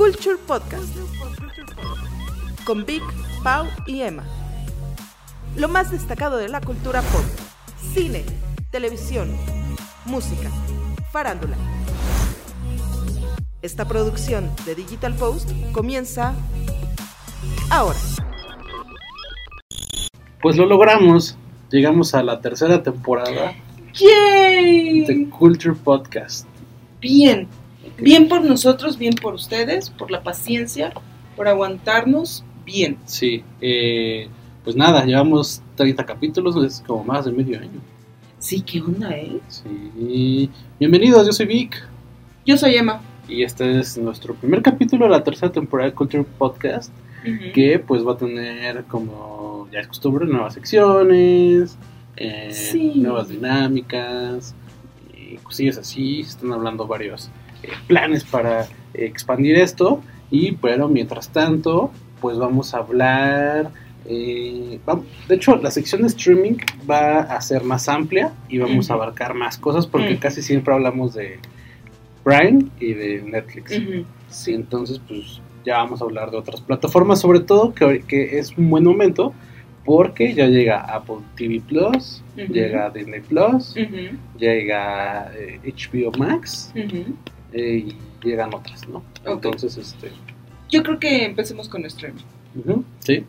[0.00, 0.96] Culture Podcast
[2.64, 3.02] con Vic,
[3.44, 4.24] Pau y Emma.
[5.56, 7.20] Lo más destacado de la cultura pop,
[7.92, 8.24] cine,
[8.70, 9.30] televisión,
[10.06, 10.48] música,
[11.12, 11.54] farándula.
[13.60, 16.32] Esta producción de Digital Post comienza
[17.68, 17.98] ahora.
[20.40, 21.36] Pues lo logramos.
[21.70, 23.52] Llegamos a la tercera temporada
[23.92, 25.04] ¡Yay!
[25.04, 26.46] de Culture Podcast.
[27.02, 27.46] Bien,
[28.00, 30.92] bien por nosotros, bien por ustedes, por la paciencia,
[31.36, 32.96] por aguantarnos, bien.
[33.04, 34.28] Sí, eh,
[34.64, 37.80] pues nada, llevamos 30 capítulos, es como más de medio año.
[38.38, 39.38] Sí, ¿qué onda, eh?
[39.48, 41.76] Sí, bienvenidos, yo soy Vic
[42.46, 43.00] Yo soy Emma.
[43.28, 46.92] y este es nuestro primer capítulo de la tercera temporada de Culture Podcast,
[47.54, 51.76] que pues va a tener como ya es costumbre nuevas secciones,
[52.16, 52.92] eh, Sí.
[52.96, 54.54] nuevas dinámicas,
[55.14, 57.30] y cosillas así, se están hablando varios
[57.86, 60.02] planes para eh, expandir esto.
[60.30, 61.90] Y pero mientras tanto
[62.20, 63.70] pues vamos a hablar
[64.06, 64.78] eh,
[65.28, 66.56] de hecho la sección de streaming
[66.88, 70.20] va a ser más amplia y vamos a abarcar más cosas porque Ujú.
[70.20, 71.38] casi siempre hablamos de
[72.24, 73.80] Prime y de Netflix.
[74.28, 78.56] Sí, entonces pues ya vamos a hablar de otras plataformas, sobre todo que, que es
[78.56, 79.32] un buen momento
[79.84, 83.74] porque ya llega Apple TV Plus, llega Disney Plus,
[84.38, 87.14] llega eh, HBO Max ujú.
[87.52, 89.02] Eh, y llegan otras, ¿no?
[89.24, 90.10] Entonces, este,
[90.70, 92.22] Yo creo que empecemos con streaming.
[93.00, 93.24] sí.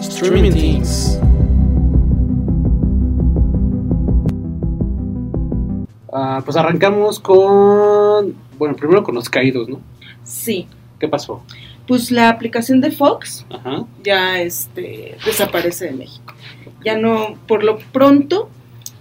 [0.00, 1.18] Streaming Things.
[6.12, 9.80] Ah, pues arrancamos con, bueno, primero con los caídos, ¿no?
[10.24, 10.66] Sí,
[10.98, 11.42] ¿Qué pasó?
[11.86, 13.84] pues la aplicación de Fox Ajá.
[14.04, 16.34] ya este, desaparece de México.
[16.84, 18.48] Ya no, por lo pronto,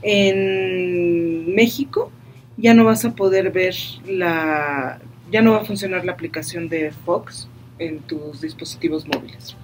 [0.02, 2.12] en México
[2.60, 3.76] ya no vas a poder ver
[4.08, 5.00] la,
[5.32, 7.48] ya no va a funcionar la aplicación de Fox
[7.80, 9.56] en tus dispositivos móviles.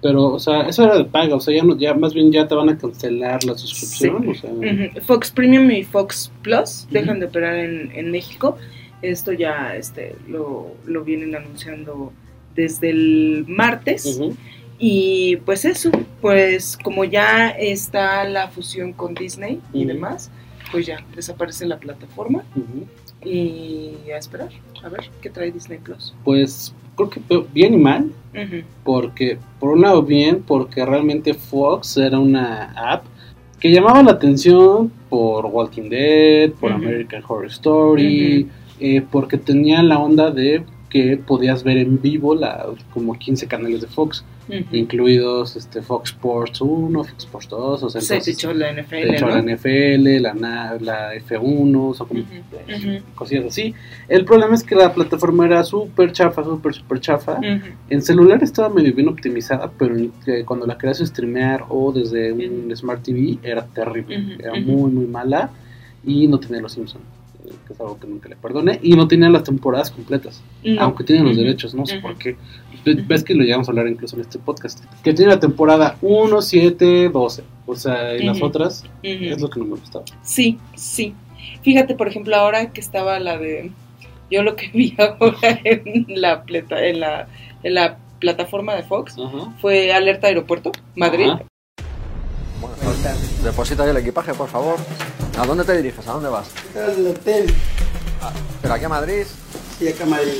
[0.00, 2.46] Pero, o sea, eso era de paga, o sea, ya, no, ya más bien ya
[2.46, 4.28] te van a cancelar la suscripción, Sí.
[4.30, 5.00] o sea, Ujú.
[5.04, 8.56] Fox Premium y Fox Plus dejan de operar en, en México.
[9.02, 12.12] Esto ya este, lo, lo vienen anunciando
[12.54, 14.20] desde el martes.
[14.78, 20.30] Y pues eso, pues como ya está la fusión con Disney y demás,
[20.70, 22.42] pues ya desaparece la plataforma.
[23.24, 24.50] Y a esperar,
[24.82, 26.14] a ver qué trae Disney Plus.
[26.24, 27.20] pues creo que
[27.52, 28.12] bien y mal,
[28.84, 33.04] porque por un lado bien, porque realmente Fox era una app
[33.60, 36.72] que llamaba la atención por Walking Dead, por.
[36.72, 38.48] American Horror Story,
[38.80, 43.80] eh, porque tenía la onda de que podías ver en vivo la, como 15 canales
[43.80, 44.24] de Fox,
[44.72, 48.94] incluidos este Fox Sports 1, Fox Sports 2, o sea, Se entonces, echó la NFL,
[49.14, 49.36] hecho, ¿no?
[49.36, 53.74] la NFL, la, na- la F1, o sea, como ujú, cosillas así.
[54.08, 57.38] El problema es que la plataforma era súper chafa, súper, súper chafa.
[57.90, 62.74] En celular estaba medio bien optimizada, pero eh, cuando la querías streamear o desde un.
[62.76, 65.50] Smart TV era terrible, era muy muy mala
[66.04, 67.02] y no tenía los Simpsons,
[67.66, 70.80] que es algo que nunca le perdoné, y no tenía las temporadas completas, No.
[70.82, 72.36] aunque tienen los derechos, no sé por qué.
[72.84, 75.96] Ve- Ves que lo llegamos a hablar incluso en este podcast, que tiene la temporada
[76.02, 80.04] 1, 7, 12, o sea, y las otras es lo que no me gustaba.
[80.22, 81.14] Sí, sí.
[81.62, 83.70] Fíjate, por ejemplo, ahora que estaba la de.
[84.30, 87.28] Yo lo que vi ahora en la, pleta- en la,
[87.62, 89.52] en la plataforma de Fox Ajá.
[89.60, 91.28] fue Alerta Aeropuerto, Madrid.
[93.02, 93.44] Tardes.
[93.44, 94.76] Deposita ahí el equipaje, por favor.
[95.38, 96.06] ¿A dónde te diriges?
[96.08, 96.50] ¿A dónde vas?
[96.76, 97.46] Al hotel,
[98.60, 99.22] ¿Pero aquí a Madrid?
[99.78, 100.32] sí, acá en Madrid.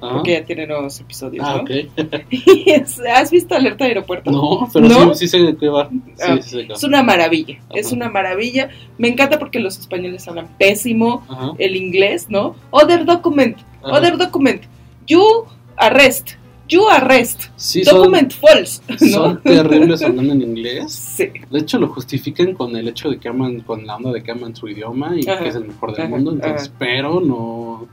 [0.00, 0.14] Ajá.
[0.14, 1.62] Porque ya tiene nuevos episodios, Ah, ¿no?
[1.62, 1.70] ok.
[3.14, 4.30] ¿Has visto Alerta Aeropuerto?
[4.30, 5.14] No, pero ¿No?
[5.14, 5.88] Sí, sí sé de qué va.
[5.90, 6.74] Sí, Ah, sí sé de qué va.
[6.76, 8.68] Es una maravilla, es una maravilla.
[8.96, 11.52] Me encanta porque los españoles hablan pésimo Ajá.
[11.58, 12.54] el inglés, ¿no?
[12.70, 13.92] Other document, Ajá.
[13.98, 14.62] other document.
[15.06, 15.46] You
[15.76, 16.30] arrest,
[16.68, 17.44] you arrest.
[17.56, 18.96] Sí, son, document false, ¿no?
[18.98, 20.92] son terribles hablando en inglés.
[20.92, 21.28] Sí.
[21.50, 24.30] De hecho, lo justifican con el hecho de que aman, con la onda de que
[24.30, 25.42] aman su idioma y Ajá.
[25.42, 26.32] que es el mejor del Ajá, mundo.
[26.32, 26.76] Entonces, ajá.
[26.78, 27.86] pero no,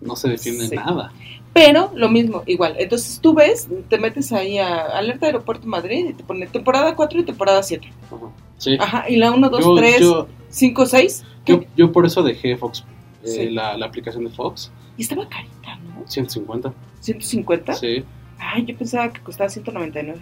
[0.00, 0.76] no se defiende Sí.
[0.76, 1.12] nada.
[1.54, 2.76] Pero lo mismo, igual.
[2.78, 7.20] Entonces tú ves, te metes ahí a Alerta Aeropuerto Madrid y te pone temporada 4
[7.20, 7.90] y temporada 7.
[8.06, 8.16] Ajá.
[8.58, 8.76] Sí.
[8.78, 11.24] Ajá, y la 1, 2, yo, 3, yo, 5, 6.
[11.46, 12.84] yo, yo por eso dejé Fox,
[13.24, 13.50] eh, Sí.
[13.50, 16.02] la, la aplicación de Fox, Y estaba carita, ¿no?
[16.06, 16.72] 150.
[17.00, 17.74] 150.
[17.74, 18.04] Sí.
[18.38, 20.18] Ay, yo pensaba que costaba 199.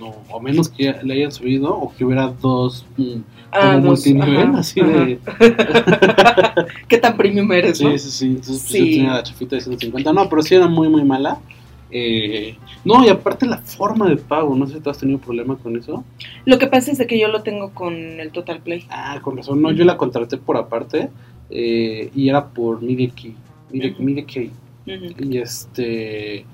[0.00, 3.16] No, o menos que le hayan subido o que hubiera dos mm,
[3.52, 4.90] Ah, como dos, multinivel, ajá, así ajá.
[5.04, 5.18] de.
[6.88, 7.90] ¿Qué tan premium eres, no?
[7.92, 8.26] Sí, sí, sí.
[8.26, 8.78] Entonces, pues, Sí.
[8.78, 10.12] yo tenía la chafita de 150.
[10.12, 11.38] No, pero sí era muy, muy mala.
[11.90, 14.54] Eh, no, y aparte la forma de pago.
[14.54, 16.04] No sé si tú has tenido problema con eso.
[16.44, 18.84] Lo que pasa es de que yo lo tengo con el Total Play.
[18.90, 19.60] Ah, con razón.
[19.62, 21.10] No, yo la contraté por aparte.
[21.50, 23.34] eh, y era por Media Key.
[23.70, 24.02] Mire, Ujú.
[24.02, 24.50] mire que
[24.86, 25.14] Ujú.
[25.32, 26.44] y este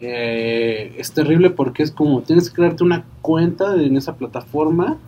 [0.00, 4.98] eh, es terrible porque es como tienes que crearte una cuenta en esa plataforma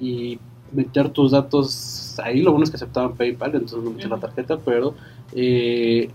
[0.00, 0.38] y
[0.72, 2.42] meter tus datos ahí.
[2.42, 4.94] Lo bueno es que aceptaban PayPal, entonces no metí la tarjeta, pero
[5.32, 6.10] eh,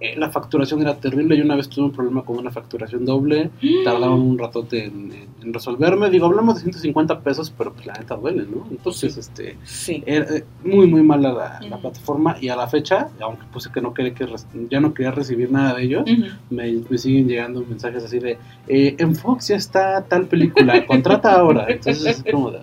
[0.00, 1.36] eh, la facturación era terrible.
[1.36, 3.50] Yo una vez tuve un problema con una facturación doble,
[3.84, 6.10] tardaban un ratote en, resolverme.
[6.10, 8.66] Digo, hablamos de 150 pesos, pero pues la neta duele, ¿no?
[8.70, 10.02] Entonces, este, Sí.
[10.04, 11.80] era eh, muy, muy mala la, la Ujú.
[11.82, 14.26] plataforma y a la fecha, aunque puse que no quería que
[14.68, 16.04] ya no quería recibir nada de ellos,
[16.50, 18.38] me, me siguen llegando mensajes así de
[18.68, 21.66] eh, en Fox ya está tal película, contrata ahora.
[21.68, 22.58] Entonces es como de,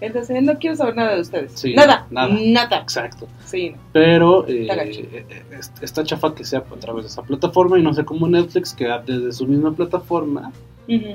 [0.00, 1.52] Entonces, no quiero saber nada de ustedes.
[1.54, 2.34] Sí, nada, nada.
[2.40, 2.76] nada.
[2.78, 3.26] exacto.
[3.44, 3.78] Sí, no.
[3.92, 7.78] Pero eh, Está eh, eh, es- está chafa que sea a través de esa plataforma
[7.78, 10.52] y no sé cómo Netflix que desde su misma plataforma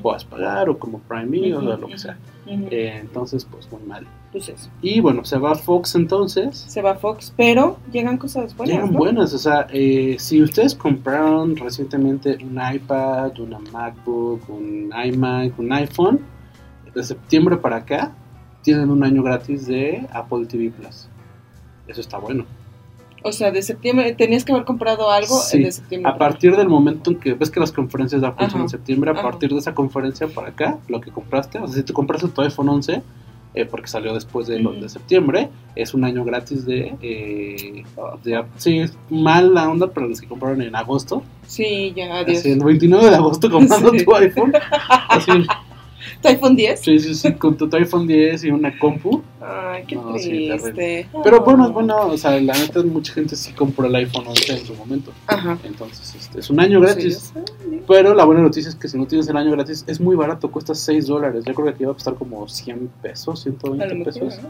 [0.02, 2.18] puedas pagar o como Prime Video o lo que sea.
[2.48, 4.08] Eh, entonces pues muy mal.
[4.32, 4.70] Pues eso.
[4.82, 6.58] Y bueno, se va Fox entonces.
[6.58, 8.98] Se va Fox, pero llegan cosas buenas, Llegan ¿no?
[9.00, 15.74] buenas, o sea, eh, si ustedes compraron recientemente un iPad, una MacBook, un iMac, un
[15.74, 16.20] iPhone,
[16.94, 18.14] de septiembre para acá,
[18.68, 21.08] tienen un año gratis de Apple TV Plus.
[21.88, 22.44] Eso está bueno.
[23.24, 26.12] O sea, de septiembre, tenías que haber comprado algo Sí, de septiembre.
[26.12, 29.12] A partir del momento en que ves que las conferencias de Apple son en septiembre,
[29.12, 29.22] a ajá.
[29.24, 32.42] partir de esa conferencia para acá, lo que compraste, o sea, si tú compraste tu
[32.42, 33.02] iPhone 11,
[33.54, 34.60] eh, porque salió después de,
[34.90, 37.84] septiembre, es un año gratis de, eh,
[38.26, 41.24] de- Sí, es mal la onda para los que compraron en agosto.
[41.48, 42.40] Sí, ya, adiós.
[42.40, 44.04] Así, el 29 de agosto comprando Sí.
[44.04, 44.52] tu iPhone.
[45.08, 45.32] Así,
[46.22, 46.80] ¿Tu iPhone 10?
[46.80, 49.22] sí, sí, sí, con tu, iPhone 10 y una compu.
[49.42, 51.08] Ay, qué No, sí, triste.
[51.24, 54.54] Pero bueno, es bueno, o sea, la neta, mucha gente sí compró el iPhone 11
[54.60, 55.12] en su momento.
[55.28, 55.58] Ajá.
[55.64, 57.34] Entonces, este, es un año gratis.
[57.34, 57.82] Sí.
[57.88, 60.50] Pero la buena noticia es que si no tienes el año gratis, es muy barato,
[60.52, 61.44] cuesta 6 dólares.
[61.46, 64.40] Yo creo que aquí va a costar como 100 pesos, A lo 120 mejor, pesos.
[64.44, 64.50] ¿no?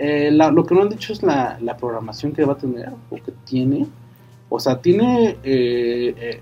[0.00, 2.90] Eh, la- lo que no han dicho es la, la programación que va a tener
[3.10, 3.86] o que tiene.
[4.48, 6.40] O sea, tiene eh, eh,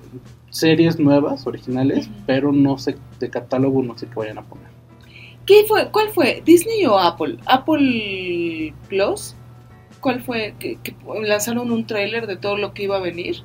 [0.58, 2.16] series nuevas, originales, Ujú.
[2.26, 4.66] pero no sé, de catálogo no sé qué vayan a poner.
[5.44, 5.90] ¿Qué fue?
[5.90, 6.42] ¿Cuál fue?
[6.44, 7.36] ¿Disney o Apple?
[7.46, 9.34] ¿Apple Plus?
[10.00, 10.54] ¿Cuál fue?
[10.58, 10.94] Que, que
[11.24, 13.36] lanzaron un tráiler de todo lo que iba a venir.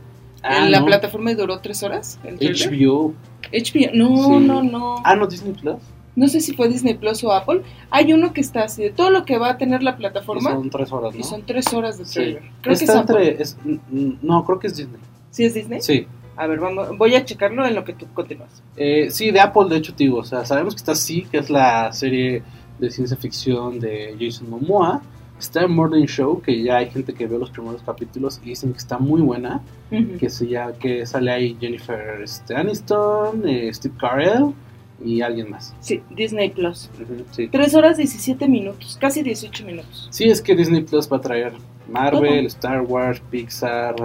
[0.44, 0.88] Ah, en la no.
[0.88, 2.20] plataforma y duró tres horas.
[2.24, 2.38] El.
[2.40, 3.14] HBO.
[3.54, 3.92] HBO.
[3.94, 4.46] No, Sí.
[4.48, 4.96] no, no.
[5.04, 5.78] Ah, no, Disney Plus.
[6.16, 7.62] No sé si fue Disney Plus o Apple.
[7.92, 10.50] Hay uno que está así de todo lo que va a tener la Y plataforma.
[10.52, 11.20] son 3 horas, ¿no?
[11.20, 12.14] Y son tres horas de Sí.
[12.16, 12.42] trailer.
[12.42, 13.42] Creo que es Está entre.
[13.42, 13.58] es-
[14.22, 15.00] no, creo que es Disney.
[15.30, 15.82] ¿Sí es Disney?
[15.82, 16.08] Sí.
[16.38, 18.64] A ver, vamos, voy a checarlo en lo que tú continúas.
[18.78, 21.50] Eh, sí, de Apple, de hecho, digo, o sea, sabemos que está sí, que es
[21.50, 22.42] la serie
[22.80, 25.02] de ciencia ficción de Jason Momoa.
[25.38, 28.72] Está en Morning Show, que ya hay gente que ve los primeros capítulos y dicen
[28.74, 29.62] que está muy buena.
[30.20, 32.24] Que, se ya, que sale ahí Jennifer
[32.56, 34.54] Aniston, eh, Steve Carell
[35.04, 35.76] y alguien más.
[35.80, 36.90] Sí, Disney Plus.
[36.94, 37.48] Ujú, sí.
[37.52, 40.08] Tres horas 17 minutos, casi 18 minutos.
[40.12, 41.54] sí, es que Disney Plus va a traer
[41.90, 42.48] Marvel, Todo.
[42.48, 43.96] Star Wars, Pixar,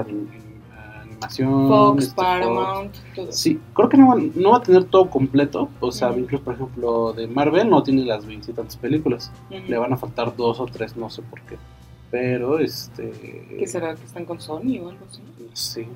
[1.16, 1.68] animación.
[1.68, 3.32] Fox, este, Paramount, todo.
[3.32, 5.68] Sí, creo que no va, no va a tener todo completo.
[5.80, 9.30] O sea, incluso, por ejemplo, de Marvel no tiene las veintitantas películas.
[9.50, 9.60] Ujú.
[9.68, 11.56] Le van a faltar dos o tres, no sé por qué.
[12.10, 13.10] Pero, este.
[13.58, 13.94] ¿Qué será?
[13.94, 15.20] ¿Que están con Sony o algo así?
[15.52, 15.88] Sé,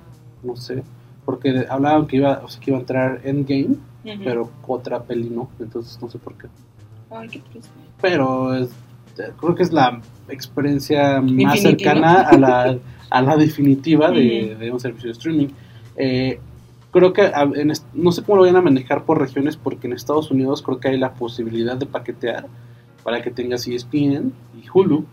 [0.43, 0.82] no sé.
[1.25, 3.76] Porque hablaban que iba, o sea, que iba a entrar Endgame,
[4.25, 5.49] pero otra peli no.
[5.61, 6.49] Entonces, no sé por qué.
[7.11, 7.70] Ay, qué triste.
[8.00, 8.70] Pero es-
[9.38, 12.78] creo que es la experiencia más cercana a la,
[13.11, 15.48] a la definitiva de, un servicio de streaming.
[15.96, 16.39] Eh,
[16.91, 20.31] creo que en no sé cómo lo vayan a manejar por regiones, porque en Estados
[20.31, 22.46] Unidos creo que hay la posibilidad de paquetear
[23.03, 25.05] para que tengas ESPN y Hulu.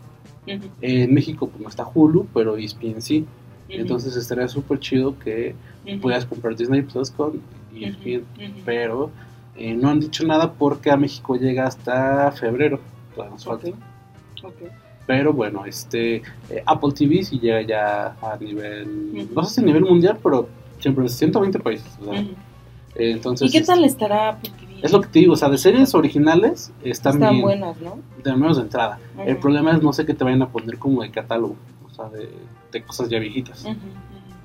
[0.81, 3.25] En México pues no está Hulu, pero ESPN sí.
[3.69, 5.55] Entonces estaría súper chido que
[6.01, 7.41] puedas comprar Disney Plus con
[7.75, 8.23] ESPN.
[8.65, 9.11] Pero
[9.55, 12.79] eh, no han dicho nada porque a México llega hasta febrero.
[13.13, 13.67] Todavía nos falta.
[15.05, 16.17] Pero bueno, este
[16.49, 20.49] eh, Apple TV sí llega ya a nivel, no sé si a nivel mundial, pero
[20.79, 21.87] siempre es 120 países.
[22.01, 22.31] o sea, Ujú.
[22.95, 24.67] eh, entonces, ¿Y qué tal estará Apple TV?
[24.83, 27.97] Es lo que te digo, o sea, de series originales están, Están bien, buenas, ¿no?
[28.23, 28.99] de menos de entrada.
[29.25, 31.55] El problema es no sé qué te vayan a poner como de catálogo,
[31.89, 32.29] o sea, de,
[32.71, 33.65] de cosas ya viejitas.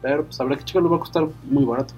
[0.00, 1.94] Pero pues habrá que checarlo, va a costar muy barato.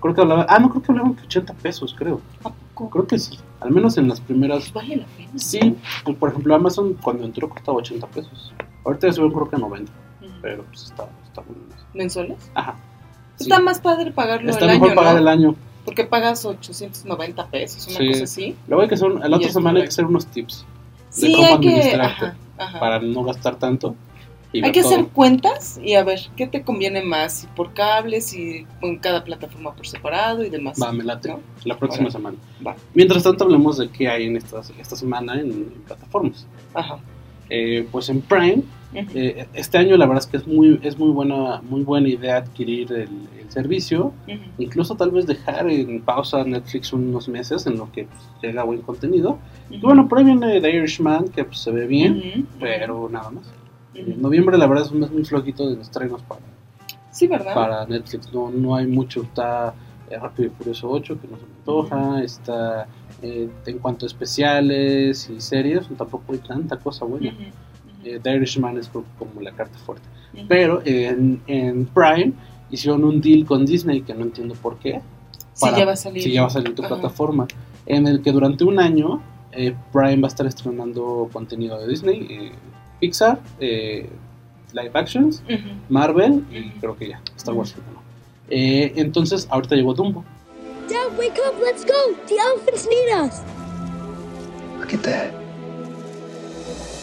[0.00, 2.20] Creo que hablaba, ah, no, creo que hablaban que 80 pesos, creo.
[2.44, 2.90] ¿A poco?
[2.90, 4.72] Creo que sí, al menos en las primeras.
[4.72, 5.30] Vale la pena.
[5.36, 8.52] Sí, pues, por ejemplo, Amazon cuando entró costaba 80 pesos.
[8.84, 10.32] Ahorita ya subió creo que a 90, Ujú.
[10.42, 11.62] pero pues está, está bueno.
[11.94, 12.50] ¿Mensuales?
[12.54, 12.76] Ajá.
[13.36, 13.44] Sí.
[13.44, 15.20] Está más padre pagarlo Está el mejor año, pagar ¿no?
[15.20, 15.54] el año.
[15.84, 18.08] Porque pagas 890 pesos, una Sí.
[18.08, 18.56] cosa así.
[18.66, 20.64] Luego hay que hacer, la otra semana hay que hacer unos tips
[21.10, 21.94] Sí, cómo hay que...
[21.94, 22.80] Ajá, ajá.
[22.80, 23.94] para no gastar tanto.
[24.52, 24.92] Y Hay que todo.
[24.92, 29.24] hacer cuentas y a ver qué te conviene más, si por cables, si en cada
[29.24, 30.78] plataforma por separado y demás.
[30.82, 31.28] Va, me late.
[31.28, 31.40] ¿no?
[31.64, 32.36] La próxima semana.
[32.66, 32.74] Va.
[32.94, 36.46] Mientras tanto, hablemos de qué hay en esta, esta semana en, en plataformas.
[36.74, 36.98] Ajá.
[37.50, 38.62] Eh, pues en Prime,
[38.94, 42.36] eh, este año la verdad es que es muy, es muy buena, muy buena idea
[42.36, 43.08] adquirir el,
[43.40, 44.12] el servicio,
[44.58, 48.82] incluso tal vez dejar en pausa Netflix unos meses en lo que pues, llega buen
[48.82, 49.38] contenido.
[49.70, 53.44] Y bueno, por ahí viene The Irishman, que pues, se ve bien, pero nada más.
[53.98, 56.40] En noviembre la verdad es un mes muy flojito de estrenos para,
[57.10, 57.54] Sí, ¿verdad?
[57.54, 59.74] para Netflix, no, no hay mucho, está
[60.10, 62.86] eh, Rápido y Furioso 8 que no se me antoja, está
[63.22, 67.30] eh, en cuanto a especiales y series, tampoco hay tanta cosa buena.
[67.30, 67.42] Ujú.
[67.42, 67.48] Ujú.
[68.04, 69.04] Eh, The Irishman es como,
[69.40, 70.06] la carta fuerte.
[70.34, 70.44] Ujú.
[70.48, 72.32] Pero en, en Prime
[72.70, 75.00] hicieron un deal con Disney que no entiendo por qué.
[75.60, 76.22] Para- ya va a salir.
[76.22, 77.46] Si ya va a salir tu plataforma.
[77.86, 82.26] En el que durante un año eh, Prime va a estar estrenando contenido de Disney,
[82.30, 82.52] eh,
[83.00, 84.08] Pixar, eh,
[84.72, 85.42] live actions.
[85.88, 87.74] Marvel y creo que ya, Star Wars.
[87.76, 88.00] ¿no?
[88.50, 90.24] Eh, entonces ahorita llegó Dumbo.
[90.88, 91.92] Dad, wake up, let's go!
[92.26, 93.42] The elephants need us!
[94.80, 95.32] Look at that.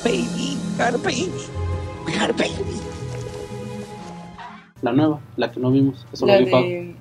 [0.03, 1.31] Baby, got a baby.
[2.05, 2.79] We got a baby.
[4.81, 6.05] La nueva, la que no vimos.
[6.13, 6.61] solo La vi Pau.
[6.63, 6.95] de...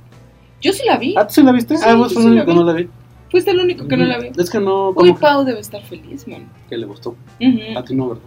[0.61, 1.15] Yo sí la vi.
[1.17, 1.77] ¿Ah, ¿tú sí la viste?
[1.77, 2.57] Sí, ah, vos sí el único que vi.
[2.59, 2.89] no la vi.
[3.31, 4.31] Fuiste el único que no la vi.
[4.37, 6.49] Es que no, Uy, Pau debe estar feliz, man.
[6.69, 7.17] que le gustó.
[7.77, 8.23] A ti no, ¿verdad?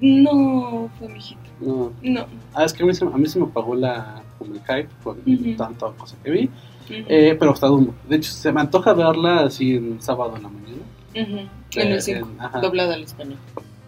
[0.00, 1.40] No, fue mi hijito.
[1.60, 1.92] No.
[2.02, 2.26] No.
[2.54, 4.88] Ah, es que a mí, se, a mí se me apagó la, como el hype
[5.02, 5.56] con Ujú.
[5.56, 6.44] tanta cosa que vi.
[6.44, 7.04] Ujú.
[7.08, 7.94] Eh, pero está Dumbo.
[8.08, 10.82] De hecho, se me antoja verla así en sábado en la mañana.
[11.14, 11.28] En
[11.74, 12.60] Eh, el 5, en- ajá.
[12.60, 13.38] doblada al español.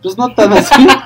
[0.02, 0.74] Pues no tan así.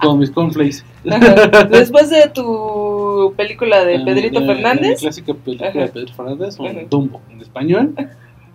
[0.00, 0.84] Con mis cornflakes.
[1.10, 1.64] Ajá.
[1.70, 4.90] Después de tu película de Eh, Pedrito eh, Fernández.
[4.90, 6.88] La clásica película de Pedrito Fernández, un.
[6.88, 7.94] Dumbo en español,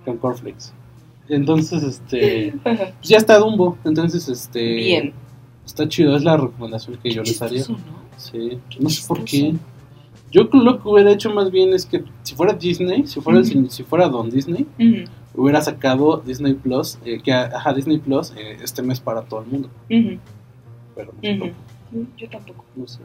[0.05, 0.71] con cornflakes.
[1.29, 2.53] Entonces, este.
[2.63, 3.77] Pues ya está Dumbo.
[3.85, 4.75] Entonces, este.
[4.75, 5.13] Bien.
[5.65, 7.59] Está chido, es la recomendación que yo les haría.
[7.59, 8.03] chistoso, ¿no?
[8.17, 9.53] Sí, no sé por qué.
[10.31, 13.69] Yo lo que hubiera hecho más bien es que si fuera Disney, si fuera, Ujú.
[13.69, 14.65] si fuera Don Disney,
[15.35, 19.47] hubiera sacado Disney Plus, eh, que ajá, Disney Plus eh, este mes para todo el
[19.47, 19.69] mundo.
[19.87, 21.45] Pero no,
[22.17, 22.65] Yo tampoco.
[22.75, 22.99] no sé.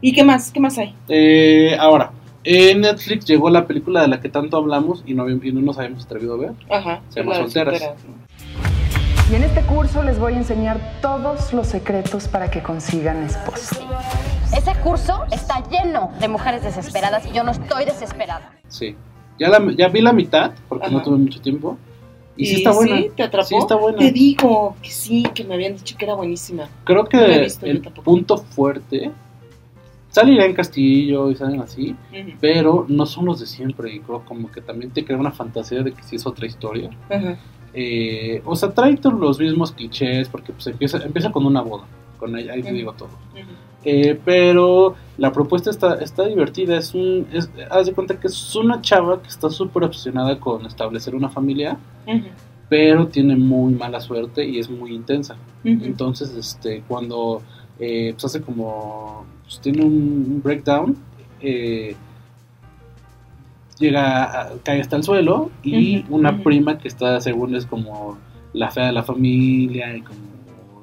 [0.00, 0.50] ¿Y qué más?
[0.50, 0.94] ¿Qué más hay?
[1.08, 2.10] Eh, ahora,
[2.44, 5.60] en Netflix llegó la película de la que tanto hablamos y no, habíamos- y no
[5.60, 6.52] nos habíamos atrevido a ver.
[6.70, 7.00] Ajá.
[7.10, 7.80] Se llama Solteras.
[7.80, 8.22] ¿no?
[9.30, 13.76] Y en este curso les voy a enseñar todos los secretos para que consigan esposo.
[14.56, 18.52] Ese curso está lleno de mujeres desesperadas y yo no estoy desesperada.
[18.68, 18.94] Sí.
[19.38, 21.04] Ya, la, ya vi la mitad, porque no Ajá.
[21.04, 21.78] tuve mucho tiempo.
[22.36, 22.96] Y, sí ¿Y está buena.
[22.98, 23.10] sí?
[23.16, 23.46] ¿Te atrapó?
[23.46, 23.98] Sí está buena.
[23.98, 26.68] Te digo que sí, que me habían dicho que era buenísima.
[26.84, 29.10] Creo que No visto, el punto fuerte
[30.12, 31.96] sale en Castillo y salen así,
[32.40, 33.92] pero no son los de siempre.
[33.92, 36.90] Y creo como que también te crea una fantasía de que sí es otra historia.
[37.74, 41.84] Eh, o sea, trae todos los mismos clichés porque pues empieza, empieza con una boda.
[42.18, 43.10] Con ahí, ahí te digo todo.
[43.84, 46.76] Eh, pero la propuesta está, está divertida.
[46.76, 50.66] Es un, es, haz de cuenta que es una chava que está súper obsesionada con
[50.66, 51.78] establecer una familia,
[52.68, 55.36] pero tiene muy mala suerte y es muy intensa.
[55.64, 57.42] Entonces, este, cuando
[57.78, 60.96] eh, pues hace como, pues tiene un, breakdown,
[61.40, 61.94] eh,
[63.78, 68.18] llega, a- cae hasta el suelo y una prima que está, según es como
[68.54, 70.20] la fea de la familia y como,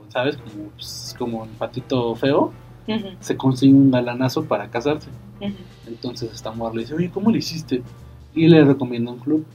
[0.09, 0.37] ¿sabes?
[0.37, 2.51] Como, pues, como un patito feo,
[3.19, 5.09] se consigue un galanazo para casarse.
[5.87, 7.81] Entonces esta mujer le dice, oye, ¿cómo le hiciste?
[8.35, 9.45] Y le recomienda un club,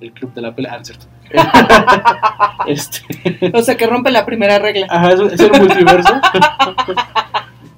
[0.00, 0.74] el club de la pelea.
[0.74, 1.06] Ah, cierto.
[2.68, 4.86] este, O sea, que rompe la primera regla.
[4.90, 6.12] Ajá, es, es el multiverso.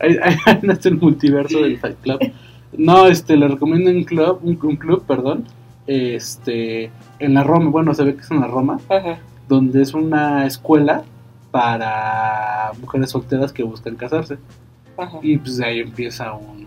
[0.00, 0.16] Ahí-
[0.84, 2.18] el multiverso del Fight Club.
[2.76, 5.44] No, este, le recomiendo un club, un, un club, perdón,
[5.86, 9.18] este, en la Roma, bueno, se ve que es en la Roma, Ajá.
[9.48, 11.02] donde es una escuela
[11.50, 14.38] para mujeres solteras que buscan casarse.
[14.96, 15.18] Ajá.
[15.22, 16.66] Y pues de ahí empieza un,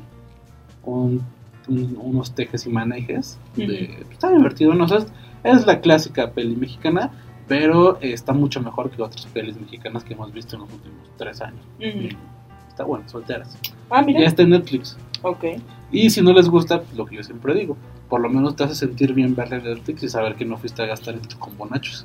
[0.84, 1.22] un-
[1.68, 3.40] un- unos tejes y manejes.
[3.56, 3.64] De,
[4.04, 4.12] Ujú.
[4.12, 4.84] Está divertido, ¿no?
[4.86, 5.08] O sea, es,
[5.44, 7.12] es la clásica peli mexicana,
[7.48, 11.42] pero está mucho mejor que otras pelis mexicanas que hemos visto en los últimos tres
[11.42, 11.62] años.
[12.74, 13.56] Está bueno, solteras.
[13.92, 14.20] Ah, mira.
[14.22, 14.98] Ya está en Netflix.
[15.22, 15.46] Ok.
[15.92, 17.78] Y si no les gusta, pues, lo que yo siempre digo,
[18.10, 20.82] por lo menos te hace sentir bien verla en Netflix y saber que no fuiste
[20.82, 22.04] a gastar en tu combo nachos.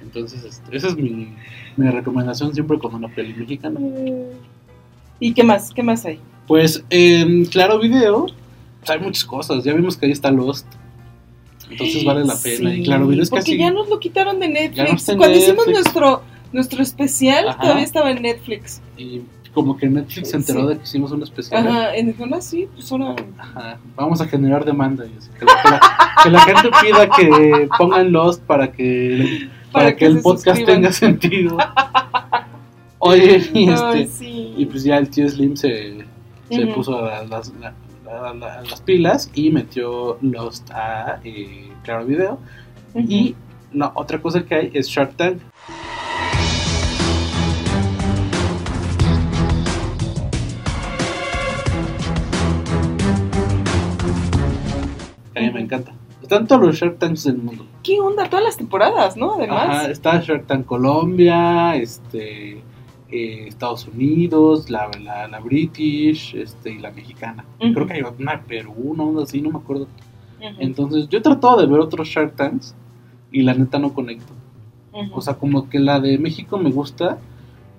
[0.00, 1.34] Entonces, este, esa es mi,
[1.76, 3.78] mi recomendación siempre con una peli mexicana.
[5.20, 5.70] ¿Y qué más?
[5.74, 6.18] ¿Qué más hay?
[6.46, 8.26] Pues en Claro Video
[8.88, 9.64] hay muchas cosas.
[9.64, 10.66] Ya vimos que ahí está Lost.
[11.70, 12.70] Entonces vale la pena.
[12.70, 13.58] Sí, y Claro Video es porque casi.
[13.58, 15.04] ya nos lo quitaron de no Netflix.
[15.14, 17.60] Cuando hicimos nuestro nuestro especial, Ajá.
[17.60, 18.80] todavía estaba en Netflix.
[18.96, 19.20] Y
[19.56, 20.66] como que Netflix se enteró Sí.
[20.68, 21.66] de que hicimos un especial.
[21.66, 21.92] Ajá.
[21.92, 23.16] Dijeron, ah, sí, pues ahora.
[23.38, 25.06] Ajá, Vamos a generar demanda.
[25.06, 25.80] y así, que, la, que la-
[26.22, 30.82] que la gente pida que pongan Lost para que, para Para que, el podcast suscriban.
[30.82, 31.56] tenga sentido.
[32.98, 34.54] Oye, y, este, Ay, sí.
[34.58, 36.04] y pues ya el tío Slim se,
[36.50, 36.74] se Ujú.
[36.74, 37.52] puso a las,
[38.06, 42.38] a las pilas y metió Lost a eh, Claro Video.
[42.94, 43.06] Ujú.
[43.08, 43.34] Y
[43.72, 45.38] la otra cosa que hay es Shark Tank.
[55.40, 55.92] Me encanta.
[56.22, 57.66] Están todos los Shark Tanks del mundo.
[57.82, 58.28] ¿Qué onda?
[58.28, 59.34] Todas las temporadas, ¿no?
[59.34, 59.68] Además.
[59.68, 62.62] Ajá, está Shark Tank Colombia, este,
[63.10, 67.44] eh, Estados Unidos, la, la, la British este, y la mexicana.
[67.60, 67.72] Ujú.
[67.74, 69.86] Creo que hay una Perú, una onda así, no me acuerdo.
[70.58, 72.74] Entonces, yo he tratado de ver otros Shark Tanks
[73.32, 74.32] y la neta no conecto.
[75.12, 77.18] O sea, como que la de México me gusta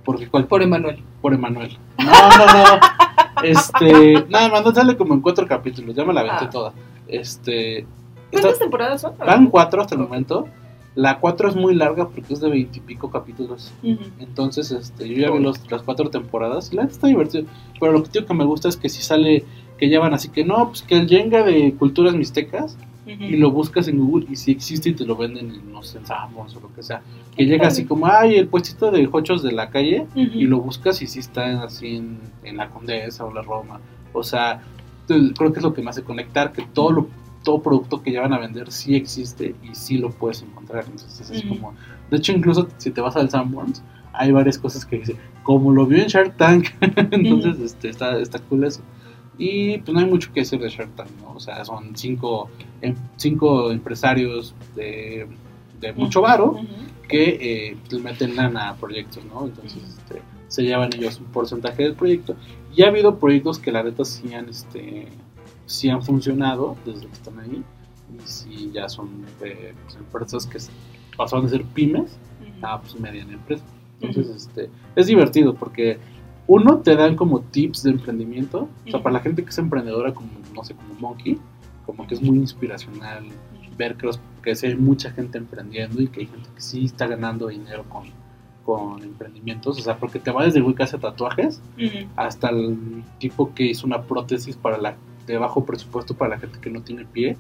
[0.06, 1.02] porque cual, por Emanuel.
[1.22, 1.78] por Emanuel.
[1.98, 2.80] No, no, no.
[3.44, 6.50] Este, nada más, no sale como en cuatro capítulos, ya me la aventé Ah.
[6.50, 6.74] toda.
[7.08, 7.86] Este,
[8.32, 9.14] ¿Cuántas está- temporadas son?
[9.18, 10.48] van cuatro hasta el momento.
[10.96, 13.72] La cuatro es muy larga porque es de veintipico capítulos.
[14.20, 17.46] Entonces, este, yo ya vi los, las cuatro temporadas y la está divertido.
[17.80, 19.46] Pero lo que digo que me gusta es que si sale,
[19.78, 23.88] que llevan así que no, pues que el Jenga de culturas mixtecas y lo buscas
[23.88, 26.74] en Google y si existe y te lo venden en, no sé, en o lo
[26.76, 27.02] que sea.
[27.38, 31.02] Que llega así como, ay, el puestito de hochos de la calle y lo buscas
[31.04, 33.80] y sí está así en, en la Condesa o la Roma.
[34.14, 34.62] O sea,
[35.08, 37.08] creo que es lo que me hace conectar, que todo lo
[37.44, 40.84] todo producto que llevan a vender sí existe y sí lo puedes encontrar.
[40.86, 41.74] Entonces es como,
[42.12, 45.86] de hecho incluso si te vas al Sanborns hay varias cosas que dice, como lo
[45.86, 46.68] vio en Shark Tank,
[47.12, 48.82] entonces este, está, está cool eso.
[49.38, 51.34] Y pues no hay mucho que decir de Shark Tank, ¿no?
[51.36, 52.50] O sea, son cinco,
[52.82, 55.28] em- cinco empresarios de,
[55.80, 56.60] de mucho varo
[57.08, 59.46] que eh, le meten lana a proyectos, ¿no?
[59.46, 62.36] Entonces este, se llevan ellos un porcentaje del proyecto.
[62.78, 65.08] Y ha habido proyectos que la neta sí han, este,
[65.66, 67.64] sí han funcionado desde que están ahí.
[68.16, 69.54] Y sí ya son pues,
[69.98, 70.60] empresas que
[71.18, 72.16] pasaron de ser pymes
[72.62, 73.66] a pues, mediana empresa.
[74.00, 75.98] Entonces este, es divertido porque
[76.46, 78.70] uno te dan como tips de emprendimiento.
[78.88, 81.38] O sea, para la gente que es emprendedora como, no sé, como Monkey,
[81.86, 83.26] como que es muy inspiracional
[83.76, 87.08] ver que, los- que hay mucha gente emprendiendo y que hay gente que sí está
[87.08, 88.04] ganando dinero con,
[88.68, 89.80] con emprendimientos.
[89.80, 91.62] O sea, porque te va desde el güey que hace tatuajes
[92.18, 92.78] hasta el
[93.18, 96.82] tipo que hizo una prótesis para la de bajo presupuesto para la gente que no
[96.82, 97.38] tiene pie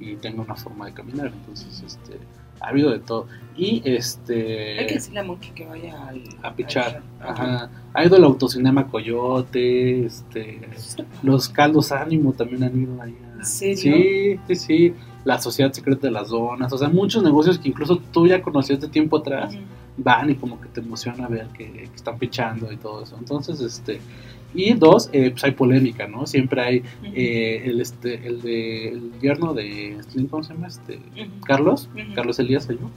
[0.00, 1.26] y tenga una forma de caminar.
[1.28, 2.18] Entonces, este,
[2.60, 3.26] ha habido de todo.
[3.56, 7.02] Y este Hay que decirle a Monkey que vaya al, a pichar.
[7.20, 7.70] al- Ajá.
[7.92, 10.60] Ha ido el autocinema Coyote, este,
[11.22, 13.16] los caldos ánimo también han ido ahí.
[13.22, 13.76] a- ¿En serio?
[13.76, 14.94] Sí, sí, sí.
[15.24, 18.80] La Sociedad Secreta de las Donas, o sea, muchos negocios que incluso tú ya conocías
[18.80, 19.54] de tiempo atrás,
[19.96, 23.16] van y como que te emociona ver que, que están pichando y todo eso.
[23.18, 24.00] Entonces, este,
[24.54, 26.26] y dos, eh, pues hay polémica, ¿no?
[26.26, 26.82] Siempre hay
[27.14, 30.66] eh, el, este, el de, el yerno de, Slim, ¿cómo se llama?
[30.66, 31.00] Este.
[31.44, 31.88] Carlos.
[32.14, 32.90] Carlos Elías, llama.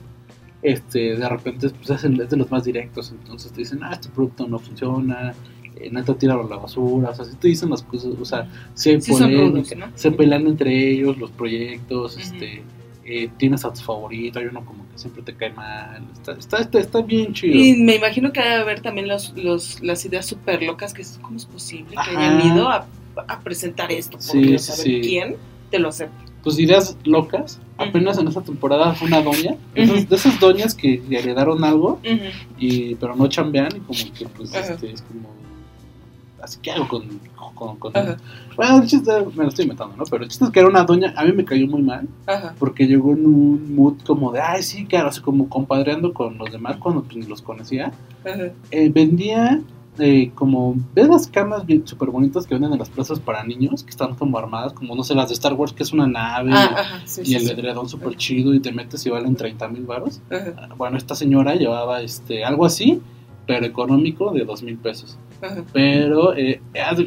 [0.63, 4.47] Este, de repente pues, es de los más directos, entonces te dicen, ah, este producto
[4.47, 5.33] no funciona,
[5.75, 8.49] eh, neta, tíralo a la basura, o sea, si te dicen las cosas, o sea,
[8.73, 9.97] si hay Sí son polémica, rudos, ¿no?
[9.97, 12.63] se pelean entre ellos los proyectos, este,
[13.05, 16.57] eh, tienes a tu favorito, hay uno como que siempre te cae mal, está, está,
[16.59, 17.55] está, está bien chido.
[17.55, 21.19] Y me imagino que debe haber también los, los, las ideas súper locas que es,
[21.21, 22.88] ¿cómo es posible que hayan ido a,
[23.27, 24.17] a presentar esto?
[24.17, 25.01] Porque sí, saber sí.
[25.01, 25.36] quién
[25.69, 26.23] te lo acepta.
[26.43, 27.59] pues ideas locas.
[27.75, 31.99] Apenas en esta temporada fue una doña, de esas, de esas doñas que heredaron algo,
[32.59, 35.33] y pero no chambean y como que pues este, es como
[36.43, 37.03] así que hago con,
[37.56, 38.17] con, con- Ajá.
[38.56, 40.84] bueno el chiste me lo estoy inventando no pero el chiste es que era una
[40.84, 42.53] doña a mí me cayó muy mal Ajá.
[42.60, 46.51] porque llegó en un mood como de ay sí claro así como compadreando con los
[46.51, 47.93] demás cuando pues, ni los conocía
[48.25, 48.51] Ajá.
[48.71, 49.62] Eh, vendía
[49.99, 53.84] eh, como ves las camas bien súper bonitas que venden en las plazas para niños
[53.84, 56.49] que están como armadas como no sé las de Star Wars que es una nave
[56.51, 57.01] Ah, ajá.
[57.06, 57.51] Sí, y sí, el sí.
[57.51, 60.69] edredón súper chido y te metes y valen 30 mil baros Ajá.
[60.77, 63.01] bueno, esta señora llevaba este algo así,
[63.45, 65.17] pero económico de dos mil pesos.
[65.43, 65.63] Ajá.
[65.73, 66.62] Pero eh,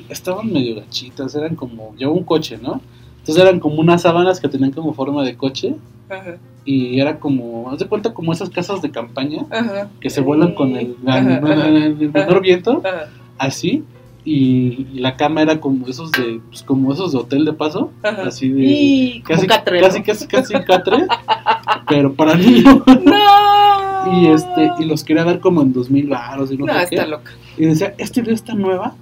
[0.08, 2.80] estaban medio gachitas, eran como, llevaba un coche, ¿no?
[3.20, 5.74] Entonces eran como unas sábanas que tenían como forma de coche
[6.08, 6.36] Ajá.
[6.64, 9.88] y era como, haz de cuenta como esas casas de campaña Ajá.
[10.00, 12.40] que se vuelan con el, Ajá, el- ajá, el- el menor ajá.
[12.40, 13.08] viento, Ajá.
[13.38, 13.82] así.
[14.28, 17.92] Y, y la cama era como esos de, pues, como esos de hotel de paso,
[18.02, 18.22] Ajá.
[18.26, 19.86] así de, Y como casi, catre, ¿no?
[19.86, 21.06] casi, casi, casi catre,
[21.88, 22.80] pero para niños.
[23.04, 23.85] No.
[24.12, 26.82] Y este, y los quería dar como en dos mil baros y no, No, sé
[26.84, 27.10] está qué.
[27.10, 27.30] loca.
[27.56, 28.94] Y decía, esta idea está nueva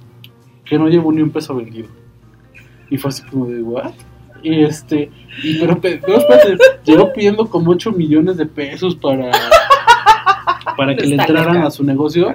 [0.65, 1.89] que no llevo ni un peso vendido.
[2.91, 3.93] Y fue así como de, ¿what?
[4.43, 5.11] Y este,
[5.43, 9.31] y pero, pe- pero espérate, llegó pidiendo como 8 millones de pesos para,
[10.77, 11.67] para que le entraran loca.
[11.67, 12.35] a su negocio.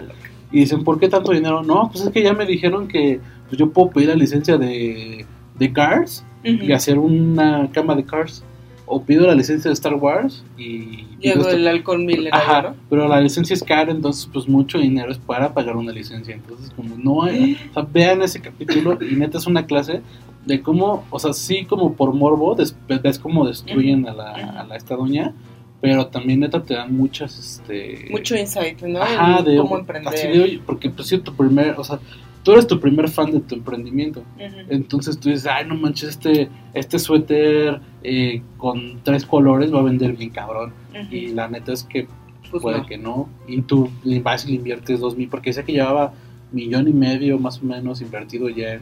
[0.52, 1.62] Y dicen, ¿por qué tanto dinero?
[1.64, 5.26] No, pues es que ya me dijeron que pues, yo puedo pedir la licencia de,
[5.60, 8.44] de Cars y hacer una cama de Cars.
[8.92, 11.06] O pido la licencia de Star Wars y...
[11.20, 11.52] Llegó esto.
[11.52, 12.76] el alcohol milenario, Ajá, ¿no?
[12.90, 16.34] pero la licencia es cara, entonces pues mucho dinero es para pagar una licencia.
[16.34, 20.02] Entonces como no hay, o sea, vean ese capítulo y neta es una clase
[20.46, 24.64] de cómo, o sea, sí como por morbo, des- ves cómo destruyen a la, a
[24.66, 25.36] la esta doña,
[25.82, 28.08] pero también neta te dan muchas, este...
[28.10, 29.02] Mucho insight, ¿no?
[29.02, 30.34] Ajá, de, cómo así emprender.
[30.34, 32.00] de, oye, porque pues sí, tu primer, o sea,
[32.44, 34.24] tú eres tu primer fan de tu emprendimiento.
[34.70, 39.84] Entonces tú dices, ay, no manches, este, este suéter eh, con tres colores va a
[39.84, 40.74] vender bien cabrón.
[41.12, 42.08] Y la neta es que
[42.52, 42.86] Pues puede no.
[42.86, 43.30] que no.
[43.48, 43.90] Y tú
[44.24, 46.14] vas y le inviertes dos mil, porque sé que llevaba
[46.52, 48.82] millón y medio más o menos invertido ya en,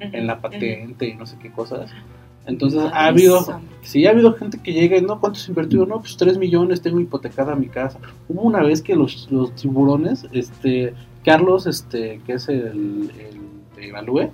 [0.00, 1.90] en la patente y no sé qué cosas.
[2.46, 3.44] Entonces ha habido,
[3.82, 5.84] sí, ha habido gente que llega y no, ¿cuánto has invertido?
[5.84, 7.98] No, pues tres millones, tengo hipotecada mi casa.
[8.28, 10.94] Hubo una vez que los, los tiburones, este,
[11.28, 13.38] Carlos, este, que es el, el
[13.76, 14.30] de Evalúe,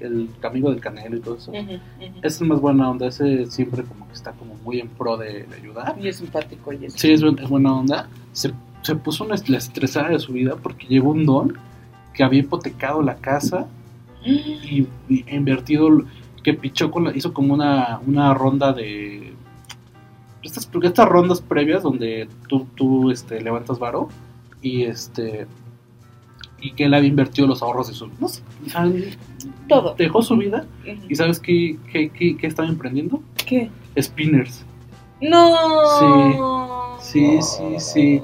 [0.00, 1.78] el amigo del Canelo y todo eso, ujú.
[2.22, 5.44] es el más buena onda, ese siempre como que está como muy en pro de,
[5.44, 5.96] de ayudar.
[6.00, 6.96] Y es simpático y eso.
[6.98, 8.08] Sí, es, buen- es buena onda.
[8.32, 11.54] Se, se puso una la estresada de su vida porque llegó un don
[12.14, 13.66] que había hipotecado la casa
[14.24, 15.88] y, y invertido,
[16.44, 19.32] que pichó con la, hizo como una, una ronda de...
[20.42, 24.08] Estas, estas rondas previas donde tú, tú este, levantas varo
[24.62, 25.46] y este
[26.60, 28.08] y que él había invertido los ahorros de su...
[28.20, 28.42] No sé,
[29.68, 29.94] Todo.
[29.96, 30.66] Dejó su vida
[31.08, 33.22] y ¿sabes qué, qué, qué, qué estaba emprendiendo?
[33.46, 33.70] ¿Qué?
[34.00, 34.64] Spinners.
[35.20, 36.96] No.
[37.00, 38.22] Sí, sí, sí.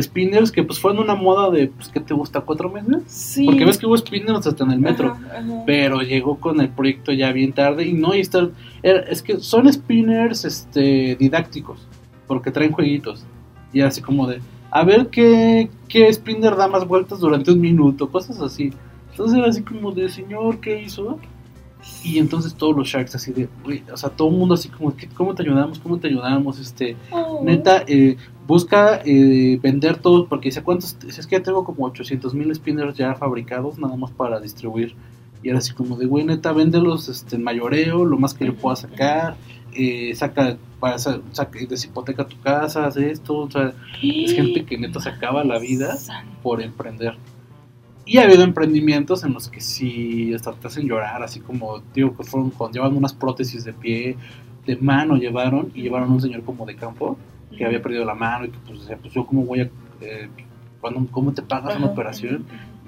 [0.00, 2.40] Spinners que pues fue en una moda de, pues, ¿qué te gusta?
[2.42, 3.02] ¿Cuatro meses?
[3.06, 3.46] Sí.
[3.46, 5.12] Porque ves que hubo spinners hasta en el metro.
[5.12, 5.62] Ajá, ajá.
[5.64, 8.50] Pero llegó con el proyecto ya bien tarde y no, y está,
[8.82, 11.86] era- es que son spinners este, didácticos,
[12.26, 13.24] porque traen jueguitos.
[13.72, 18.10] Y así como de, a ver qué, qué spinner da más vueltas durante un minuto,
[18.10, 18.72] cosas así.
[19.10, 21.18] Entonces era así como de, señor, ¿qué hizo?
[22.02, 24.96] Y entonces todos los sharks así de, "Güey", o sea, todo el mundo así como,
[24.96, 25.78] "¿Qué- ¿cómo te ayudamos?
[25.78, 26.58] ¿Cómo te ayudamos?
[26.58, 27.40] Este, Oh.
[27.44, 30.98] neta, eh, busca eh, vender todos, porque dice, ¿cuántos?
[30.98, 34.94] Dice, es que ya tengo como 800 mil spinners ya fabricados, nada más para distribuir.
[35.42, 38.54] Y era así como de, güey, neta, véndelos este, en mayoreo, lo más que yo
[38.56, 39.36] pueda sacar,
[39.76, 44.78] eh, saca, para, sa- saca, deshipoteca tu casa, haz esto, o sea, es gente que
[44.78, 45.96] neta se acaba la vida
[46.42, 47.16] por emprender.
[48.04, 52.16] Y ha habido emprendimientos en los que sí hasta te hacen llorar, así como, digo,
[52.16, 54.16] que fueron con, llevaban unas prótesis de pie,
[54.64, 57.18] de mano llevaron, y llevaron a un señor como de campo,
[57.56, 60.28] que había perdido la mano y que pues decía, pues yo cómo voy a, eh,
[60.80, 62.44] cuando, ¿cómo te pagas una Ajá, operación?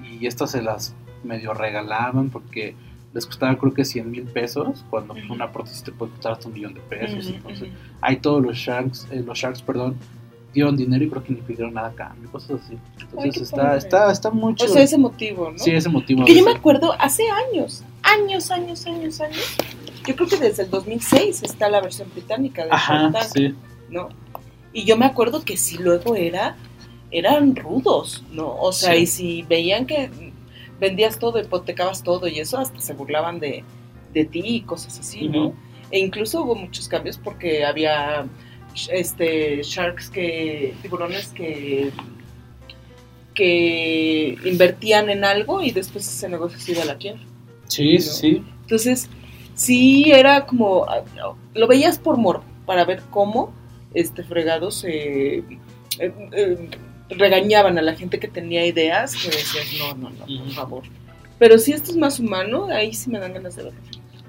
[0.09, 2.75] Y estas se las medio regalaban porque
[3.13, 5.33] les costaba creo que 100 mil pesos, cuando pues, Ujú.
[5.33, 7.25] una prótesis te puede costar hasta un millón de pesos.
[7.25, 7.77] Ujú, Entonces, ujú.
[8.01, 9.95] hay todos los sharks, eh, los sharks, perdón,
[10.53, 12.77] dieron dinero y creo que ni pidieron nada a cambio, cosas así.
[13.01, 15.57] Entonces qué está, está, está muy O sea, ese motivo, ¿no?
[15.57, 16.21] Sí, ese motivo.
[16.21, 19.57] Porque yo me acuerdo hace años, años, años, años, años.
[20.07, 23.53] Yo creo que desde el 2006 está la versión británica de Ajá, Shark sí.
[23.89, 24.09] ¿no?
[24.73, 26.55] Y yo me acuerdo que sí luego era,
[27.11, 28.55] eran rudos, ¿no?
[28.55, 29.01] O sea, Sí.
[29.01, 30.09] y si veían que
[30.79, 33.63] vendías todo, hipotecabas todo y eso, hasta se burlaban de,
[34.13, 35.53] de ti y cosas así, ¿no?
[35.91, 38.27] E incluso hubo muchos cambios porque había
[38.91, 41.91] este sharks que, tiburones que
[43.39, 47.21] que invertían en algo y después ese negocio se iba a la quiebra.
[47.67, 48.43] Sí, sí.
[48.63, 49.09] Entonces,
[49.53, 50.85] sí era como,
[51.53, 53.53] lo veías por mor, para ver cómo
[53.93, 55.43] este fregados eh,
[55.99, 56.69] eh, eh,
[57.09, 60.83] regañaban a la gente que tenía ideas, que decías, no, no, no, por favor.
[61.37, 63.79] Pero si esto es más humano, ahí sí me dan ganas de verlo.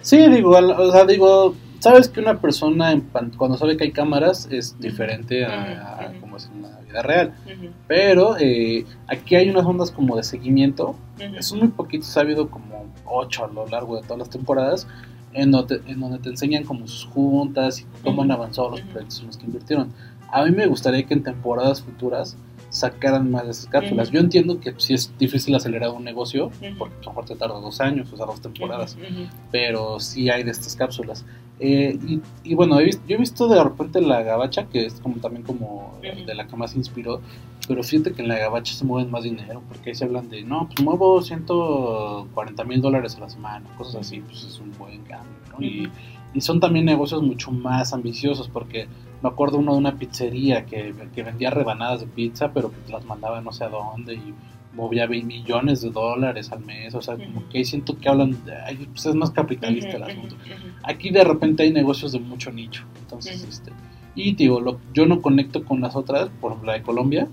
[0.01, 3.93] Sí, digo, o sea, digo, sabes que una persona en pan- cuando sabe que hay
[3.93, 7.35] cámaras es diferente a, a como es en la vida real.
[7.45, 10.97] Ujú, Pero eh, aquí hay unas ondas como de seguimiento.
[11.19, 11.43] ujú.
[11.43, 14.87] Son muy poquitos, ha habido como ocho a lo largo de todas las temporadas,
[15.33, 19.21] en donde, en donde te enseñan como sus juntas y cómo han avanzado los proyectos
[19.21, 19.93] en los que invirtieron.
[20.33, 22.37] A mí me gustaría que en temporadas futuras
[22.71, 24.09] sacaran más de esas cápsulas.
[24.09, 24.15] Ujú.
[24.15, 26.79] Yo entiendo que sí es difícil acelerar un negocio, Ujú.
[26.79, 29.31] porque a lo mejor te tarda dos años, o sea, dos temporadas Ujú, ujú.
[29.51, 31.25] pero sí hay de estas cápsulas.
[31.59, 34.95] Eh, y, y bueno, he vis- yo he visto de repente la gabacha, que es
[35.01, 37.21] como también como de la que más inspiró,
[37.69, 40.43] pero fíjate que en la gabacha se mueven más dinero, porque ahí se hablan de,
[40.43, 45.03] no, pues muevo 140 mil dólares a la semana, cosas así, pues es un buen
[45.03, 45.65] cambio, ¿no?
[45.65, 45.91] Y,
[46.33, 48.87] y son también negocios mucho más ambiciosos, porque
[49.23, 53.05] me acuerdo uno de una pizzería que, que vendía rebanadas de pizza, pero pues las
[53.05, 54.35] mandaba no sé a dónde y
[54.73, 58.31] movía 20 millones de dólares al mes, o sea, como que ahí siento que hablan,
[58.45, 60.37] de, ay, pues es más capitalista el asunto.
[60.85, 63.73] Aquí de repente hay negocios de mucho nicho, entonces, este,
[64.15, 67.29] y digo, lo- yo no conecto con las otras, por ejemplo, la de Colombia,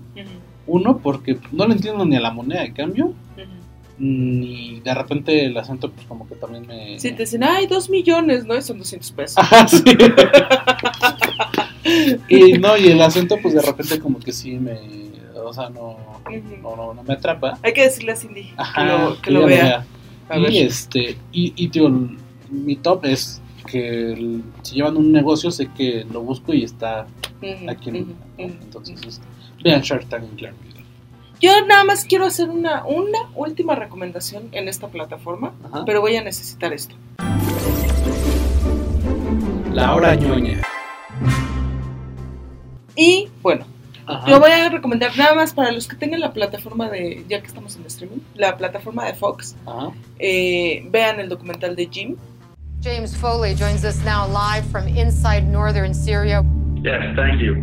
[0.66, 3.14] uno, porque no le entiendo ni a la moneda de cambio,
[4.00, 6.98] ni de repente el acento, pues como que también me...
[7.00, 8.56] Si te dicen, ay, dos millones, ¿no?
[8.56, 9.38] Y son 200 pesos.
[9.38, 9.82] Ajá, sí.
[12.28, 14.78] y no, y el acento, pues de repente como que sí me...
[15.44, 15.96] O sea, no,
[16.62, 17.58] no, no, no me atrapa.
[17.62, 19.86] Hay que decirle a Cindy Ajá, que lo, que lo vea.
[20.28, 20.52] A ver.
[20.52, 21.88] Y este, y, y tío,
[22.50, 27.06] mi top es que el- si llevan un negocio, sé que lo busco y está
[27.42, 28.00] Ujú, aquí en ¿no?
[28.02, 28.14] ujú.
[28.62, 29.24] Entonces, este,
[29.62, 30.56] vean Shark Tank en Claro.
[31.40, 35.84] Yo nada más quiero hacer una, una última recomendación en esta plataforma, Ajá.
[35.86, 36.96] pero voy a necesitar esto.
[39.72, 40.60] La hora ñoña.
[42.98, 43.64] Y bueno,
[44.06, 44.28] Ajá.
[44.28, 47.46] yo voy a recomendar nada más para los que tengan la plataforma de, ya que
[47.46, 49.54] estamos en streaming, la plataforma de Fox,
[50.18, 52.16] eh, vean el documental de Jim.
[52.82, 56.42] James Foley joins us now live from inside northern Syria.
[56.82, 57.54] Yes, thank you.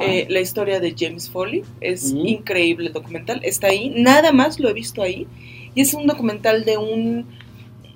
[0.00, 1.62] Eh, la historia de James Foley.
[1.80, 2.24] Es Ujú.
[2.26, 3.40] increíble el documental.
[3.44, 3.92] Está ahí.
[3.96, 5.28] Nada más lo he visto ahí.
[5.74, 7.26] Y es un documental de un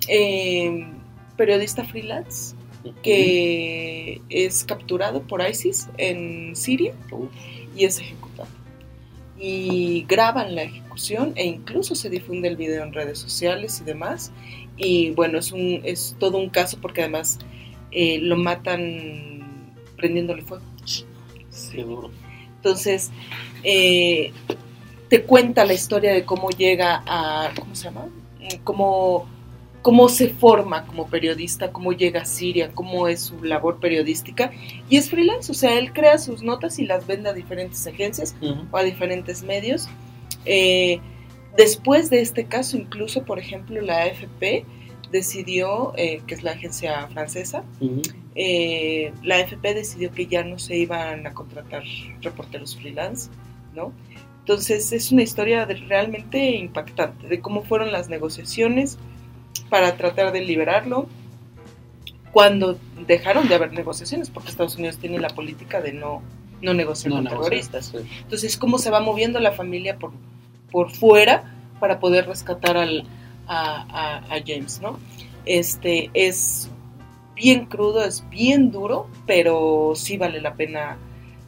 [0.07, 0.87] eh,
[1.35, 2.55] periodista freelance
[3.03, 6.93] que es capturado por ISIS en Siria
[7.75, 8.49] y es ejecutado.
[9.39, 14.31] Y graban la ejecución e incluso se difunde el video en redes sociales y demás.
[14.77, 17.39] Y bueno, es, un, es todo un caso porque además
[17.91, 20.63] eh, lo matan prendiéndole fuego.
[21.75, 22.11] Duro.
[22.57, 23.11] Entonces,
[23.63, 24.31] eh,
[25.09, 28.07] te cuenta la historia de cómo llega a, ¿cómo se llama?
[28.63, 29.27] Cómo,
[29.87, 34.51] cómo se forma como periodista, cómo llega a Siria, cómo es su labor periodística.
[34.89, 38.35] Y es freelance, o sea, él crea sus notas y las vende a diferentes agencias
[38.41, 38.67] Ujú.
[38.69, 39.87] o a diferentes medios.
[40.43, 40.99] Eh,
[41.55, 44.65] después de este caso, incluso, por ejemplo, la AFP
[45.09, 47.63] decidió, eh, que es la agencia francesa,
[48.35, 51.83] eh, la AFP decidió que ya no se iban a contratar
[52.21, 53.29] reporteros freelance,
[53.73, 53.93] ¿no?
[54.39, 58.97] Entonces es una historia de- realmente impactante de cómo fueron las negociaciones
[59.69, 61.07] para tratar de liberarlo
[62.31, 62.77] cuando
[63.07, 66.21] dejaron de haber negociaciones, porque Estados Unidos tiene la política de no,
[66.61, 67.87] no negociar No, con no, terroristas.
[67.87, 67.97] sí.
[68.21, 70.11] Entonces, cómo se va moviendo la familia por,
[70.71, 73.05] por fuera para poder rescatar al,
[73.47, 74.99] a, a- a James, ¿no?
[75.45, 76.69] Este es
[77.35, 80.97] bien crudo, es bien duro, pero sí vale la pena,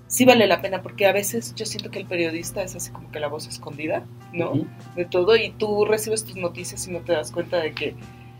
[0.10, 3.10] sí vale la pena, porque a veces yo siento que el periodista es así como
[3.12, 4.66] que la voz escondida, ¿no?
[4.98, 7.96] De todo, y tú recibes tus noticias y no te das cuenta de que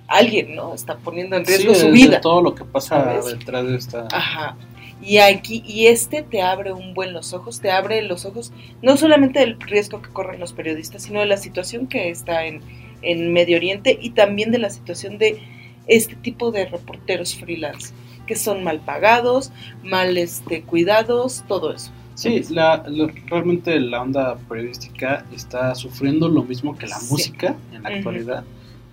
[0.08, 0.74] alguien, ¿no?
[0.74, 2.16] Está poniendo en riesgo Sí, su vida.
[2.16, 3.26] de todo lo que pasa ¿sabes?
[3.38, 4.08] detrás de esta.
[4.12, 4.58] Ajá.
[5.02, 8.52] Y aquí, y este te abre un buen los ojos, te abre los ojos
[8.82, 12.62] no solamente del riesgo que corren los periodistas, sino de la situación que está en,
[13.02, 15.42] en Medio Oriente y también de la situación de
[15.88, 17.94] este tipo de reporteros freelance,
[18.30, 19.52] que son mal pagados,
[19.84, 21.90] mal este, cuidados, todo eso.
[22.14, 27.08] Sí, la, la- realmente la onda periodística está sufriendo lo mismo que la Sí.
[27.12, 27.98] música en la Ujú.
[27.98, 28.44] actualidad,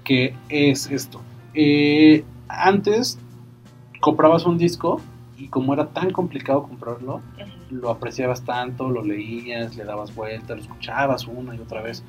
[0.04, 1.20] que es esto.
[1.52, 3.18] Eh, antes
[4.00, 5.02] comprabas un disco
[5.36, 7.20] y como era tan complicado comprarlo,
[7.68, 12.02] lo apreciabas tanto, lo leías, le dabas vuelta, lo escuchabas una y otra vez.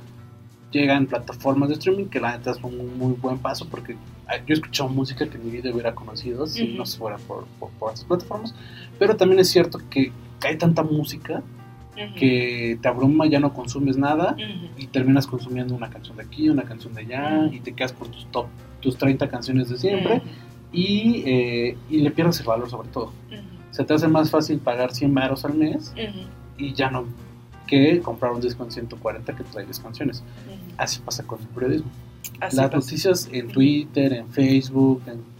[0.71, 3.97] Llegan plataformas de streaming que la neta es un muy buen paso porque
[4.35, 6.77] yo he escuchado música que en mi vida hubiera conocido si Ujú.
[6.79, 8.53] no se fuera por, por, por esas plataformas.
[8.99, 10.11] Pero también es cierto que
[10.45, 11.41] hay tanta música
[11.95, 12.15] Ujú.
[12.15, 14.67] que te abruma, ya no consumes nada Ujú.
[14.77, 18.11] y terminas consumiendo una canción de aquí, una canción de allá y te quedas con
[18.11, 18.47] tus top,
[18.81, 20.21] tus 30 canciones de siempre
[20.71, 23.11] y, eh, y le pierdes el valor sobre todo.
[23.71, 25.93] Se te hace más fácil pagar 100 baros al mes
[26.57, 27.05] y ya no
[27.67, 30.23] que comprar un disco en 140 que trae 10 canciones.
[30.77, 31.89] Así pasa con el periodismo.
[32.39, 32.75] Así Las pasa.
[32.77, 35.37] noticias en Twitter, en Facebook, en,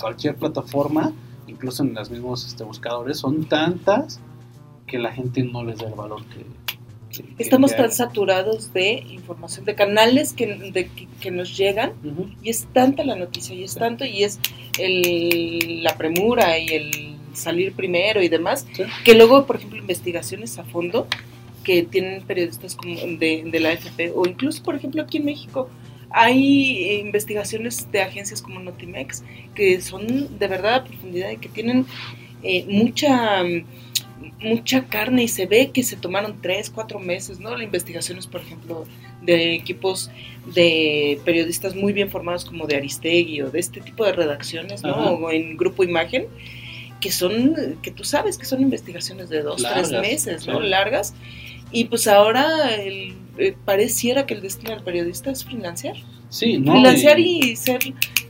[0.00, 1.12] cualquier plataforma,
[1.46, 4.18] incluso en los mismos este, buscadores, son tantas
[4.86, 6.46] que la gente no les da el valor que...
[7.14, 11.92] que- Estamos que tan saturados de información, de canales que, de- que- que nos llegan
[12.42, 14.38] y es tanta la noticia y es tanto y es
[14.78, 18.82] el, la premura y el salir primero y demás, Sí.
[19.04, 21.06] que luego, por ejemplo, investigaciones a fondo
[21.62, 25.68] que tienen periodistas como de, de la AFP o incluso, por ejemplo, aquí en México
[26.10, 29.22] hay eh, investigaciones de agencias como Notimex
[29.54, 31.86] que son de verdad a profundidad y que tienen
[32.42, 33.42] eh, mucha
[34.40, 37.56] mucha carne y se ve que se tomaron tres, cuatro meses, ¿no?
[37.56, 38.86] La investigaciones, por ejemplo,
[39.22, 40.10] de equipos
[40.54, 44.90] de periodistas muy bien formados como de Aristegui o de este tipo de redacciones, ¿no?
[44.90, 45.10] Ajá.
[45.10, 46.26] O en Grupo Imagen,
[47.00, 50.60] que son, que tú sabes que son investigaciones de dos, Largas, tres meses, ¿no?
[50.60, 50.68] sí.
[50.68, 51.14] Largas.
[51.72, 55.96] Y pues ahora el, eh, pareciera que el destino del periodista es financiar.
[56.28, 56.74] Sí, ¿no?
[56.74, 57.80] Financiar y, y ser,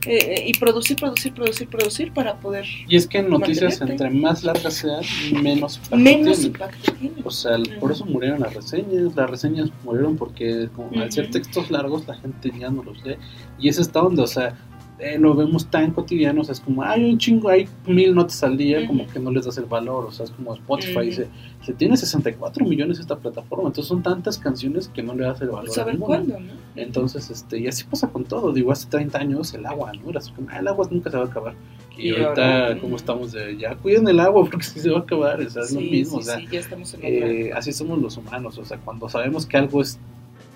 [0.07, 4.05] eh, y producir, producir, producir, producir para poder y es que en noticias, mantenerte.
[4.05, 5.03] entre más largas sean,
[5.42, 6.46] menos impacto menos tienen.
[6.46, 7.14] impacto tiene.
[7.22, 9.14] O sea, por eso murieron las reseñas.
[9.14, 13.16] Las reseñas murieron porque como al ser textos largos la gente ya no los lee.
[13.59, 14.57] Y es esta onda, o sea,
[15.00, 18.42] eh, lo vemos tan cotidiano, o sea, es como, hay un chingo, hay mil notas
[18.42, 21.28] al día, como que no les das el valor, o sea, es como Spotify dice,
[21.64, 25.48] se tiene 64 millones esta plataforma, entonces son tantas canciones que no le das el
[25.48, 25.70] valor.
[25.86, 25.98] Ninguna.
[25.98, 26.52] cuándo, ¿no?
[26.76, 30.10] Entonces, este, y así pasa con todo, digo, hace 30 años el agua, ¿no?
[30.10, 31.54] Era así como, "Ah, el agua nunca se va a acabar.
[31.96, 32.96] Y, Y ahorita, ahora, ¿cómo mm.
[32.96, 33.76] estamos de ya?
[33.76, 36.28] Cuiden el agua porque si se va a acabar, o sea, es lo mismo, sí,
[36.28, 39.44] o sea, sí, ya estamos en eh, así somos los humanos, o sea, cuando sabemos
[39.46, 39.98] que algo es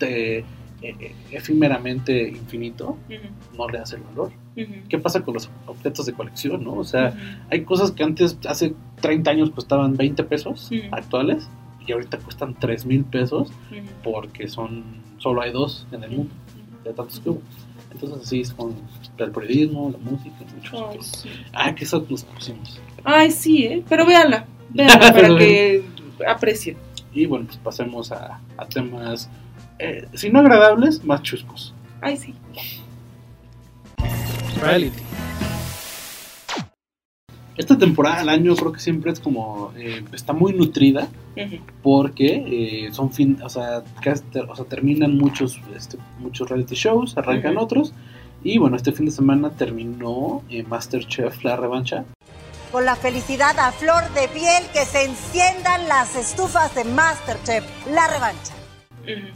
[0.01, 0.45] eh, eh,
[1.31, 4.33] efímeramente infinito, Ujú, no le das el valor.
[4.57, 6.75] ujú, ¿Qué pasa con los objetos de colección, no?
[6.75, 7.19] O sea, ujú.
[7.51, 11.49] hay cosas que antes, hace 30 años costaban 20 pesos actuales
[11.87, 13.51] y ahorita cuestan 3 mil pesos
[14.03, 14.85] porque son
[15.19, 16.33] solo hay dos en el mundo
[16.85, 17.43] de tantos que hubo.
[17.93, 18.75] Entonces así es con
[19.19, 20.35] el periodismo, la música,
[20.73, 21.21] Ay, cosas.
[21.23, 21.29] sí.
[21.53, 22.81] Ah, que eso nos pusimos.
[23.05, 23.83] Ay, sí, ¿eh?
[23.89, 25.85] Pero véanla, véanla para que
[26.27, 26.77] aprecien.
[27.13, 29.31] Y bueno, pues pasemos a, a temas,
[29.79, 31.75] eh, si no agradables, más chuscos.
[32.01, 32.35] Ay, sí.
[34.61, 35.03] Reality.
[37.57, 41.07] Esta temporada del año creo que siempre es como, eh, está muy nutrida
[41.83, 46.75] porque eh, son fin, o sea, casi ter- o sea, terminan muchos, este, muchos reality
[46.75, 47.93] shows, arrancan otros
[48.43, 52.05] y bueno, este fin de semana terminó eh, MasterChef La Revancha,
[52.73, 57.65] Con la felicidad a flor de piel que se enciendan las estufas de Masterchef.
[57.87, 58.53] La revancha.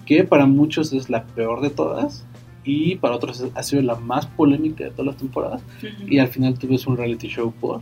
[0.07, 2.25] Que para muchos es la peor de todas
[2.65, 5.63] y para otros ha sido la más polémica de todas las temporadas
[6.07, 7.81] y al final tuves un reality show por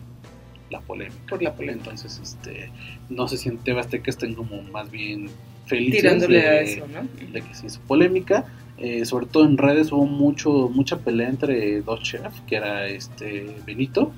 [0.70, 1.20] la polémica.
[1.28, 1.90] Por la polémica.
[1.90, 2.70] Entonces, este,
[3.08, 5.28] no sé si en TV Azteca estén como más bien
[5.66, 7.32] felices Tirándole de, a eso, ¿no?
[7.32, 8.44] de que se hizo polémica.
[8.78, 13.56] Eh, sobre todo en redes hubo mucho mucha pelea entre dos chefs, que era este
[13.64, 14.12] Benito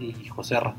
[0.00, 0.74] y José Arra.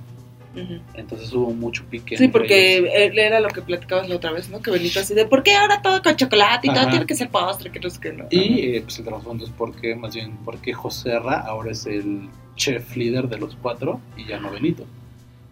[0.96, 2.18] Entonces hubo mucho pique.
[2.18, 3.18] Sí, porque ellos.
[3.18, 4.62] era lo que platicabas la otra vez, ¿no?
[4.62, 7.30] Que Benito así de, ¿por qué ahora todo con chocolate y todo tiene que ser
[7.30, 7.72] postre?
[7.72, 8.26] Que no sé qué, ¿no?
[8.30, 12.30] Y eh, pues el trasfondo es porque, más bien, porque José Arra ahora es el
[12.56, 14.86] chef líder de los cuatro y ya no Benito.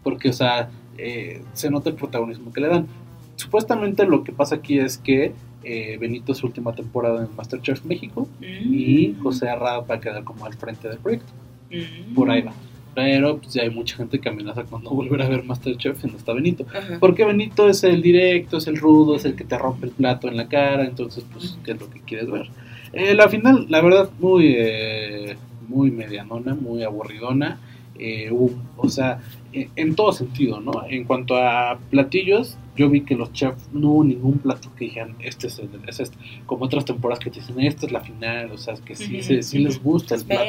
[0.03, 2.87] Porque, o sea, eh, se nota el protagonismo que le dan.
[3.37, 5.33] Supuestamente lo que pasa aquí es que
[5.63, 9.99] eh, Benito es su última temporada en Masterchef México Mm, y José Arra va a
[9.99, 11.31] quedar como al frente del proyecto.
[11.71, 12.13] mm.
[12.15, 12.53] Por ahí va.
[12.95, 16.07] Pero pues ya hay mucha gente que amenaza con no volver a ver Masterchef si
[16.07, 16.65] no está Benito.
[16.73, 16.97] Ajá.
[16.99, 20.27] Porque Benito es el directo, es el rudo, es el que te rompe el plato
[20.27, 22.47] en la cara, entonces, pues, ¿qué es lo que quieres ver?
[22.93, 27.59] Eh, la final, la verdad, muy, eh, muy medianona, muy aburridona.
[27.99, 28.31] Eh,
[28.77, 29.19] o sea,
[29.51, 30.71] en, en todo sentido, ¿no?
[30.89, 35.15] En cuanto a platillos, yo vi que los chefs no hubo ningún plato que dijeran,
[35.19, 36.17] este es, el, es este.
[36.45, 39.43] Como otras temporadas que te dicen, esta es la final, o sea, que sí, se-
[39.43, 40.43] sí les gusta el plato.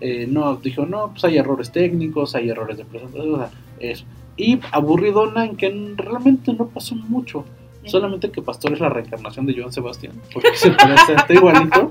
[0.00, 4.04] Eh, no, dijo, no, pues hay errores técnicos, hay errores de presentación, o sea, eso.
[4.36, 7.44] Y aburridona en que realmente no pasó mucho.
[7.84, 11.88] Solamente que Pastor es la reencarnación de Joan Sebastián, porque se parece, está igualito.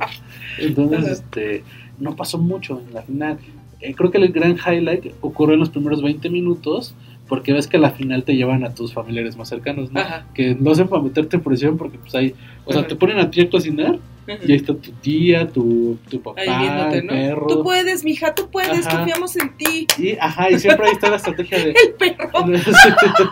[0.60, 1.64] Entonces, este,
[2.00, 3.40] no pasó mucho en la final.
[3.80, 6.96] Eh, creo que el gran highlight ocurrió en los primeros 20 minutos,
[7.28, 10.00] porque ves que a la final te llevan a tus familiares más cercanos, ¿no?
[10.00, 10.26] Ajá.
[10.34, 12.34] Que no hacen para meterte en presión, porque pues hay,
[12.66, 16.22] o sea, te ponen a ti a cocinar, y ahí está tu tía, tu, tu
[16.22, 17.14] papá, Ahí viéndote, el ¿no?
[17.14, 17.48] perro.
[17.48, 19.88] Tú puedes, mija, tú puedes, confiamos en ti.
[19.98, 21.72] Y, ajá, y siempre ahí está la estrategia de.
[21.88, 22.30] El perro.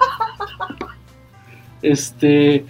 [1.82, 2.66] este.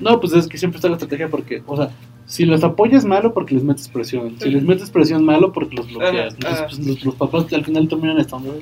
[0.00, 1.90] No, pues es que siempre está la estrategia porque, o sea,
[2.28, 4.36] si los apoyas malo porque les metes presión.
[4.38, 6.36] Si les metes presión malo porque los bloqueas.
[6.44, 6.66] Ajá, ajá.
[6.66, 8.54] pues, los, los papás al final terminan estando.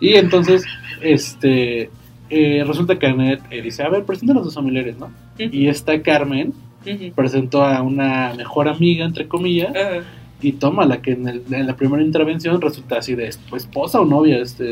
[0.00, 0.64] Y entonces,
[1.00, 1.90] este.
[2.28, 5.10] eh, resulta que Annette eh, dice: A ver, presenta a los dos familiares, ¿no?
[5.38, 6.52] Y esta Carmen
[6.84, 7.12] Ujú.
[7.14, 9.70] presentó a una mejor amiga, entre comillas.
[9.74, 10.02] Ajá.
[10.42, 14.00] Y toma la que en, el- en la primera intervención resulta así de pues, esposa
[14.00, 14.64] o novia este,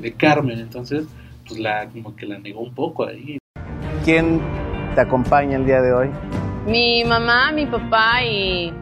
[0.00, 0.58] de Carmen.
[0.58, 1.04] Entonces,
[1.46, 3.38] pues la como que la negó un poco ahí.
[4.04, 4.40] ¿Quién
[4.94, 6.08] te acompaña el día de hoy?
[6.66, 8.72] Mi mamá, mi papá y,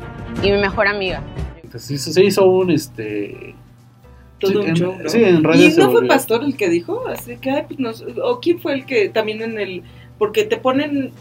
[0.42, 1.22] y mi mejor amiga.
[1.62, 3.54] Entonces se hizo un este.
[4.40, 5.08] Todo sí, un en, show, ¿no?
[5.08, 7.06] sí, en ¿Y no fue Pastor el que dijo?
[7.08, 9.82] Así que, ay, pues nos- ¿O quién fue el que también en el.
[10.18, 11.12] Porque te ponen.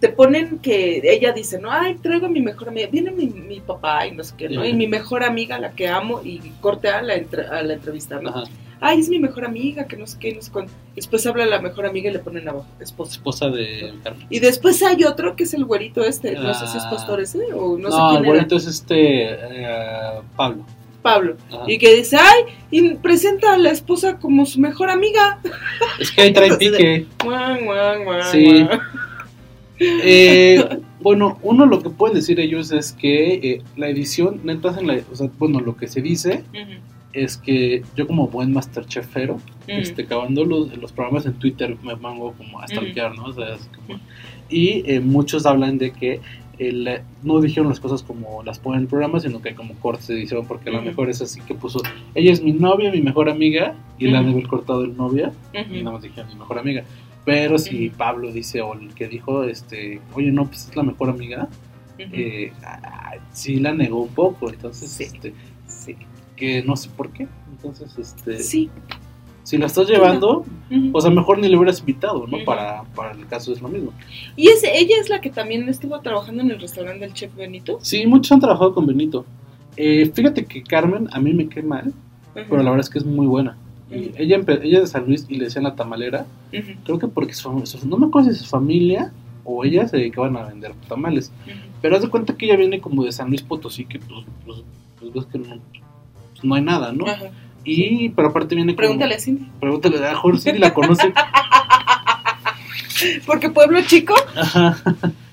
[0.00, 2.86] Te ponen que ella dice, no, ay, traigo a mi mejor amiga.
[2.92, 4.62] Viene mi, mi papá y no sé qué, ¿no?
[4.64, 8.20] Y mi mejor amiga, la que amo, y corte a la, entre- a la entrevista,
[8.20, 8.28] ¿no?
[8.28, 8.44] Ajá,
[8.80, 10.70] Ay, es mi mejor amiga, que no sé qué, no sé cuándo.
[10.94, 13.12] Después habla la mejor amiga y le ponen abajo, esposa.
[13.12, 14.26] esposa de Carmen.
[14.30, 16.90] Y después hay otro que es el güerito este, no sé si es Ah.
[16.90, 18.34] pastor ese o no, No, sé quién el era.
[18.34, 19.24] bonito es este.
[19.30, 20.64] eh, Pablo.
[21.02, 21.36] Pablo.
[21.52, 21.64] Ajá.
[21.68, 25.38] Y que dice, ay, y presenta a la esposa como su mejor amiga.
[26.00, 27.06] Es que ahí trae pique.
[28.32, 28.66] Sí.
[29.78, 34.86] Eh, bueno, uno lo que pueden decir ellos es que eh, la edición, neta, en
[34.86, 36.44] la, o sea, bueno, lo que se dice
[37.24, 39.42] es que yo como buen masterchefero, ujú.
[39.66, 42.74] este, acabando los, los programas en Twitter me pongo como a Ujú.
[42.74, 43.24] stalkear, ¿no?
[43.26, 43.98] O sea, es como-
[44.48, 46.20] y eh, muchos hablan de que
[46.58, 50.08] el, no dijeron las cosas como las ponen en el programa, sino que como cortes
[50.10, 50.88] edición, porque a lo Ujú.
[50.88, 51.80] mejor es así que puso,
[52.14, 54.38] ella es mi novia, mi mejor amiga, y la han de Ujú.
[54.38, 55.74] haber cortado el novia, y Ujú.
[55.84, 56.84] nada más dijeron mi mejor amiga.
[57.24, 57.96] Pero si Ujú.
[57.96, 61.48] Pablo dice, o el que dijo, este, oye, no, pues es la mejor amiga,
[61.98, 62.08] Ujú.
[62.12, 65.04] eh, ah, sí la negó un poco, entonces, Sí.
[65.04, 65.34] este,
[65.66, 65.96] Sí.
[66.36, 67.26] Que no sé por qué.
[67.50, 68.70] Entonces, este, Sí.
[69.42, 70.90] si la estás llevando, Ujú.
[70.92, 72.38] o sea, mejor ni le hubieras invitado, ¿no?
[72.44, 73.92] Para, para el caso es lo mismo.
[74.36, 77.78] Y es, ella es la que también estuvo trabajando en el restaurante del chef Benito.
[77.82, 79.24] Sí, muchos han trabajado con Benito.
[79.76, 81.92] Eh, fíjate que Carmen a mí me cae mal,
[82.34, 83.56] pero la verdad es que es muy buena.
[83.90, 86.26] Y ella, ella es de San Luis y le decían la tamalera,
[86.84, 89.12] creo que porque su, su- no me acuerdo si su familia
[89.44, 91.30] o ella se dedicaban a vender tamales.
[91.80, 94.62] Pero haz de cuenta que ella viene como de San Luis Potosí, que pues, pues,
[94.98, 95.82] pues ves que no, pues,
[96.46, 97.06] no hay nada, ¿no?
[97.06, 97.30] Ajá.
[97.64, 98.76] Y, pero aparte viene como...
[98.76, 99.48] Pregúntale a Cindy.
[99.60, 101.12] Pregúntale, a Jorge Cindy la conoce.
[103.26, 104.14] Porque pueblo chico.
[104.36, 104.76] Ajá.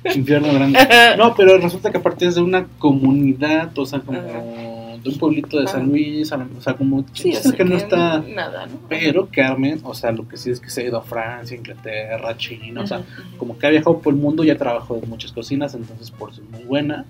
[0.16, 0.80] Infierno grande.
[1.18, 4.20] No, pero resulta que aparte es de una comunidad, o sea, como
[5.04, 5.88] de un pueblito de San.
[5.88, 8.20] Luis, o sea, como Sí, que no está...
[8.20, 8.80] Nada, ¿no?
[8.90, 12.36] Pero Carmen, o sea, lo que sí es que se ha ido a Francia, Inglaterra,
[12.38, 13.04] China, o sea,
[13.38, 16.42] como que ha viajado por el mundo, ya trabajó en muchas cocinas, entonces por eso
[16.42, 17.06] es muy buena.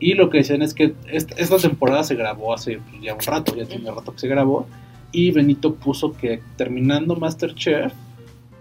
[0.00, 3.20] Y lo que decían es que esta, esta temporada se grabó hace pues, ya un
[3.20, 4.66] rato, ya tiene rato que se grabó,
[5.12, 7.92] y Benito puso que terminando Masterchef,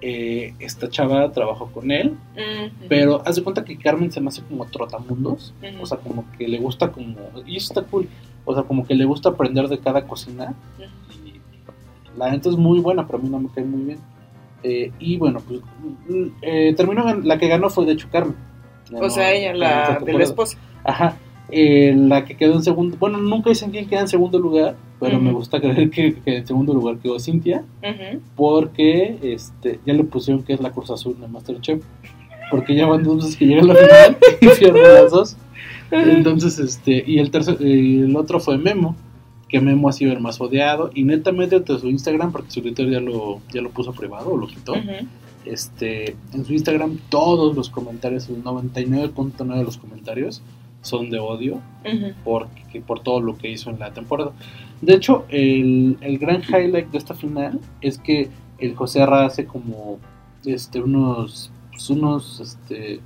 [0.02, 2.86] eh, esta chava trabajó con él, ujú.
[2.88, 5.84] pero haz de cuenta que Carmen se me hace como trotamundos, Ujú.
[5.84, 7.16] o sea, como que le gusta como,
[7.46, 8.08] y eso está cool,
[8.46, 10.54] o sea, como que le gusta aprender de cada cocina,
[11.26, 11.40] y
[12.18, 14.00] la gente es muy buena, pero a mí no me cae muy bien.
[14.64, 15.62] Eh, y bueno, pues
[16.08, 18.36] mm, eh, terminó, la que ganó fue de hecho Carmen.
[19.00, 20.58] O sea, ella, la de la esposa.
[20.84, 21.16] Ajá.
[21.50, 25.20] Eh, la que quedó en segundo, bueno, nunca dicen quién queda en segundo lugar, pero
[25.20, 27.64] me gusta creer que, que en segundo lugar quedó Cintia,
[28.36, 31.82] porque este ya le pusieron que es la Cruz Azul de Masterchef,
[32.52, 35.38] porque ya van dos veces que llega a la final y pierde las dos.
[35.90, 38.98] Entonces, este, y el tercer, eh, el otro fue Memo,
[39.48, 42.90] que Memo ha sido el más odiado, y netamente de su Instagram, porque su Twitter
[42.90, 44.74] ya lo, ya lo puso privado, o lo quitó.
[45.46, 50.42] Este, en su Instagram todos los comentarios, el 99.9 de los comentarios
[50.82, 51.62] son de odio
[52.86, 54.32] por todo lo que hizo en la temporada.
[54.82, 59.46] De hecho, el, el gran highlight de esta final es que el José Arra hace
[59.46, 60.00] como
[60.46, 63.00] este, unos, pues, unos, este,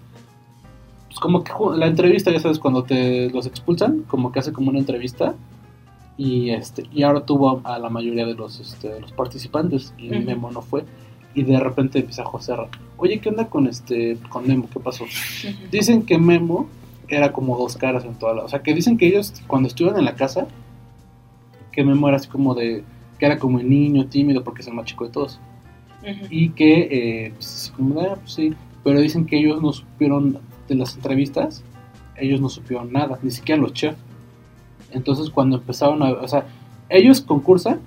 [1.07, 4.69] pues como que la entrevista, ya sabes, cuando te los expulsan, como que hace como
[4.69, 5.35] una entrevista
[6.17, 9.93] y este y ahora tuvo a, a la mayoría de los, este, de los participantes
[9.97, 10.09] y.
[10.09, 10.83] Memo no fue
[11.33, 12.67] y de repente empieza José Arra,
[12.97, 14.67] oye, ¿qué onda con este, con Memo?
[14.71, 15.05] ¿Qué pasó?
[15.71, 16.67] Dicen que Memo
[17.11, 18.43] era como dos caras en toda la...
[18.43, 20.47] O sea, que dicen que ellos cuando estuvieron en la casa,
[21.71, 22.83] que Memo era así como de...
[23.19, 25.39] que era como el niño tímido porque es el más chico de todos.
[26.31, 28.53] Y que, eh, pues, como, ah, pues sí,
[28.83, 31.63] pero dicen que ellos no supieron de las entrevistas,
[32.15, 33.97] ellos no supieron nada, ni siquiera los chefs.
[34.91, 36.11] Entonces cuando empezaron a...
[36.13, 36.45] O sea,
[36.89, 37.79] ellos concursan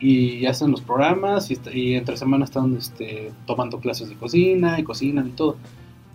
[0.00, 4.84] y hacen los programas y, y entre semana están este, tomando clases de cocina y
[4.84, 5.56] cocinan y todo.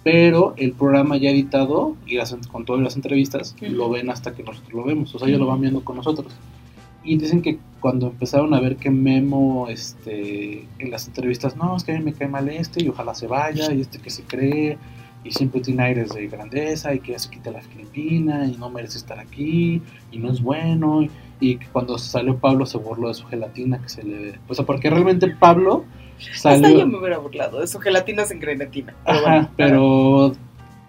[0.03, 3.71] Pero el programa ya editado y las, con todas las entrevistas Ujú.
[3.71, 6.33] lo ven hasta que nosotros lo vemos, o sea, ellos lo van viendo con nosotros.
[7.05, 11.83] Y dicen que cuando empezaron a ver que Memo este, en las entrevistas, no, es
[11.83, 14.23] que a mí me cae mal este y ojalá se vaya y este que se
[14.23, 14.77] cree
[15.23, 18.69] y siempre tiene aires de grandeza y que ya se quita la Filipina y no
[18.69, 19.81] merece estar aquí
[20.11, 23.89] y no es bueno y, y cuando salió Pablo se burló de su gelatina que
[23.89, 24.39] se le...
[24.47, 25.85] O sea, porque realmente Pablo
[26.31, 26.79] Hasta salió...
[26.79, 28.93] yo me hubiera burlado de eso, gelatinas en grenetina.
[29.05, 29.49] Pero Ajá, bueno.
[29.55, 30.33] pero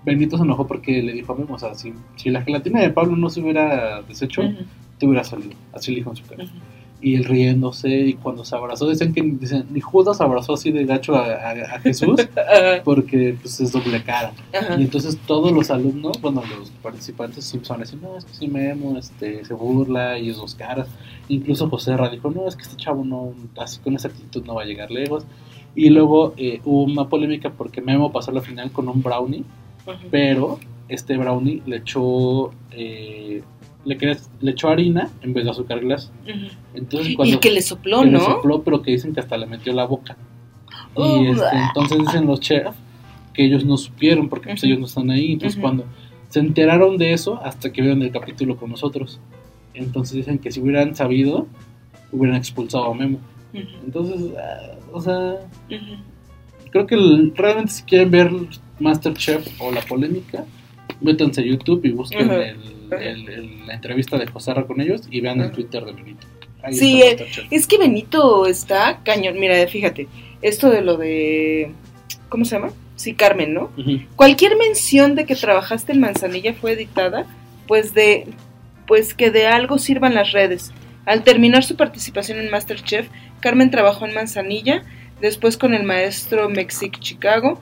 [0.04, 2.90] Benito se enojó porque le dijo a Memo, o sea, si, si la gelatina de
[2.90, 4.64] Pablo no se hubiera deshecho, Ujú.
[4.98, 5.54] te hubiera salido.
[5.72, 6.44] Así le dijo en su cara.
[7.04, 10.86] Y él riéndose, y cuando se abrazó, dicen que dicen, ni Judas abrazó así de
[10.86, 12.18] gacho a, a- a Jesús,
[12.84, 14.32] porque pues es doble cara.
[14.58, 14.76] Ajá.
[14.78, 18.96] Y entonces todos los alumnos, bueno, los participantes a decir, no, es que sí Memo,
[18.96, 20.88] este, se burla y es dos caras.
[21.28, 24.54] Incluso José Ra dijo, no, es que este chavo no, así con esa actitud no
[24.54, 25.24] va a llegar lejos.
[25.74, 29.44] Y luego eh, hubo una polémica porque Memo pasó a la final con un brownie,
[30.10, 33.42] pero este brownie le echó, eh,
[33.84, 33.96] le,
[34.40, 36.10] le echó harina en vez de azúcar glass.
[36.24, 36.46] Ujú.
[36.74, 38.20] Entonces, Y cuando que le sopló, que le ¿no?
[38.20, 40.16] sopló, pero que dicen que hasta le metió la boca.
[40.94, 41.66] Oh, y este, blah.
[41.68, 42.70] entonces dicen los chefs
[43.32, 45.32] que ellos no supieron porque pues, ellos no están ahí.
[45.32, 45.84] Entonces cuando
[46.28, 49.20] se enteraron de eso hasta que vieron el capítulo con nosotros.
[49.74, 51.46] Entonces dicen que si hubieran sabido,
[52.12, 53.18] hubieran expulsado a Memo.
[53.84, 55.34] Entonces, ah, o sea,
[56.70, 58.30] creo que el- realmente si quieren ver
[58.80, 60.44] Masterchef o la polémica,
[61.00, 62.56] métanse a YouTube y busquen el-
[62.92, 66.26] el- el- la entrevista de José Ra con ellos y vean el Twitter de Benito.
[66.62, 69.38] Ahí Sí, está eh, es que Benito está cañón.
[69.38, 70.08] Mira, fíjate,
[70.42, 71.72] esto de lo de.
[72.28, 72.72] ¿Cómo se llama?
[72.96, 73.70] Sí, Carmen, ¿no?
[74.16, 77.26] Cualquier mención de que trabajaste en Manzanilla fue editada,
[77.66, 78.26] pues de.
[78.86, 80.72] Pues que de algo sirvan las redes.
[81.06, 83.08] Al terminar su participación en Masterchef,
[83.40, 84.82] Carmen trabajó en Manzanilla,
[85.20, 87.60] después con el maestro Mexic Chicago,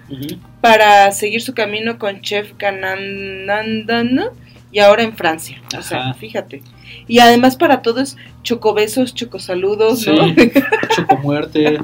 [0.60, 4.30] para seguir su camino con Chef Cananandana
[4.72, 5.62] y ahora en Francia.
[5.78, 6.62] O sea, fíjate.
[7.06, 10.34] Y además para todos, chocobesos, chocosaludos, Sí, ¿no?
[10.96, 11.78] chocomuerte.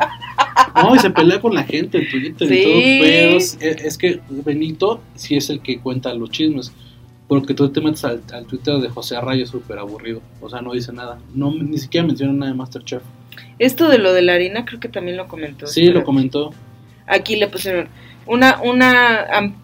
[0.75, 2.63] No, y se pelea con la gente en Twitter y Sí.
[2.65, 6.73] todo, pero es, es que Benito sí es el que cuenta los chismes.
[7.27, 10.23] Porque tú te metes al, al Twitter de José Arrayo súper aburrido.
[10.41, 11.19] O sea, no dice nada.
[11.35, 13.03] No, ni siquiera menciona nada de Masterchef.
[13.59, 15.67] Esto de lo de la harina creo que también lo comentó.
[15.67, 16.55] Sí, lo comentó.
[17.07, 17.89] Aquí le pusieron
[18.27, 19.57] una, una Am-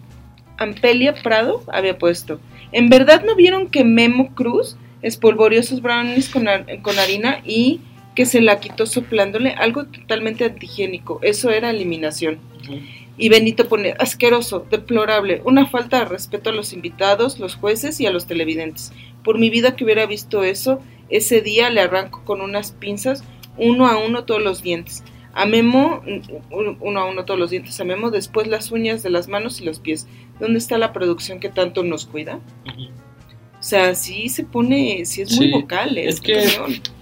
[0.57, 2.39] Ampelia Prado había puesto.
[2.75, 7.79] ¿En verdad no vieron que Memo Cruz espolvoreó sus brownies con, har- con harina y
[8.15, 9.51] que se la quitó soplándole?
[9.51, 11.19] Algo totalmente antihigiénico.
[11.21, 12.39] Eso era eliminación.
[13.17, 18.07] Y Benito pone, asqueroso, deplorable, una falta de respeto a los invitados, los jueces y
[18.07, 18.91] a los televidentes.
[19.23, 23.23] Por mi vida que hubiera visto eso, ese día le arranco con unas pinzas
[23.57, 25.01] uno a uno todos los dientes.
[25.33, 29.09] A Memo, mm, uno a uno todos los dientes a Memo, después las uñas de
[29.11, 30.07] las manos y los pies.
[30.39, 32.39] ¿Dónde está la producción que tanto nos cuida?
[33.59, 35.97] O sea, sí se pone, sí es muy vocal.
[35.97, 36.45] es que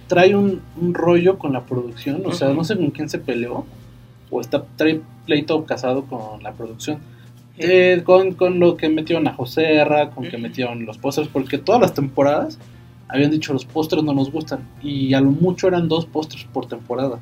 [0.06, 2.22] trae un, un rollo con la producción.
[2.24, 3.66] O sea, no sé con quién se peleó.
[4.30, 6.98] O está trae pleito casado con la producción.
[7.56, 11.58] Eh, con, con lo que metieron a José Herra, con que metieron los pósters, porque
[11.58, 12.58] todas las temporadas
[13.08, 14.60] habían dicho los pósters no nos gustan.
[14.82, 17.20] Y a lo mucho eran dos pósters por temporada.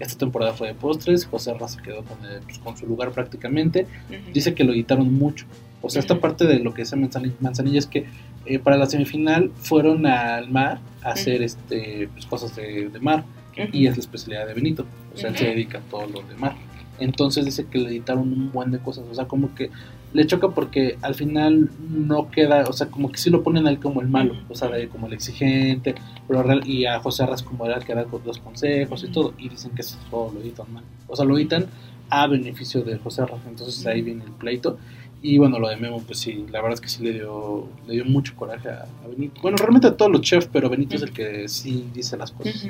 [0.00, 3.86] Esta temporada fue de postres, José se quedó con, el- pues, con su lugar prácticamente.
[4.32, 5.46] Dice que lo editaron mucho.
[5.80, 8.06] O sea, esta parte de lo que dice Manzanilla, Manzanilla es que
[8.46, 13.24] eh, para la semifinal fueron al mar a hacer este pues, cosas de, de mar.
[13.72, 14.84] Y es la especialidad de Benito.
[15.14, 16.54] O sea, él se dedica a todo lo de mar.
[16.98, 19.04] Entonces dice que le editaron un buen de cosas.
[19.10, 19.70] O sea, como que
[20.12, 23.70] le choca porque al final no queda, o sea, como que sí lo ponen a
[23.70, 25.94] él como el malo, o sea, como el exigente,
[26.28, 29.32] pero real- y a José Arras como era el que da los consejos y todo,
[29.38, 30.84] y dicen que eso todo lo editan mal.
[31.08, 31.66] O sea, lo editan
[32.10, 34.78] a beneficio de José Arras, entonces ahí viene el pleito.
[35.24, 37.94] Y bueno, lo de Memo, pues sí, la verdad es que sí le dio, le
[37.94, 39.40] dio mucho coraje a, a Benito.
[39.40, 42.66] Bueno, realmente a todos los chefs, pero Benito es el que sí dice las cosas.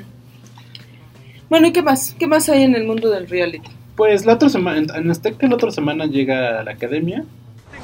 [1.49, 2.15] Bueno, ¿y qué más?
[2.17, 3.69] ¿Qué más hay en el mundo del reality?
[3.95, 7.23] Pues la otra semana, en- en Azteca la otra semana llega a la academia.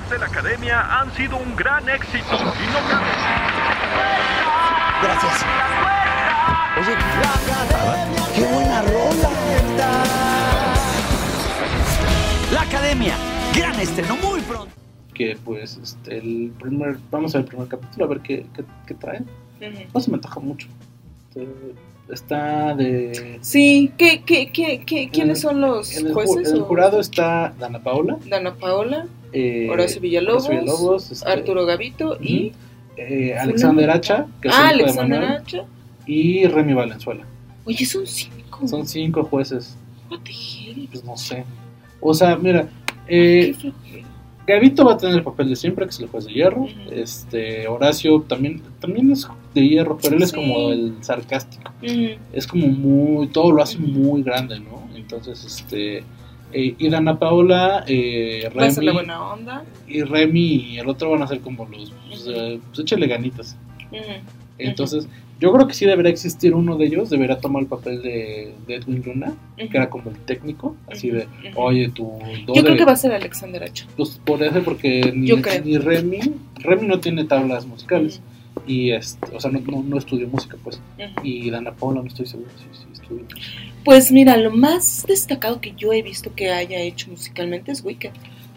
[0.10, 3.05] de la academia han sido un gran éxito y no cabe.
[5.03, 5.45] Gracias.
[6.80, 6.95] Oye,
[8.36, 9.30] qué buena rola.
[12.53, 13.14] La Academia,
[13.55, 14.74] gran estreno muy pronto.
[15.14, 18.64] que pues este, el primer, vamos a ver el primer capítulo a ver qué, qué,
[18.88, 19.24] qué traen.
[19.62, 19.84] Ujú.
[19.93, 20.68] No se me antoja mucho.
[21.28, 21.47] Este,
[22.12, 23.38] Está de...
[23.41, 26.49] Sí, ¿qué, qué, qué, qué, ¿quiénes son los En el, ju- jueces?
[26.49, 31.30] en el o- jurado está Dana Paola, Dana Paola, eh, Horacio Villalobos, Horacio Villalobos, este,
[31.30, 32.51] Arturo Gavito y...
[32.97, 35.66] eh, Alexander Hacha, que es ah, de Alexander Manuel, Hacha.
[36.07, 37.24] y Remy Valenzuela.
[37.66, 38.68] Oye, son cinco.
[38.68, 39.78] Son cinco jueces.
[40.10, 40.88] What the hell?
[40.91, 41.45] Pues no sé.
[42.01, 42.68] O sea, mira,
[43.07, 43.55] eh.
[44.47, 46.68] Gavito va a tener el papel de siempre, que es el juez de hierro.
[46.91, 50.36] Este, Horacio también, también es de hierro, pero él es Sí.
[50.36, 51.72] como el sarcástico.
[51.82, 52.20] Ujú.
[52.34, 54.88] Es como muy, todo lo hace muy grande, ¿no?
[54.95, 56.04] Entonces, este,
[56.52, 59.64] eh, y Dana Paola, eh, Remy, buena onda.
[59.88, 63.56] y Remy y el otro van a ser como los, pues, eh, pues échale ganitas.
[64.58, 65.08] Entonces,
[65.39, 68.76] yo creo que sí debería existir uno de ellos, debería tomar el papel de, de
[68.76, 72.20] Edwin Luna, que era como el técnico, así de, oye, tu
[72.54, 73.86] Yo creo que va a ser Alexander Hacha.
[73.95, 75.32] pues podría ser porque ni,
[75.64, 76.20] ni Remy,
[76.56, 78.22] Remy no tiene tablas musicales.
[78.70, 80.80] Y este, o sea, no, no, no estudió música, pues.
[81.24, 83.26] Y Dana Paula, no estoy seguro si sí, estudió.
[83.84, 88.11] Pues mira, lo más destacado que yo he visto que haya hecho musicalmente es Wicked.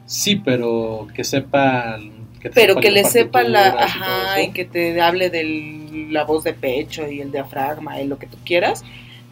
[0.04, 2.12] Sí, pero que sepan.
[2.40, 6.44] Que Pero que le sepa la, y ajá, y que te hable de la voz
[6.44, 8.84] de pecho y el diafragma y lo que tú quieras,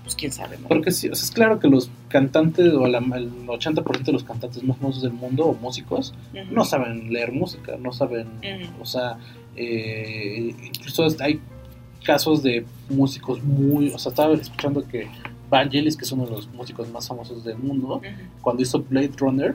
[0.04, 0.68] pues quién sabe, ¿no?
[0.68, 4.22] Porque sí, o sea, es claro que los cantantes, o la- el 80% de los
[4.24, 6.14] cantantes más famosos del mundo, o músicos,
[6.52, 8.28] no saben leer música, no saben,
[8.80, 9.18] o sea,
[9.56, 11.40] eh, incluso hay
[12.04, 15.08] casos de músicos muy, o sea, estaba escuchando que
[15.48, 18.00] Vangelis, que es uno de los músicos más famosos del mundo,
[18.40, 19.54] cuando hizo Blade Runner,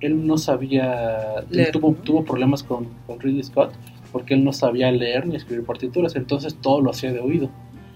[0.00, 3.72] él no sabía, él tuvo, tuvo problemas con, con Ridley Scott,
[4.10, 7.48] porque él no sabía leer ni escribir partituras, entonces todo lo hacía de oído.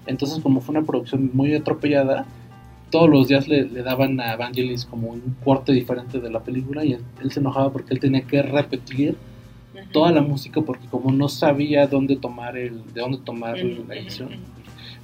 [0.06, 2.24] Entonces, como fue una producción muy atropellada,
[2.90, 6.84] todos los días le, le daban a Vangelis como un corte diferente de la película
[6.84, 9.16] y él, él se enojaba porque él tenía que repetir
[9.92, 14.30] toda la música porque como no sabía dónde tomar el de dónde tomar la edición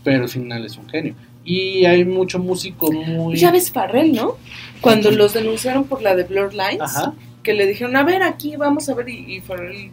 [0.05, 1.15] pero al final es un genio.
[1.45, 4.37] Y hay mucho músico muy Ya ves Farrell, ¿no?
[4.81, 7.15] Cuando los denunciaron por la de Blurred Lines, Ajá.
[7.45, 9.91] que le dijeron, a ver, aquí vamos a ver, y, y Farrell,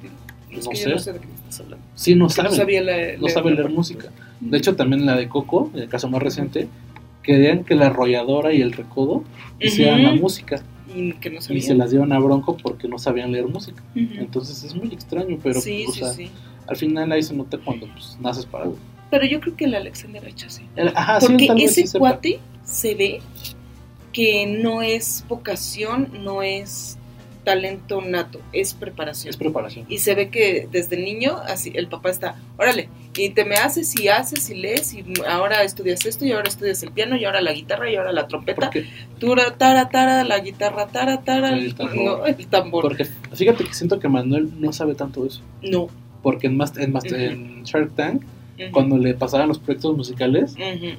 [0.51, 0.89] es No que sé.
[0.89, 1.85] yo no sé de qué me estás hablando.
[1.95, 4.09] sí no No sabe sabía la- no leer sabe leer música.
[4.39, 6.67] De hecho también la de Coco el caso más reciente
[7.21, 9.23] querían que la arrolladora y el recodo
[9.59, 10.63] hicieran la música
[10.93, 11.61] Y que no y sabía.
[11.61, 14.13] se las dieron a Bronco porque no sabían leer música Ujú.
[14.17, 16.29] entonces es muy extraño pero Sí, o sí, sea, sí.
[16.67, 18.77] al final ahí se nota cuando pues, naces para algo
[19.09, 20.61] Pero yo creo que el Alexander ha hecho así.
[20.75, 21.99] El- ajá, Porque ese sepa.
[21.99, 23.21] cuate se ve
[24.13, 26.98] que no es vocación, no es
[27.49, 29.29] talento nato, es preparación.
[29.29, 29.85] Es preparación.
[29.89, 33.99] Y se ve que desde niño, así, el papá está, órale, y te me haces
[33.99, 37.41] y haces y lees, y ahora estudias esto, y ahora estudias el piano, y ahora
[37.41, 38.69] la guitarra, y ahora la trompeta,
[39.19, 41.95] tura, tara, tara, la guitarra, tara, tara, El tambor.
[42.19, 42.81] no, el tambor.
[42.83, 45.41] Porque fíjate que siento que Manuel no sabe tanto eso.
[45.63, 45.87] No.
[46.21, 47.15] Porque en, Mas- en, Ujú.
[47.15, 48.21] en Shark Tank,
[48.71, 50.53] cuando le pasaban los proyectos musicales,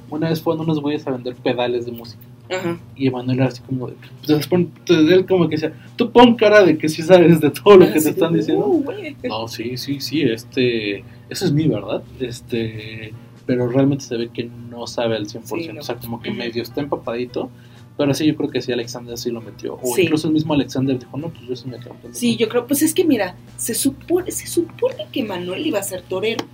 [0.09, 2.21] una vez fueron unos güeyes a vender pedales de música.
[2.49, 2.79] Ajá.
[2.95, 3.93] Y Emanuel era así como de.
[4.25, 7.49] Pues, pon- entonces él como que decía, tú pon cara de que sí sabes de
[7.51, 8.65] todo lo que Así te están diciendo.
[8.65, 9.15] "Uh, güey".
[9.23, 11.03] No, sí, sí, sí, este.
[11.29, 12.03] Eso es mi verdad.
[12.19, 13.13] Este.
[13.45, 15.63] Pero realmente se ve que no sabe al 100%.
[15.65, 15.79] Sí, no.
[15.79, 17.49] O sea, como que medio está empapadito.
[17.97, 19.75] Pero sí, yo creo que sí, Alexander sí lo metió.
[19.81, 20.03] O Sí.
[20.03, 21.93] incluso el mismo Alexander dijo, no, pues yo sí me quedo.
[22.13, 25.83] Sí, yo creo, pues es que mira, se supone, se supone que Manuel iba a
[25.83, 26.45] ser torero,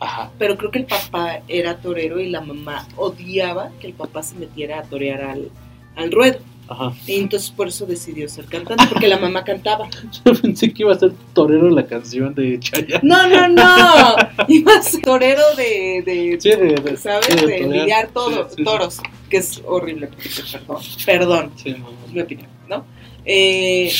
[0.00, 0.30] Ajá.
[0.38, 4.34] pero creo que el papá era torero y la mamá odiaba que el papá se
[4.34, 5.50] metiera a torear al,
[5.96, 6.38] al ruedo.
[6.68, 6.92] Ajá.
[7.06, 9.88] Y entonces por eso decidió ser cantante, porque la mamá cantaba.
[10.24, 13.00] Yo pensé que iba a ser torero la canción de Chayanne.
[13.02, 14.14] No, no, no,
[14.48, 17.26] iba a ser torero de, de, Sí, de- de- ¿sabes?
[17.26, 20.08] sí, de lidiar todo, Sí, toros, que es horrible,
[20.46, 21.76] perdón, perdón, es
[22.12, 22.84] mi opinión, ¿no?
[23.24, 23.90] Eh,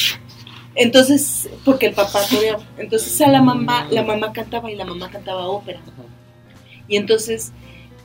[0.83, 5.11] entonces, porque el papá toreaba, entonces a la mamá, la mamá cantaba y la mamá
[5.11, 5.81] cantaba ópera.
[6.89, 7.53] Y entonces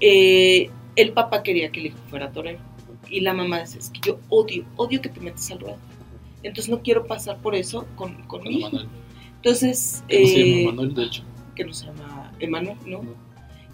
[0.02, 2.60] eh, el papá quería que el hijo fuera torero.
[3.10, 5.78] Y la mamá decía, es que yo odio, odio que te metas al ruedo.
[6.44, 8.70] Entonces no quiero pasar por eso con, con mi hijo.
[8.70, 8.88] Manuel.
[9.38, 11.24] Entonces, Que no se eh, llama Manuel, de hecho.
[11.56, 13.02] que no se llama Emanuel, ¿no?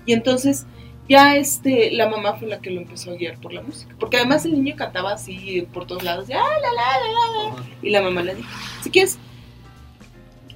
[0.06, 0.66] Y entonces
[1.12, 3.93] ya este, la mamá fue la que lo empezó a guiar por la música.
[3.99, 7.66] Porque además el niño cantaba así por todos lados, la, la, la.
[7.82, 8.49] y la mamá le dijo,
[8.82, 9.20] si quieres,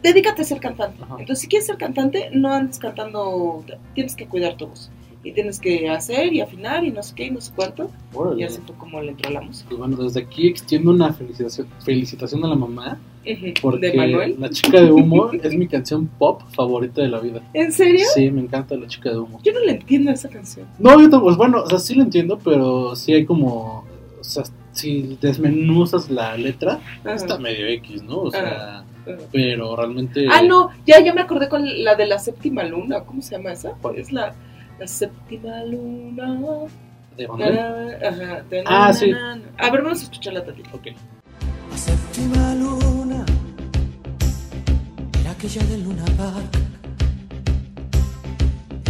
[0.02, 1.04] dedícate a ser cantante.
[1.20, 4.90] Entonces, si quieres ser cantante, no andes cantando, tienes que cuidar tu voz.
[5.26, 7.90] Y tienes que hacer y afinar y no sé qué y no sé cuánto.
[8.14, 8.42] Órale.
[8.42, 9.68] Y así fue como le entró la música.
[9.68, 13.00] Pues bueno, desde aquí extiendo una felicitación, felicitación a la mamá.
[13.60, 14.36] Porque ¿De Manuel?
[14.40, 17.42] La chica de humo es mi canción pop favorita de la vida.
[17.56, 18.06] ¿En serio?
[18.14, 19.40] Sí, me encanta la chica de humo.
[19.44, 20.68] Yo no le entiendo esa canción.
[20.78, 23.84] No, yo tampoco, pues bueno, o sea, sí lo entiendo, pero sí hay como,
[24.20, 28.20] o sea, si desmenuzas la letra, está medio X, ¿no?
[28.20, 28.86] O sea,
[29.32, 30.28] pero realmente...
[30.30, 33.06] Ah, no, ya, ya me acordé con la de la séptima luna.
[33.06, 33.74] ¿Cómo se llama esa?
[33.96, 34.36] Es la,
[34.80, 36.38] la séptima luna.
[37.18, 37.58] ¿De Manuel?
[38.04, 39.12] Ajá, de Ah, na, sí.
[39.12, 39.44] na, na.
[39.58, 40.70] A ver, vamos a escucharla tantito.
[40.74, 40.88] Ok.
[41.72, 43.26] La séptima luna
[45.22, 46.58] era aquella del Luna Park.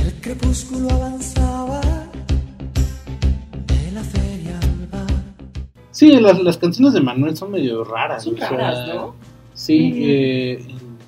[0.03, 1.81] El crepúsculo avanzaba
[3.67, 5.23] de la feria al bar.
[5.91, 8.23] Sí, las, las canciones de Manuel son medio raras.
[8.23, 9.15] Son o sea, raras, ¿no?
[9.53, 10.65] Sí, eh,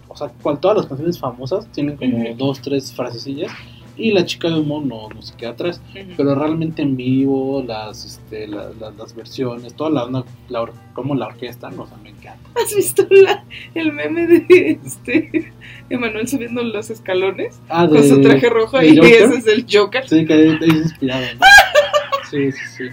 [0.07, 3.51] o sea, cual, todas las canciones famosas tienen como dos, tres frasecillas.
[3.97, 5.81] Y la chica de humo no, no se queda atrás.
[5.95, 6.11] Ujú.
[6.17, 10.73] Pero realmente en vivo, las, este, la- la- las versiones, toda la onda, la or-
[10.93, 12.47] como la orquesta, no, o sea, me encanta.
[12.63, 13.43] ¿Has visto la,
[13.73, 15.51] el meme de este
[15.89, 19.11] Emanuel subiendo los escalones Ah, con de- su traje rojo y Joker.
[19.13, 20.07] ese es el Joker?
[20.07, 21.45] Sí, que es inspirado, ¿no?
[22.29, 22.83] Sí, sí, sí.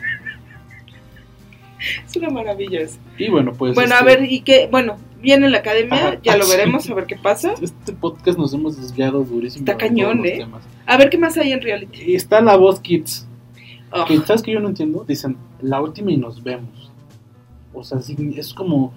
[2.06, 2.98] Es una maravilla eso.
[3.18, 3.74] Y bueno, pues.
[3.74, 7.06] bueno, a este, ver, y qué, bueno, viene la academia, ya lo veremos, a ver
[7.06, 7.54] qué pasa.
[7.60, 9.64] Este podcast nos hemos desviado durísimo.
[9.64, 10.38] Está cañón, ¿eh?
[10.38, 10.62] temas.
[10.86, 12.02] A ver qué más hay en reality.
[12.06, 13.26] Y está la voz Kids.
[13.90, 14.04] Ah.
[14.06, 15.04] Que, ¿Sabes que yo no entiendo?
[15.08, 16.92] Dicen, la última y nos vemos.
[17.72, 18.92] O sea, es como.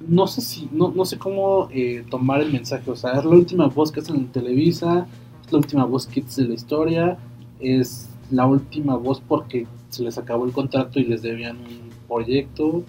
[0.00, 0.68] No sé si.
[0.72, 2.90] No, no sé cómo eh, tomar el mensaje.
[2.90, 5.06] O sea, es la última voz que hacen en Televisa.
[5.44, 7.18] Es la última voz Kids de la historia.
[7.60, 12.82] Es la última voz porque se les acabó el contrato y les debían un proyecto.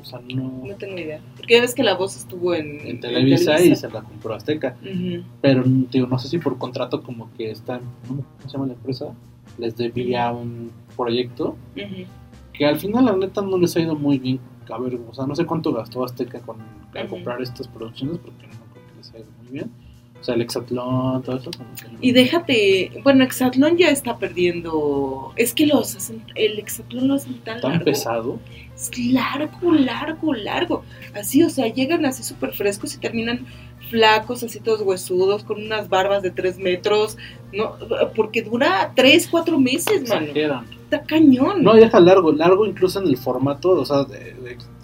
[0.00, 0.62] O sea, no.
[0.64, 1.20] No tengo idea.
[1.36, 4.76] Porque ya ves que la voz estuvo en, En Televisa, y se la compró Azteca.
[5.40, 9.12] Pero digo, no sé si por contrato como que están, ¿cómo se llama la empresa?
[9.58, 11.56] Les debía un proyecto
[12.52, 14.40] que al final la neta no les ha ido muy bien.
[14.68, 16.56] A ver, o sea, no sé cuánto gastó Azteca con
[17.08, 19.70] comprar estas producciones porque no creo que les ha ido muy bien.
[20.20, 21.50] O sea, el Exatlón, todo eso.
[21.56, 21.98] como que no.
[22.00, 25.32] Y déjate, bueno, Exatlón ya está perdiendo.
[25.36, 27.84] Es que los hacen, el Exatlón lo hacen tan, tan largo.
[27.84, 28.38] pesado.
[28.76, 30.84] Es largo, largo, largo.
[31.14, 33.46] Así, o sea, llegan así súper frescos y terminan
[33.88, 37.16] flacos, así todos huesudos, con unas barbas de tres metros.
[37.52, 37.76] No,
[38.14, 40.26] porque dura tres, cuatro meses, mano.
[40.26, 40.75] Exageran.
[40.90, 41.62] Está cañón.
[41.64, 44.34] No, deja largo, largo incluso en el formato, o sea, de-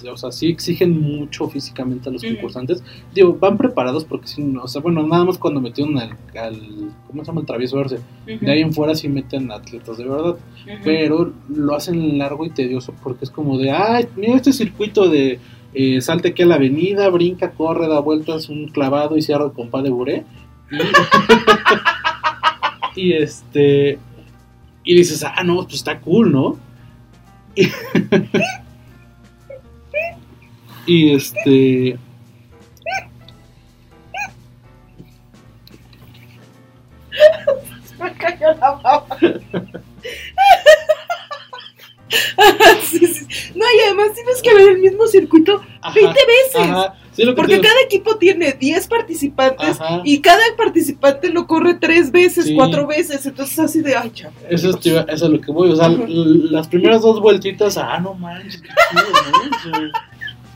[0.03, 2.83] de- o sea, sí exigen mucho físicamente a los concursantes.
[3.15, 6.91] Digo, van preparados porque sí, no, o sea, bueno, nada más cuando metieron al, al
[7.07, 7.41] ¿cómo se llama?
[7.43, 7.77] El travieso.
[7.79, 7.95] Ujú.
[8.27, 10.35] De ahí en fuera sí meten atletas de verdad,
[10.83, 15.39] pero lo hacen largo y tedioso porque es como de, ay, mira este circuito de
[15.75, 19.53] eh, salte aquí a la avenida, brinca, corre, da vueltas, un clavado y cierra el
[19.53, 20.25] compás de buré.
[20.73, 20.79] Y-
[22.95, 23.99] Y este.
[24.85, 26.59] Y dices, ah, no, pues está cool, ¿no?
[27.55, 27.69] Y,
[30.87, 31.99] y este.
[38.01, 39.07] Me cayó la baba.
[42.83, 43.27] Sí, sí.
[43.55, 45.63] No, y además tienes que ver el mismo circuito
[45.95, 46.57] 20 veces.
[46.57, 46.95] Ajá.
[47.13, 50.01] Sí, lo que Porque cada equipo tiene 10 participantes Ajá.
[50.05, 52.55] y cada participante lo corre 3 veces, Sí.
[52.55, 53.25] 4 veces.
[53.27, 54.31] Entonces, así de, ay, ya.
[54.49, 55.71] Eso es, tío, eso es lo que voy.
[55.71, 55.97] O sea, Ajá.
[56.07, 59.91] las primeras dos vueltitas, ah, no manches, qué chido, ¿no?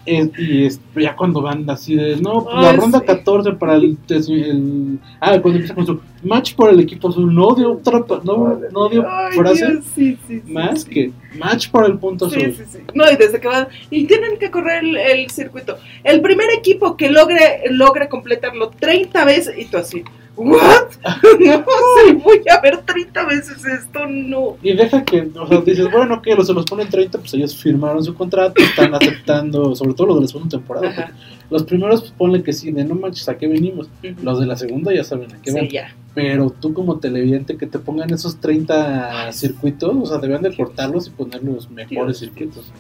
[0.09, 3.07] Eh, y es- ya cuando van así de, no, pues la ronda sí.
[3.07, 7.55] 14 para el, el- Ah, cuando empieza con su match por el equipo azul, no
[7.55, 10.91] dio otra, no, no dio Ay, frase Dios, sí, sí, sí, más sí.
[10.91, 12.55] que match por el punto Sí, azul.
[12.55, 12.79] sí, sí.
[12.95, 13.67] No, y desde que van.
[13.91, 15.77] Y tienen que correr el, el circuito.
[16.05, 19.59] El primer equipo que logre, logre completarlo 30 veces.
[19.59, 20.05] Y tú así,
[20.37, 20.87] ¿what?
[21.41, 21.65] no,
[22.07, 24.57] sí, voy a ver 30 veces esto, no.
[24.63, 27.57] Y deja que, o sea, dices, bueno, que los se los ponen 30, pues ellos
[27.57, 31.13] firmaron su contrato, están aceptando, sobre todo los de la segunda temporada.
[31.49, 33.89] Los primeros, pues ponle que sí, de no manches, ¿a qué venimos?
[34.23, 35.69] Los de la segunda ya saben a qué Sí, van.
[35.69, 35.95] ya.
[36.15, 41.07] Pero tú como televidente que te pongan esos 30 circuitos, o sea, debían de cortarlos
[41.07, 42.31] y poner los mejores Dios.
[42.33, 42.73] circuitos.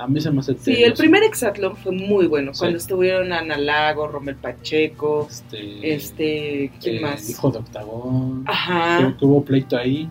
[0.00, 2.54] A mí se me hace Sí, el primer Exatlón fue muy bueno.
[2.54, 2.60] Sí.
[2.60, 7.28] Cuando estuvieron Ana Lago, Romel Pacheco, Este, este, ¿quién eh, más?
[7.28, 8.44] Hijo de Octagón.
[8.46, 8.96] Ajá.
[8.98, 10.08] Creo que hubo pleito ahí,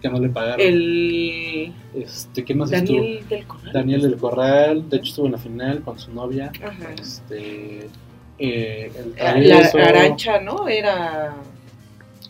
[0.00, 0.60] que no le pagaron.
[0.60, 2.98] El Este, ¿quién más estuvo?
[2.98, 3.72] Daniel del Corral.
[3.72, 6.52] Daniel del Corral, de hecho estuvo en la final con su novia.
[6.62, 6.92] Ajá.
[7.00, 7.88] Este,
[8.38, 10.68] eh, el La, travieso, la Arancha, ¿no?
[10.68, 11.34] Era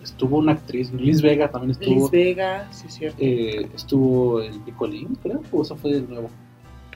[0.03, 1.95] Estuvo una actriz, Liz Vega también estuvo.
[1.95, 3.19] Liz Vega, sí, es cierto.
[3.21, 6.31] eh, estuvo el Picolín, creo, o eso fue de nuevo.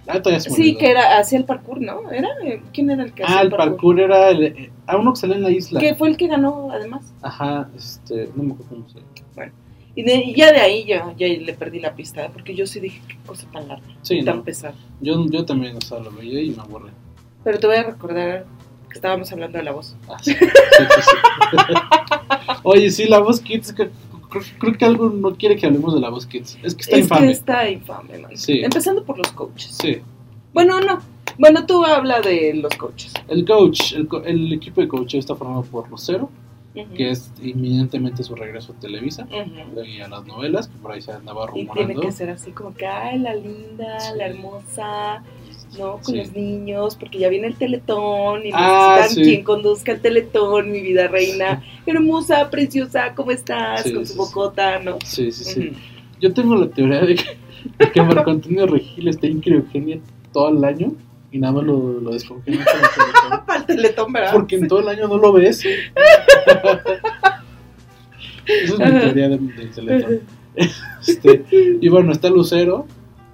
[0.09, 2.11] Ah, todavía se Sí, que era, hacía el parkour, ¿no?
[2.11, 2.29] ¿Era?
[2.45, 5.21] eh, ¿Quién era el que hacía Ah, el parkour era el, eh, ah, uno que
[5.21, 5.79] salió en la isla.
[5.81, 7.13] Que fue el que ganó, además.
[7.23, 9.01] Ajá, este, no me acuerdo cómo se
[9.35, 9.53] Bueno,
[9.95, 12.81] y, de- y ya de ahí ya, ya le perdí la pista, porque yo sí
[12.81, 14.45] dije, qué cosa tan larga, Sí, tan no.
[14.45, 14.75] pesada.
[15.01, 16.91] Yo, yo también, o sea, lo veía y me aburrí.
[17.45, 18.47] Pero te voy a recordar
[18.89, 19.95] que estábamos hablando de la voz.
[20.09, 21.57] Ah, sí, sí, sí, sí.
[22.63, 23.91] Oye, sí, la voz Kids, que-
[24.29, 26.59] creo, creo que algo no quiere que hablemos de la voz Kids.
[26.63, 27.27] Es que está es infame.
[27.27, 28.37] que está infame, man.
[28.37, 28.61] Sí.
[28.63, 29.77] Empezando por los coaches.
[29.81, 29.99] Sí.
[30.53, 30.99] Bueno, no.
[31.39, 33.13] Bueno, tú habla de los coaches.
[33.29, 36.31] El coach, el, el equipo de coach está formado por Lucero,
[36.75, 36.95] Ujú.
[36.95, 39.83] que es inminentemente su regreso a Televisa Ujú.
[39.85, 42.01] y a las novelas, que por ahí se andaba Y tiene rumorando.
[42.03, 44.13] que ser así como que, ay, la linda, Sí.
[44.17, 45.23] la hermosa,
[45.79, 45.93] ¿no?
[45.99, 46.17] Con Sí.
[46.19, 49.31] los niños, porque ya viene el teletón y Ah, necesitan sí.
[49.31, 51.63] quien conduzca el teletón, mi vida reina.
[51.87, 53.83] Hermosa, preciosa, ¿cómo estás?
[53.83, 54.99] Sí, Con su bocota, ¿no?
[55.05, 55.73] Sí, sí, sí.
[56.21, 57.25] Yo tengo la teoría de que,
[57.79, 59.99] de que Marco Antonio Regil está en criogenia
[60.33, 60.93] todo el año
[61.31, 63.45] y nada más lo, lo descongelan para el Teletón.
[63.47, 64.33] Para el teletón, ¿verdad?
[64.33, 65.65] Porque en todo el año no lo ves.
[68.47, 70.21] Esa es mi teoría del, del Teletón.
[71.07, 71.45] Este,
[71.81, 72.87] y bueno, está Lucero,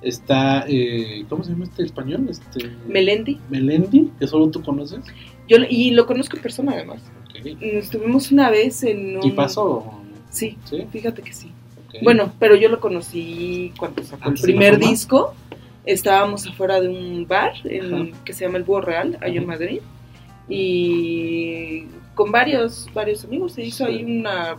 [0.04, 2.26] está, eh, ¿cómo se llama este español?
[2.28, 3.38] Este, Melendi.
[3.50, 5.00] Melendi, que solo tú conoces.
[5.48, 7.02] Yo, y lo conozco en persona, además.
[7.30, 7.46] Ok.
[7.60, 9.24] Estuvimos una vez en un...
[9.26, 9.92] ¿Y pasó?
[10.30, 10.86] Sí, ¿Sí?
[10.90, 11.50] fíjate que sí.
[12.02, 15.34] Bueno, pero yo lo conocí cuando sacó el ¿Antes de la primer disco.
[15.86, 19.46] Estábamos afuera de un bar en- que se llama El Búho Real, allá en.
[19.46, 19.80] Madrid.
[20.48, 21.84] Y
[22.14, 23.92] con varios, varios amigos se hizo Sí.
[23.92, 24.56] ahí una,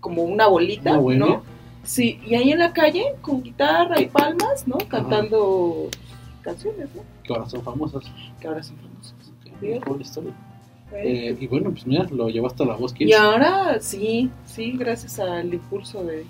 [0.00, 1.16] como una bolita, Una.
[1.26, 1.42] ¿no?
[1.84, 4.76] Sí, y ahí en la calle, con guitarra y palmas, ¿no?
[4.88, 5.88] Cantando
[6.42, 7.02] canciones, ¿no?
[7.28, 8.04] que ahora son famosas.
[8.40, 9.14] Que ahora son famosas.
[9.46, 9.80] Ok, Bien.
[9.80, 10.32] cool historia.
[10.92, 13.10] Eh, y bueno, pues mira, lo llevaste a la voz Kids.
[13.10, 16.24] Y ahora sí, sí, gracias al impulso de,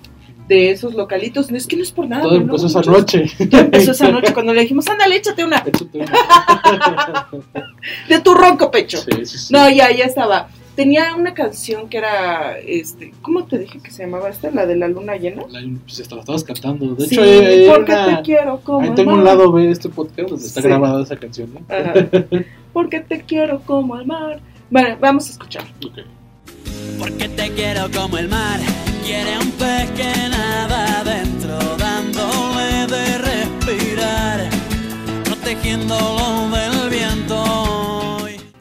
[0.48, 1.50] de esos localitos.
[1.52, 2.22] No es que no es por nada.
[2.22, 3.26] Todo pero empezó no, esa noche.
[3.50, 7.28] Todo empezó esa noche cuando le dijimos, ándale, échate una Échate una.
[8.08, 8.98] de tu ronco pecho.
[8.98, 9.52] Sí, sí, sí.
[9.52, 10.48] No, ya, ya estaba.
[10.78, 14.52] Tenía una canción que era, este, ¿cómo te dije que se llamaba esta?
[14.52, 15.42] La de la luna llena.
[15.50, 16.94] La- pues hasta la estabas cantando.
[16.94, 19.24] De sí, hecho, hay- porque una- te quiero como ahí el tengo un mar.
[19.26, 20.68] lado B de este podcast donde está Sí.
[20.68, 21.50] grabada esa canción.
[21.52, 21.60] ¿no?
[21.74, 21.94] Ajá.
[22.72, 24.38] Porque te quiero como el mar.
[24.70, 25.64] Bueno, vamos a escuchar.
[25.84, 25.98] Ok.
[27.00, 28.60] Porque te quiero como el mar,
[29.04, 34.48] quiere un pez que nada adentro, dándole de respirar,
[35.24, 36.77] protegiéndolo del.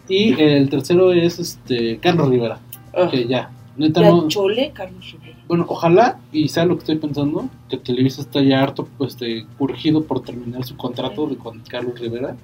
[0.10, 2.60] Y el tercero es este Carlos Rivera.
[2.93, 3.08] Ah.
[3.12, 4.28] Que ya, neta Ya no.
[4.28, 5.38] chole, Carlos Rivera.
[5.47, 9.45] Bueno, ojalá, y sea lo que estoy pensando, que Televisa está ya harto, pues, este,
[9.60, 12.36] urgido por terminar su contrato de, con Carlos Rivera,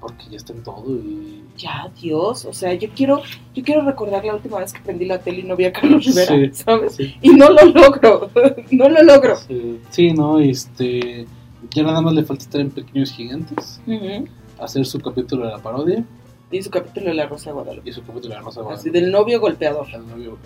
[0.00, 1.42] porque ya está en todo y...
[1.56, 3.20] Ya, Dios, o sea, yo quiero,
[3.52, 6.04] yo quiero recordar la última vez que prendí la tele y no vi a Carlos
[6.04, 6.94] Rivera, Sí, ¿sabes?
[6.94, 7.16] sí.
[7.20, 8.30] Y no lo logro,
[8.70, 9.34] no lo logro.
[9.36, 11.26] Sí, sí, no, este...
[11.72, 13.80] Ya nada más le falta estar en Pequeños Gigantes,
[14.60, 16.04] hacer su capítulo de la parodia
[16.50, 17.90] Y su capítulo de la Rosa de Guadalupe.
[17.90, 19.00] y su capítulo de la Rosa de Así Guadalupe.
[19.00, 19.86] del novio golpeador.
[19.98, 20.38] Novio.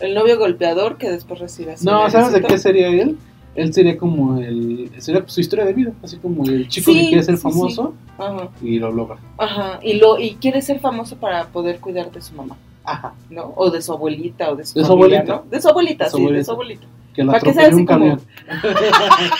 [0.00, 3.18] El novio golpeador que después recibe así No, ¿sabes de qué sería él?
[3.54, 4.90] Él sería como el.
[4.98, 5.92] Sería su historia de vida.
[6.02, 8.12] Así como el chico Sí, que quiere ser sí, famoso sí.
[8.18, 8.48] Ajá.
[8.62, 9.18] y lo logra.
[9.36, 13.12] Ajá, y lo y quiere ser famoso para poder cuidar de su mamá, Ajá.
[13.28, 13.52] ¿no?
[13.54, 15.24] O de su abuelita o de su De su abuelita.
[15.24, 15.44] ¿no?
[15.50, 16.86] De su abuelita, De su sí, de su abuelita.
[17.12, 18.72] Que la Para que sea atropelló un así como- camión.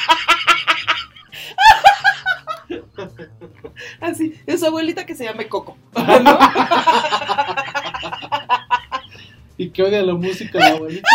[4.00, 5.76] Así, de su abuelita que se llame Coco.
[9.57, 11.09] y que odia la música de la abuelita.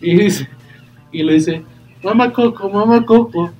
[0.00, 0.48] y dice,
[1.10, 1.64] y le dice,
[2.02, 3.52] mamá Coco, mamá Coco.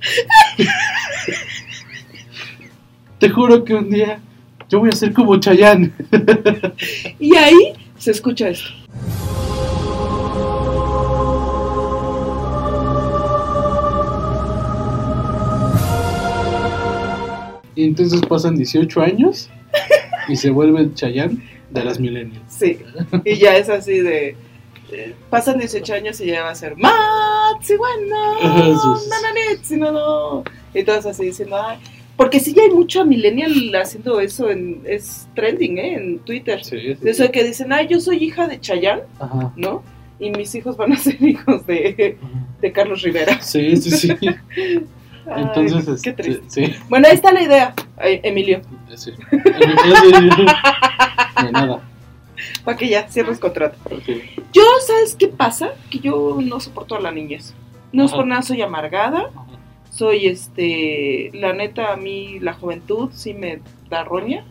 [3.18, 4.20] Te juro que un día
[4.68, 5.92] yo voy a ser como Chayanne.
[7.18, 8.81] Y ahí se escucha esto.
[17.74, 19.48] Y entonces pasan 18 años
[20.28, 21.38] y se vuelve el Chayanne
[21.70, 22.42] de las millennials.
[22.48, 22.78] Sí.
[23.24, 24.36] Y ya es así de.
[24.92, 28.16] eh, Pasan 18 años y ya va a ser Matsi, bueno,
[29.62, 30.44] sí, no, no.
[30.74, 31.78] Y todos así diciendo, ay.
[32.16, 35.94] Porque sí, ya hay mucho millennial haciendo eso, en, es trending, ¿eh?
[35.94, 36.62] En Twitter.
[36.62, 39.50] Sí, sí, eso de que dicen, ay, yo soy hija de Chayanne, Ajá.
[39.56, 39.82] ¿no?
[40.20, 42.16] Y mis hijos van a ser hijos de,
[42.60, 43.40] de Carlos Rivera.
[43.40, 44.08] Sí, sí, sí.
[45.26, 46.44] Ay, Entonces, qué este, triste.
[46.48, 46.74] sí.
[46.88, 48.62] Bueno, ahí está la idea, ay, Emilio,
[48.94, 49.12] sí.
[51.42, 51.80] De nada.
[52.64, 53.76] para que ya cierres contrato.
[54.52, 55.70] Yo, ¿sabes qué pasa?
[55.90, 57.54] Que yo no soporto a la niñez.
[57.92, 59.30] No es por nada, soy amargada.
[59.90, 63.60] Soy, este, la neta, a mí la juventud sí me
[63.90, 64.44] da roña.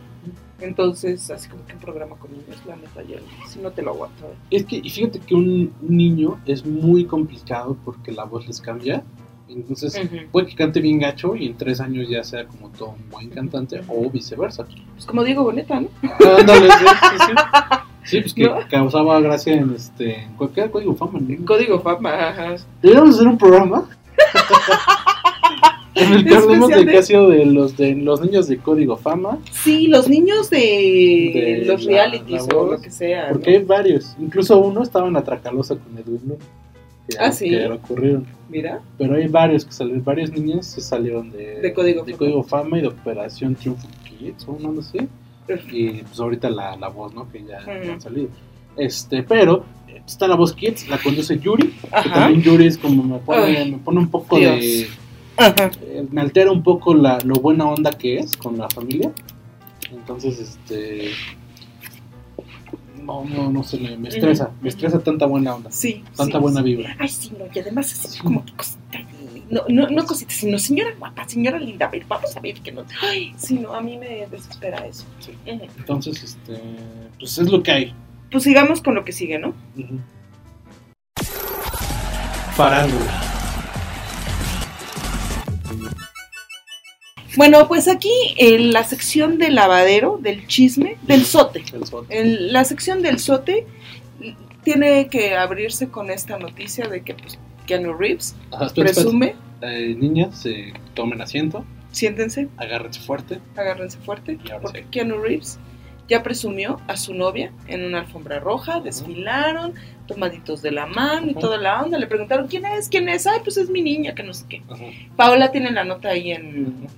[0.60, 3.16] Entonces, así como que un programa con niños, la neta, ya
[3.48, 4.26] si no te lo aguanto.
[4.26, 4.34] ¿eh?
[4.50, 9.02] Es que, y fíjate que un niño es muy complicado porque la voz les cambia.
[9.54, 10.00] Entonces,
[10.30, 13.28] puede que cante bien gacho y en tres años ya sea como todo un buen
[13.30, 14.66] cantante o viceversa.
[14.94, 15.88] Pues como Diego Boneta, ¿no?
[16.38, 17.32] Ándale, sí, sí, sí.
[18.04, 18.56] Sí, pues que ¿No?
[18.68, 21.20] causaba gracia en este en cualquier código fama.
[21.20, 21.44] ¿no?
[21.46, 22.56] Código Fama, ajá.
[22.82, 23.88] Deberíamos hacer un programa
[25.94, 28.48] en el que hablemos de Especial de- que ha sido de los de los niños
[28.48, 29.38] de código fama.
[29.52, 33.28] Sí, los niños de, De los la- realities la o lo que sea.
[33.30, 33.58] Porque ¿no?
[33.58, 34.16] hay varios.
[34.18, 36.34] Incluso uno estaba en la Tracalosa con Edwin Luna.
[37.08, 37.50] Que, Ah, sí.
[37.50, 38.26] que ocurrieron.
[38.48, 42.18] Mira, Pero hay varios que salieron, varios niños se salieron de, De Código de Fama.
[42.18, 45.08] Código Fama y de Operación Triunfo Kids o no sé.
[45.72, 47.30] Y pues ahorita la, la voz, ¿no?
[47.30, 47.58] Que ya,
[47.92, 48.28] han salido.
[48.76, 49.64] Este, pero
[50.06, 51.68] está la voz Kids, la conduce Yuri.
[52.02, 54.60] Que también Yuri es como me pone, me pone un poco Dios.
[54.60, 54.86] de.
[55.38, 59.10] eh, me altera un poco la, lo buena onda que es con la familia.
[59.90, 61.08] Entonces, este.
[63.02, 64.50] No, no, no sé, me, me estresa.
[64.60, 65.70] Me estresa tanta buena onda.
[65.70, 66.02] sí.
[66.16, 66.64] Tanta sí, buena sí.
[66.64, 66.96] vibra.
[66.98, 68.78] Ay, sí, no, y además así como que cosita.
[69.50, 72.72] No, no, no cosita, sino señora guapa, señora linda, a ver, vamos a ver que
[72.72, 72.84] no.
[73.02, 75.04] Ay, sí, no, a mí me desespera eso.
[75.46, 75.66] Ujú.
[75.78, 76.58] Entonces, este.
[77.18, 77.94] Pues es lo que hay.
[78.30, 79.52] Pues sigamos con lo que sigue, ¿no?
[82.54, 83.31] Farándula.
[87.36, 91.62] Bueno, pues aquí en la sección del lavadero, del chisme, del sote.
[92.08, 93.66] En la sección del sote
[94.64, 100.44] tiene que abrirse con esta noticia de que pues, Keanu Reeves Ajá, presume, Eh, niñas,
[100.46, 103.38] eh, tomen asiento, siéntense, agárrense fuerte.
[103.56, 104.86] agárrense fuerte, porque sí.
[104.90, 105.58] Keanu Reeves
[106.08, 109.74] ya presumió a su novia en una alfombra roja, desfilaron,
[110.08, 113.38] tomaditos de la mano y toda la onda, le preguntaron quién es, quién es, ay,
[113.44, 114.62] pues es mi niña, que no sé qué.
[114.68, 114.84] Ajá.
[115.16, 116.88] Paola tiene la nota ahí en,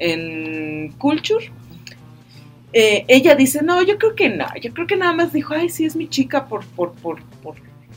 [0.00, 1.50] en Culture.
[2.72, 5.68] Eh, ella dice, no, yo creo que no, yo creo que nada más dijo, ay,
[5.68, 7.56] sí, es mi chica por, por, por, por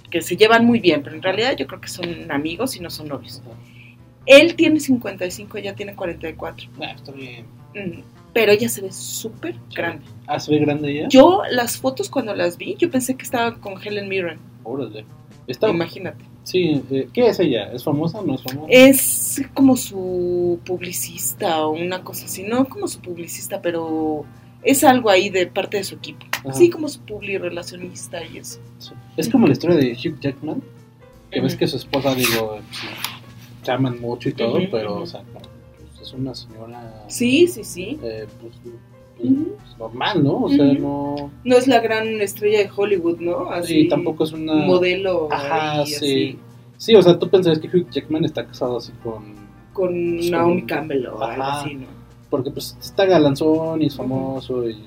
[0.10, 2.92] que se llevan muy bien, pero en realidad yo creo que son amigos y no
[2.92, 3.42] son novios.
[4.28, 7.46] Él tiene 55, ella tiene 44, Ah, está bien.
[7.74, 8.02] Mm,
[8.32, 10.06] pero ella se ve súper grande.
[10.28, 11.08] Ah, se ve grande ya.
[11.08, 15.06] Yo las fotos cuando las vi, yo pensé que estaba con Helen Mirren, Órale.
[15.48, 16.24] Está, imagínate.
[16.44, 16.84] Sí,
[17.14, 17.72] ¿qué es ella?
[17.72, 18.68] ¿Es famosa o no es famosa?
[18.70, 24.26] Es como su publicista o una cosa así, no como su publicista, pero
[24.64, 26.26] es algo ahí de parte de su equipo.
[26.40, 26.54] Ajá.
[26.54, 28.60] Sí, como su publi relacionista y eso.
[29.18, 30.62] Es como la historia de Hugh Jackman.
[31.32, 32.60] Que ves que su esposa, digo,
[33.64, 37.06] se aman mucho y todo, pero, o sea, pues, es una señora.
[37.08, 38.00] Sí, sí, sí.
[38.04, 38.54] eh, pues,
[39.18, 40.44] pues, normal, ¿no?
[40.44, 41.32] O sea, no.
[41.44, 43.50] No es la gran estrella de Hollywood, ¿no?
[43.50, 44.54] Así, Sí, tampoco es una.
[44.66, 45.96] modelo Ajá, ahí, sí.
[45.96, 46.40] así,
[46.78, 49.24] Sí, o sea, tú pensabas que Hugh Jackman está casado así con.
[49.74, 51.88] con Pues, Naomi con- Campbell o algo así, ¿no?
[52.30, 54.84] Porque pues está galanzón y es famoso y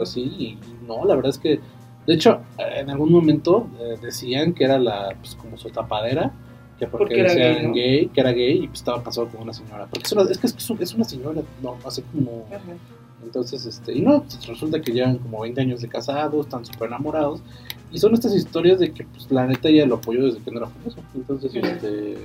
[0.00, 0.20] así.
[0.20, 1.58] Y, no, la verdad es que.
[2.06, 6.32] De hecho, en algún momento eh, decían que era la, pues, como su tapadera.
[6.78, 7.74] Que porque, Porque era gay, ¿no?
[7.74, 9.86] gay, que era gay y pues estaba casado con una señora.
[9.88, 12.44] Porque es, una, es que es, es una señora, no, así como.
[12.50, 12.60] Ajá.
[13.22, 16.88] Entonces, este, y no, pues, resulta que llevan como 20 años de casados, están súper
[16.88, 17.40] enamorados.
[17.90, 20.58] Y son estas historias de que, pues, la neta ella lo apoyó desde que no
[20.58, 20.98] era famoso.
[21.14, 22.16] Entonces, este,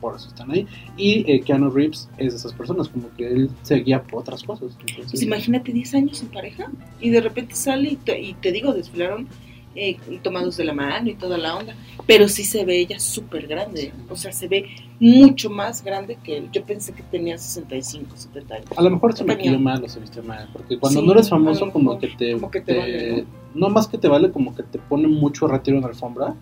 [0.00, 0.66] por eso están ahí.
[0.96, 4.42] Y eh, Keanu Reeves es de esas personas, como que él se guía por otras
[4.42, 4.76] cosas.
[4.80, 8.52] Entonces, Pues imagínate 10 años en pareja y de repente sale y te, y te
[8.52, 9.28] digo, desfilaron
[9.74, 11.74] eh, tomados de la mano y toda la onda.
[12.06, 13.92] Pero sí se ve ella súper grande.
[14.08, 14.66] O sea, se ve
[15.00, 16.48] mucho más grande que él.
[16.52, 18.66] Yo pensé que tenía 65, 70 años.
[18.76, 21.28] A lo mejor se maquilló mal o se vistió mal, porque cuando Sí, no eres
[21.28, 24.54] famoso como que te, como que te te- vale, no más que te vale, como
[24.54, 26.34] que te pone mucho retiro en la alfombra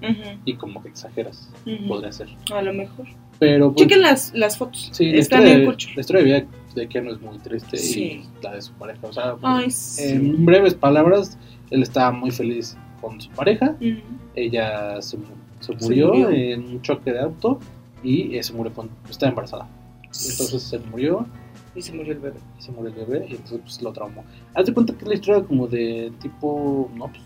[0.45, 1.49] y como que exageras,
[1.89, 2.28] podría ser.
[2.55, 3.07] A lo mejor.
[3.39, 4.91] Pero pues, Chequen las, las fotos.
[4.93, 5.89] sí, Están en de, Cucho.
[5.95, 8.03] la historia de vida de Keanu es muy triste Sí.
[8.03, 10.03] y la de su pareja, o sea, pues, Ay, sí.
[10.12, 11.39] en breves palabras,
[11.70, 14.01] él estaba muy feliz con su pareja, Ujú.
[14.34, 15.16] ella se,
[15.61, 17.59] se Se murió, en un choque de auto
[18.03, 19.68] y eh, se murió con, estaba embarazada.
[20.05, 21.26] Entonces se murió
[21.74, 22.38] Y se murió el bebé.
[22.59, 24.24] y se murió el bebé y entonces pues lo traumó.
[24.55, 27.20] Haz de cuenta que es la historia como de tipo, no, pues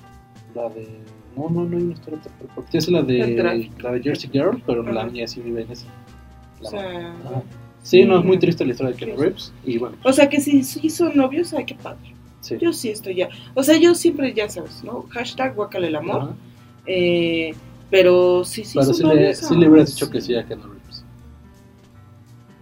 [0.54, 0.86] la de,
[1.36, 2.78] no, no, no hay una historia tan fuerte.
[2.78, 5.10] Es la de, la de Jersey Girl, pero la Ajá.
[5.10, 5.86] niña sí vive en esa.
[6.60, 7.42] La O sea, Ajá.
[7.82, 10.40] Sí, no, es muy triste la historia de Keanu Reeves y bueno, o sea que
[10.40, 12.13] si sí son novios, ay, qué padre.
[12.44, 12.56] Sí.
[12.60, 13.28] Yo sí estoy ya.
[13.54, 15.06] O sea, yo siempre, ya sabes, ¿no?
[15.10, 16.34] Hashtag guacala el amor.
[16.86, 17.54] Eh,
[17.90, 20.64] pero sí, sí, Pero sí le, sí le ah, hubieras dicho que sí a Keanu
[20.64, 21.04] Reeves.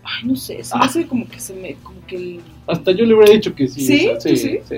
[0.05, 0.78] Ay, no sé, se Ah.
[0.80, 3.68] me hace como que se me, como que el- Hasta yo le hubiera dicho que
[3.68, 3.80] sí.
[3.87, 4.09] ¿Sí?
[4.09, 4.59] o sea, ¿Tú sí, sí?
[4.68, 4.76] sí.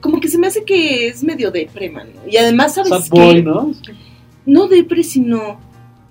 [0.00, 2.28] como que se me hace que es medio deprema, ¿no?
[2.30, 3.20] Y además, ¿sabes Sad qué?
[3.20, 3.72] boy, ¿no?
[4.46, 5.58] No depre, sino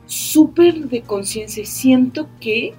[0.06, 1.64] súper de conciencia.
[1.64, 2.74] Y siento que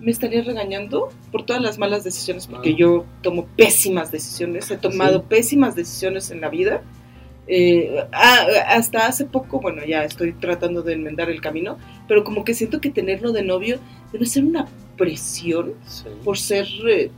[0.00, 2.76] Me estaría regañando por todas las malas decisiones, porque Ah.
[2.76, 5.24] yo tomo pésimas decisiones, he tomado Sí.
[5.28, 6.82] pésimas decisiones en la vida.
[7.48, 11.78] Eh, ah, hasta hace poco, bueno, ya estoy tratando de enmendar el camino,
[12.08, 13.78] pero como que siento que tenerlo de novio
[14.12, 14.66] debe ser una
[14.96, 16.06] presión Sí.
[16.24, 17.10] por ser, eh,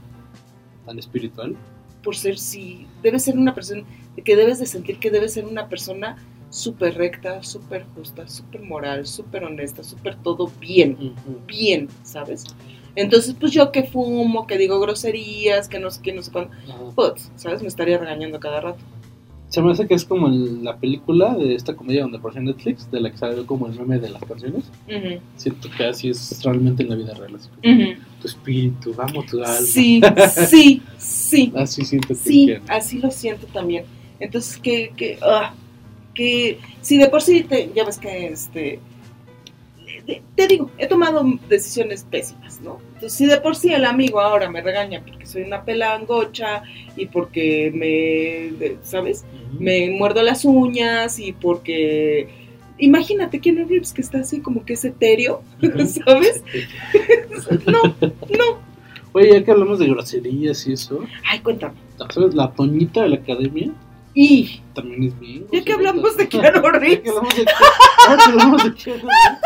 [0.85, 1.57] Tan espiritual.
[2.03, 3.85] por ser sí, debe ser una presión
[4.16, 6.16] de que debes de sentir que debes ser una persona
[6.51, 11.38] súper recta, súper justa, súper moral, súper honesta, súper todo bien Ujú.
[11.46, 12.44] bien, ¿sabes?
[12.96, 16.51] Entonces, pues yo que fumo, que digo groserías, que no sé qué, no sé cuándo,
[16.96, 17.62] pues, ¿sabes?
[17.62, 18.78] Me estaría regañando cada rato.
[19.51, 22.90] Se me hace que es como el- la película de esta comedia donde apareció Netflix,
[22.90, 24.64] de la que sale como el meme de las canciones.
[24.86, 27.34] Ujú, Siento que así es realmente en la vida real.
[27.36, 27.49] así.
[27.64, 27.99] ujú.
[28.20, 29.57] Tu espíritu, vamos, tu alma.
[29.57, 30.03] Sí,
[30.49, 33.84] sí, sí, Así siento que sí, así lo siento también.
[34.20, 35.55] Entonces, que, que, ah,
[36.19, 38.81] que, si de por sí, te, ya ves que, este,
[40.35, 42.81] te, digo, he tomado decisiones pésimas, ¿no?
[42.95, 46.64] Entonces, si de por sí el amigo ahora me regaña porque soy una pelangocha
[46.97, 49.25] y porque me, ¿sabes?
[49.61, 52.29] Me muerdo las uñas y porque
[52.79, 55.45] imagínate Keanu Reeves que está así como que es etéreo,
[56.05, 56.43] ¿sabes?
[57.66, 58.69] no, no.
[59.12, 60.99] Oye, ya que hablamos de groserías y eso,
[61.31, 61.75] Ay, cuéntame.
[62.12, 62.35] ¿sabes?
[62.35, 63.73] La Toñita de la academia
[64.14, 65.46] Y también es bien.
[65.52, 65.74] ya que groserita.
[65.74, 69.38] hablamos de Keanu que Reeves, que hablamos de Keanu Reeves.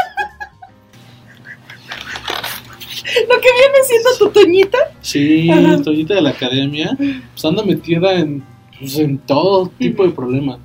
[3.28, 5.82] lo que viene siendo tu Toñita, Sí, Ajá.
[5.82, 8.42] Toñita de la academia, pues anda metida en,
[8.78, 10.58] pues, en todo tipo de problemas.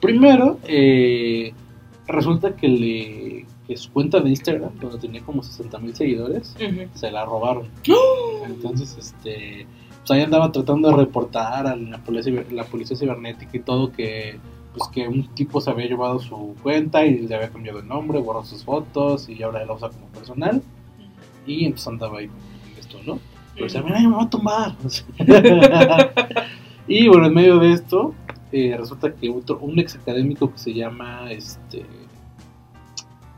[0.00, 1.52] Primero, eh,
[2.06, 6.56] resulta que le que su cuenta de Instagram, donde tenía como 60 mil seguidores,
[6.94, 7.68] se la robaron.
[8.44, 9.66] Entonces, este,
[10.02, 14.40] pues ahí andaba tratando de reportar a la policía, la policía cibernética y todo que,
[14.76, 18.18] pues que un tipo se había llevado su cuenta y le había cambiado el nombre,
[18.18, 20.60] borró sus fotos y ahora la usa como personal.
[21.46, 22.38] Y entonces andaba ahí con
[22.78, 23.20] esto, ¿no?
[23.54, 24.74] Pero decía, mira, me va a tumbar.
[26.88, 28.12] y bueno, en medio de esto,
[28.50, 31.86] eh, resulta que otro, un ex académico que se llama, este,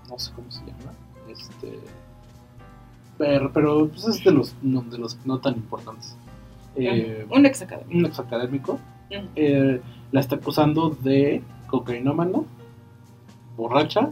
[0.09, 0.93] no sé cómo se llama,
[1.29, 1.79] este,
[3.19, 6.17] pero, pero pues es de los, no, de los no tan importantes.
[6.77, 7.97] Eh, un ex académico.
[7.99, 8.73] un ex académico
[9.11, 9.29] Ujú.
[9.37, 9.81] eh,
[10.13, 12.41] la está acusando de cocainómana,
[13.57, 14.11] borracha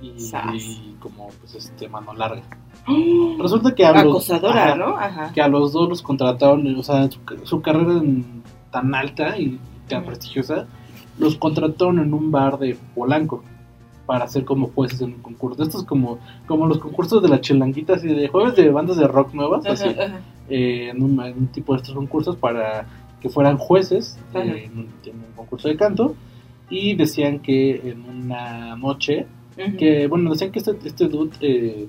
[0.00, 2.42] y, como pues este mano larga.
[2.88, 3.36] ¡Oh!
[3.40, 4.72] Resulta que a los, Acosadora.
[5.06, 5.32] Ajá.
[5.32, 9.58] que a los dos los contrataron, o sea, su, su carrera en- tan alta y
[9.88, 10.66] tan prestigiosa,
[11.18, 13.42] los contrataron en un bar de Polanco
[14.10, 15.62] para ser como jueces en un concurso.
[15.62, 19.06] Esto es como, como los concursos de la chelanguita, así de jueves de bandas de
[19.06, 22.86] rock nuevas, así, Ajá, eh, en, un, en un tipo de estos concursos para
[23.20, 26.16] que fueran jueces eh, en, un, en un concurso de canto.
[26.68, 29.26] Y decían que en una noche
[29.78, 31.86] que bueno decían que este, este dude eh,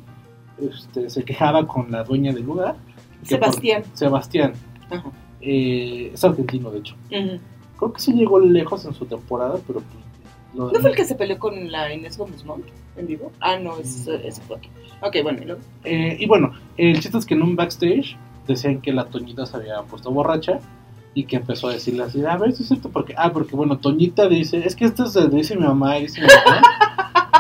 [0.61, 2.75] este, se quejaba con la dueña del lugar
[3.27, 3.83] que por- Sebastián.
[3.95, 4.53] Sebastián.
[4.91, 5.09] Ajá.
[5.41, 6.95] es argentino de hecho.
[7.09, 10.10] Creo que sí llegó lejos en su temporada pero pues
[10.55, 12.65] lo ¿No fue el que se peleó con la Inés Gómez Montt
[12.97, 13.31] en vivo?
[13.39, 14.69] Ah, no, es- ese fue otro.
[15.01, 15.61] Ok, bueno, y luego.
[15.83, 19.57] Eh, y bueno, el chiste es que en un backstage decían que la Toñita se
[19.57, 20.59] había puesto borracha
[21.13, 23.77] y que empezó a decirle así, a ver si es cierto, porque, ah, porque bueno,
[23.79, 26.61] Toñita dice, es que esto se dice mi mamá dice mi mamá,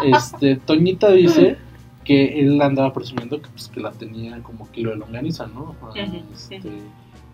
[0.03, 1.57] este, Toñita dice
[2.03, 5.75] que él andaba presumiendo que, pues, que la tenía como kilo de longaniza, ¿no?
[5.83, 5.91] Ah,
[6.33, 6.61] este,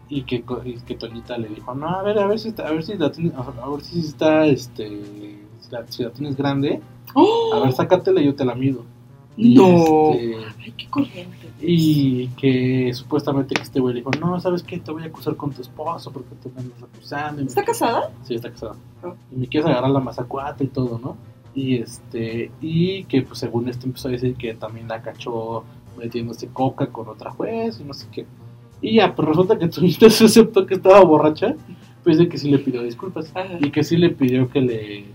[0.10, 2.72] y que, y que Toñita le dijo, no, a ver, a ver si, está- a
[2.72, 5.38] ver si la tienes, a ver si está, este,
[5.72, 6.82] la, si la tienes grande,
[7.53, 8.84] a ver, sácatela y yo te la mido.
[9.38, 10.13] No.
[10.13, 11.47] este, Ay, qué corriente.
[11.61, 14.80] y que supuestamente que este güey le dijo, no, ¿sabes qué?
[14.80, 17.41] Te voy a acusar con tu esposo porque te andas acusando.
[17.41, 17.80] me ¿Está quieres-".
[17.80, 18.11] casada?
[18.24, 18.76] Sí, está casada.
[19.03, 19.13] Ah.
[19.32, 21.18] Y me quieres agarrar la mazacuata y todo, ¿no?
[21.53, 25.63] Y este, y que pues según esto empezó a decir que también la cachó
[25.97, 28.26] metiéndose coca con otra juez y no sé qué.
[28.82, 31.55] Y ya, pues resulta que Toñita se aceptó que estaba borracha,
[32.03, 33.32] pues de que sí le pidió disculpas.
[33.36, 33.57] Ajá.
[33.59, 35.05] Y que sí le pidió que le,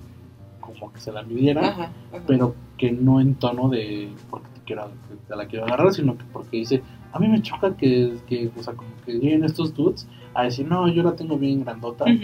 [0.83, 2.25] como que se la midiera Ajá, ajá.
[2.27, 4.91] pero que no en tono de porque te quiero
[5.29, 8.63] te la quiero agarrar, sino que porque dice, a mí me choca que, que o
[8.63, 12.09] sea, como que lleguen estos dudes a decir, no, yo la tengo bien grandota.
[12.09, 12.17] Y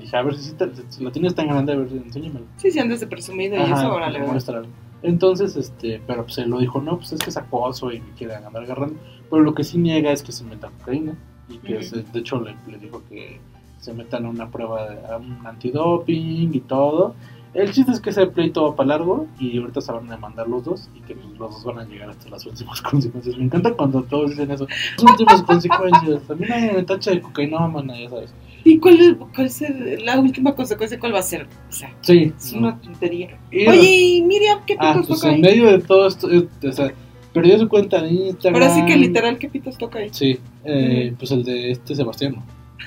[0.00, 2.44] dije, a ver si, te- si la tienes tan grande, a ver, enséñamelo.
[2.56, 4.26] Sí, sí, andas de presumido y eso, me va.
[4.26, 4.66] muéstralo.
[5.02, 8.10] Entonces, este, pero pues él lo dijo, no, pues es que es acoso y me
[8.18, 8.96] quieren andar agarrando.
[9.30, 11.14] Pero lo que sí niega es que se meta cocaína.
[11.48, 13.38] Y que, se- de hecho, le, le dijo que
[13.78, 17.14] se metan a una prueba, de, a un antidoping y todo.
[17.54, 20.48] El chiste es que ese pleito va para largo y ahorita se van a demandar
[20.48, 23.36] los dos y que pues, los dos van a llegar hasta las últimas consecuencias.
[23.38, 24.66] Me encanta cuando todos dicen eso.
[25.00, 26.28] Las últimas consecuencias.
[26.28, 28.34] A mí nadie me tacha de cocaína, mana, ya sabes.
[28.64, 30.98] ¿Y cuál es, cuál es el- la última consecuencia?
[30.98, 31.46] ¿Cuál va a ser?
[31.68, 32.32] O sea, Sí.
[32.36, 32.58] es no.
[32.60, 33.38] una tontería.
[33.52, 35.40] Y- Oye, Miriam, ¿qué Ah, pitos pues toca en ahí?
[35.42, 36.92] medio de todo esto, eh, o sea,
[37.32, 38.62] perdió su cuenta de Instagram.
[38.62, 40.08] Ahora sí que literal, ¿qué pitos toca ahí?
[40.12, 42.36] Sí, eh, pues el de este Sebastián.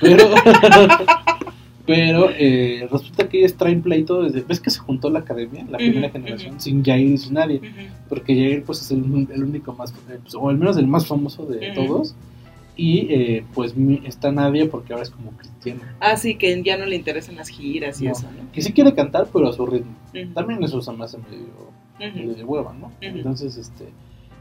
[0.01, 0.25] Pero,
[1.87, 4.41] pero eh, resulta que ellos traen pleito desde.
[4.41, 7.61] ¿Ves que se juntó la academia, la primera generación, sin Jair y sin nadie?
[8.09, 11.07] Porque Jair, pues es el, el único más, eh, pues, o al menos el más
[11.07, 12.13] famoso de todos.
[12.75, 13.73] Y eh, pues
[14.03, 15.95] está Nadia porque ahora es como cristiana.
[15.99, 18.51] Ah, sí, que ya no le interesan las giras y No, eso, ¿no?
[18.51, 19.95] Que sí quiere cantar, pero a su ritmo.
[20.35, 22.91] También eso se me hace medio, medio de hueva, ¿no?
[23.01, 23.85] Entonces, este.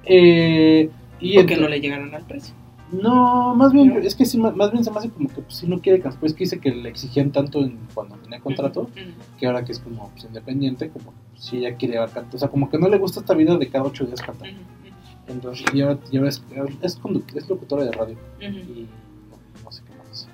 [0.04, 0.90] Eh,
[1.20, 2.54] y Porque no le llegaron al precio.
[2.92, 5.56] No, más bien, es que sí, más, más bien se me hace como que pues,
[5.56, 8.88] si no quiere cantar, pues que dice que le exigían tanto en, cuando tenía contrato,
[9.38, 12.70] que ahora que es como pues, independiente, como si ella quiere cantar, o sea, como
[12.70, 14.50] que no le gusta esta vida de cada ocho días cantar.
[15.26, 16.42] Entonces, y ahora, y ahora es,
[16.82, 17.00] es,
[17.34, 18.16] es locutora de radio.
[18.40, 18.86] Y
[19.30, 20.28] no, no sé qué más.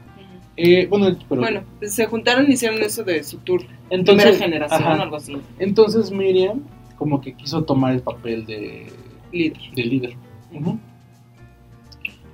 [0.56, 3.62] Eh, bueno, pero, Bueno, pues se juntaron y hicieron eso de su tour.
[3.88, 4.98] Entonces, primera generación ajá.
[4.98, 5.38] o algo así.
[5.58, 6.60] entonces Miriam
[6.96, 8.92] como que quiso tomar el papel de
[9.32, 9.58] Líder.
[9.74, 10.16] de líder.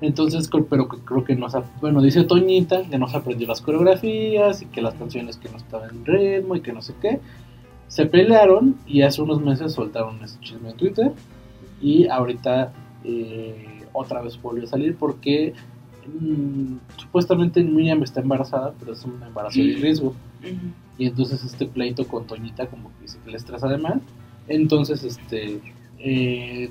[0.01, 4.63] Entonces, pero creo que no se, bueno, dice Toñita que no se aprendió las coreografías
[4.63, 7.21] y que las canciones que no estaban en ritmo y que no sé qué.
[7.89, 11.13] Se pelearon y hace unos meses soltaron ese chisme en Twitter
[11.81, 12.73] y ahorita
[13.05, 15.55] eh, otra vez volvió a salir porque
[16.07, 20.15] mm, supuestamente Miriam está embarazada, pero es un embarazo de riesgo.
[20.97, 23.99] Y entonces este pleito con Toñita como que dice que le estresa de más.
[24.47, 25.61] Entonces este
[25.99, 26.71] eh,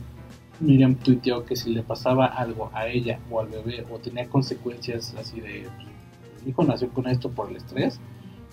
[0.59, 5.13] Miriam tuiteó que si le pasaba algo a ella o al bebé o tenía consecuencias
[5.17, 7.99] así de pues, mi hijo nació con esto por el estrés,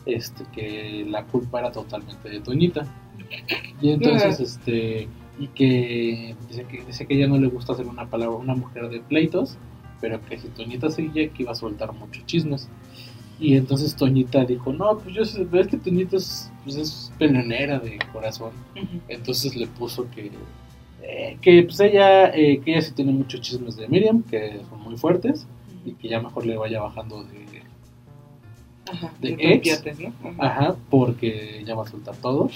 [0.06, 2.86] este que la culpa era totalmente de Toñita.
[3.80, 8.06] Y entonces este y que dice que dice que ella no le gusta ser una
[8.06, 9.56] palabra una mujer de pleitos,
[10.00, 12.68] pero que si Toñita seguía que iba a soltar muchos chismes.
[13.40, 17.80] Y entonces Toñita dijo, no, pues yo sé, ves que Toñita es, pues es peleonera
[17.80, 18.52] de corazón.
[19.08, 20.30] Entonces le puso que,
[21.06, 24.80] eh, que pues ella, eh, que ella sí tiene muchos chismes de Miriam, que son
[24.82, 25.46] muy fuertes,
[25.84, 27.44] y que ya mejor le vaya bajando de,
[28.90, 29.82] Ajá, de de ex.
[29.86, 30.12] Ajá.
[30.38, 32.50] Ajá, porque ya va a soltar todo.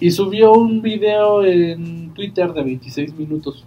[0.00, 3.64] Y subió un video en Twitter de 26 minutos.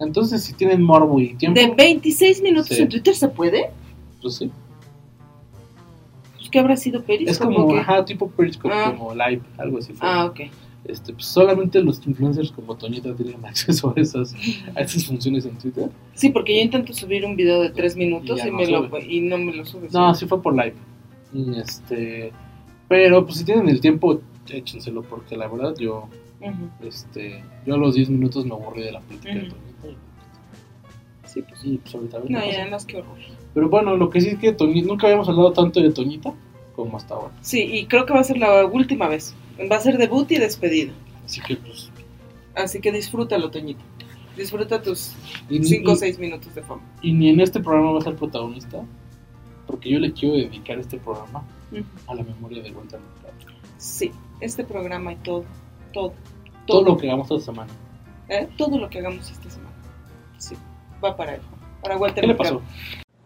[0.00, 2.82] Entonces, si tienen morbo y tiempo, ¿De 26 minutos Sí.
[2.82, 3.70] en Twitter se puede?
[4.20, 4.50] pues sí.
[6.36, 7.30] Pues, ¿Qué habrá sido Periscope?
[7.30, 8.94] Es como, ajá, tipo Periscope, Ah.
[8.96, 9.92] como live, algo así.
[9.92, 10.08] fue.
[10.08, 10.40] Ah, ok.
[10.84, 14.34] Este, pues solamente los influencers como Toñita tienen acceso a esas,
[14.74, 15.88] a esas funciones en Twitter.
[16.14, 18.66] Sí, porque yo intento subir un video de 3 minutos Y ya y, no me
[18.66, 19.88] lo, y no me lo sube.
[19.92, 20.26] No, sí.
[20.26, 20.74] fue por live.
[21.32, 22.32] Y este,
[22.88, 26.06] pero pues si tienen el tiempo, échenselo porque la verdad yo,
[26.86, 29.48] este, yo a los 10 minutos me aburrí de la plática de Ujú.
[29.80, 30.00] Toñita.
[31.26, 32.46] Sí, pues sí, pues ahorita No, pasa.
[32.46, 33.16] y además qué horror.
[33.54, 36.32] Pero bueno, lo que sí es que Toñita, nunca habíamos hablado tanto de Toñita
[36.76, 37.32] como hasta ahora.
[37.40, 39.34] Sí, y creo que va a ser la última vez.
[39.70, 40.92] Va a ser debut y despedida.
[41.24, 41.90] Así que pues,
[42.54, 43.82] Así que disfrútalo, Toñito.
[44.36, 45.12] Disfruta tus
[45.48, 46.82] Y ni- 5 o y- 6 minutos de fama.
[47.02, 48.84] y ni en este programa va a ser protagonista,
[49.66, 51.44] porque yo le quiero dedicar este programa
[52.06, 53.54] a la memoria de Walter Mercado.
[53.78, 54.10] Sí,
[54.40, 55.44] este programa y todo,
[55.92, 56.14] todo,
[56.66, 57.72] Todo lo que hagamos esta semana.
[58.28, 58.48] ¿eh?
[58.56, 59.74] todo lo que hagamos esta semana.
[60.38, 60.56] Sí,
[61.04, 61.40] va para él.
[61.82, 62.62] Para Walter ¿Qué le pasó?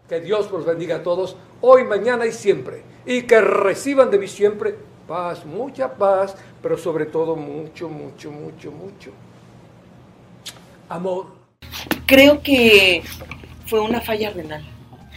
[0.09, 2.83] Que Dios los bendiga a todos, hoy, mañana y siempre.
[3.05, 4.75] Y que reciban de mí siempre
[5.09, 9.11] paz, mucha paz, pero sobre todo mucho, mucho, mucho, mucho
[10.87, 11.27] amor.
[12.05, 13.01] Creo que
[13.65, 14.63] fue una falla renal.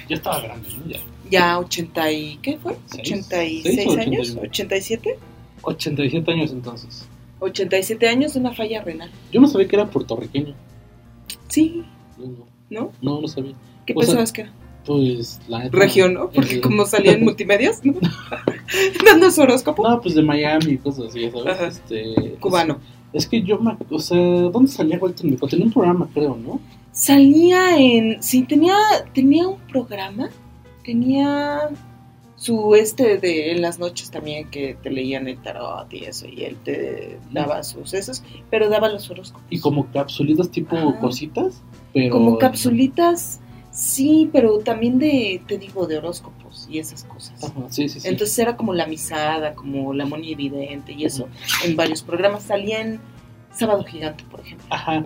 [0.09, 0.87] Ya estaba grande, ¿no?
[0.87, 1.01] Ya.
[1.31, 2.37] Ya 80 y...
[2.43, 2.77] ¿Qué fue?
[2.87, 3.07] Seis.
[3.07, 4.43] 86 Seis años, 81.
[4.43, 5.19] 87.
[5.63, 7.09] 87 años entonces.
[7.41, 9.11] 87 años de una falla renal.
[9.31, 10.55] Yo no sabía que era puertorriqueño.
[11.49, 11.85] Sí,
[12.19, 13.21] No, no, ¿no?
[13.21, 13.55] no, sabía.
[13.87, 14.53] ¿Qué O sea, pensabas que era?
[14.87, 15.77] Pues la neta.
[15.77, 16.31] Región, ¿no?
[16.31, 17.95] Porque eh, como salía en multimedias, ¿no?
[19.07, 19.89] Dando su horóscopo.
[19.89, 21.47] No, pues de Miami y cosas así, ¿sabes?
[21.47, 21.67] Ajá.
[21.67, 22.79] Este, Cubano.
[23.13, 25.49] Es, es que yo, me, o sea, ¿dónde salía Walter Mercado?
[25.49, 26.61] Tenía un programa, creo, ¿no?
[26.93, 28.23] Salía en...
[28.23, 28.77] Sí, tenía,
[29.15, 30.31] tenía un programa.
[30.85, 31.71] Tenía
[32.43, 36.43] su este de en las noches también que te leían el tarot y eso y
[36.43, 39.47] él te daba sus esos, pero daba los horóscopos.
[39.49, 40.99] Y como capsulitas tipo Ajá.
[40.99, 41.63] cositas,
[41.95, 42.13] pero...
[42.13, 43.41] Como capsulitas,
[43.73, 47.43] sí, pero también de, te digo, de horóscopos y esas cosas.
[47.43, 48.09] Ajá, sí, sí, sí.
[48.09, 51.29] Entonces era como La Misada, como La Moni Evidente y eso,
[51.65, 52.45] en varios programas.
[52.45, 53.01] Salía en
[53.53, 54.67] Sábado Gigante, por ejemplo.
[54.71, 55.05] Ajá.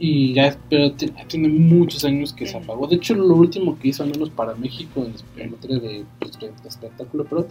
[0.00, 2.86] Y ya, pero ti- tiene muchos años que se apagó.
[2.86, 6.38] De hecho, lo último que hizo, al menos para México, en, en materia de, pues,
[6.38, 7.48] de espectáculo, pero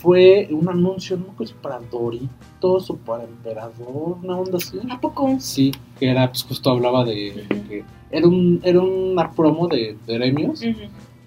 [0.00, 4.78] fue un anuncio, no sé si para Doritos o para Emperador, una onda así.
[4.90, 5.36] ¿A poco?
[5.40, 10.16] Sí, que era, pues justo hablaba de que era un, era una promo de, de
[10.16, 10.62] premios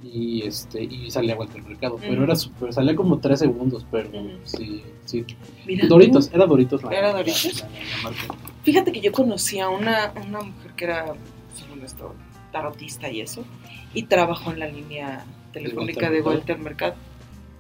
[0.04, 4.10] y este y salía Walter Mercado, pero era súper, salía como tres segundos, pero
[4.44, 5.26] sí, sí.
[5.66, 7.62] Mira Doritos, era Doritos la ¿Era Doritos?
[7.62, 8.36] la- la- la marca.
[8.64, 11.14] Fíjate que yo conocí a una, una mujer que era,
[11.56, 12.14] según esto,
[12.52, 13.44] tarotista y eso,
[13.94, 16.36] y trabajó en la línea telefónica Walter de Mercado?
[16.36, 16.96] Walter Mercado.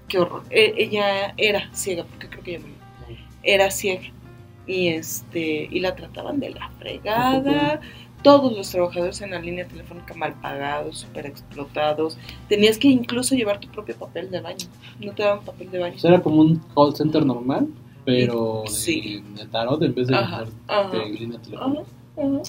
[0.08, 0.44] Qué horror.
[0.50, 3.18] E- ella era ciega, porque creo que ella murió.
[3.44, 4.04] Era ciega.
[4.68, 7.82] Y este, y la trataban de la fregada.
[8.22, 12.18] Todos los trabajadores en la línea telefónica mal pagados, súper explotados.
[12.48, 14.68] Tenías que incluso llevar tu propio papel de baño.
[15.02, 15.98] No te daban papel de baño.
[16.02, 17.68] Era como un call center normal,
[18.06, 19.22] pero Sí.
[19.36, 21.06] de tarot en vez de, Ajá, de ajá.
[21.06, 21.82] línea telefónica.
[22.18, 22.42] Ajá.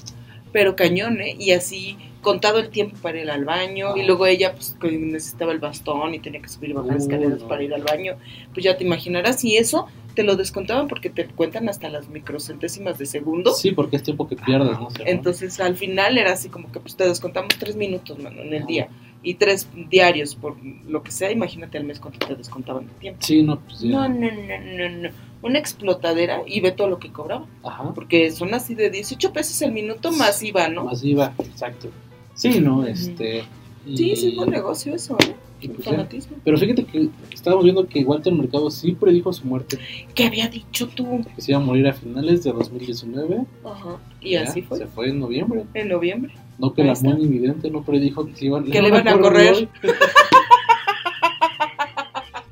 [0.52, 1.34] Pero cañón, ¿eh?
[1.40, 5.52] Y así, contado el tiempo para ir al baño, y luego ella, pues, que necesitaba
[5.52, 7.46] el bastón y tenía que subir y bajar Uh, escaleras no.
[7.48, 8.16] para ir al baño,
[8.52, 9.86] pues ya te imaginarás, y eso
[10.16, 13.52] te lo descontaban porque te cuentan hasta las microcentésimas de segundo.
[13.52, 14.76] Sí, porque es tiempo que pierdes.
[15.06, 18.66] Entonces, al final era así como que pues te descontamos tres minutos, mano, en el
[18.66, 18.88] día,
[19.22, 20.56] y tres diarios, por
[20.86, 23.20] lo que sea, imagínate al mes cuánto te descontaban de tiempo.
[23.22, 23.88] Sí, no, pues ya.
[23.90, 25.08] No, no, no, no, no.
[25.42, 27.46] Una explotadera y ve todo lo que cobraba.
[27.62, 27.92] Ajá.
[27.94, 30.84] Porque son así de 18 pesos el minuto más IVA, ¿no?
[30.84, 31.88] Más iba, exacto.
[32.34, 32.84] Sí, ¿no?
[32.86, 33.44] Este.
[33.86, 35.34] y- Sí, sí, es buen negocio eso, ¿eh?
[35.68, 36.36] pues fanatismo.
[36.44, 39.78] Pero fíjate que estábamos viendo que Walter Mercado sí predijo su muerte,
[40.14, 41.24] ¿Qué había dicho tú?
[41.34, 43.44] que se iba a morir a finales de 2019.
[43.64, 43.96] Ajá.
[44.20, 44.78] Y Ya, así fue.
[44.78, 45.64] Se fue en noviembre.
[45.74, 46.34] En noviembre.
[46.58, 49.68] No que la muy evidente no predijo que se iban, Que le iban a correr.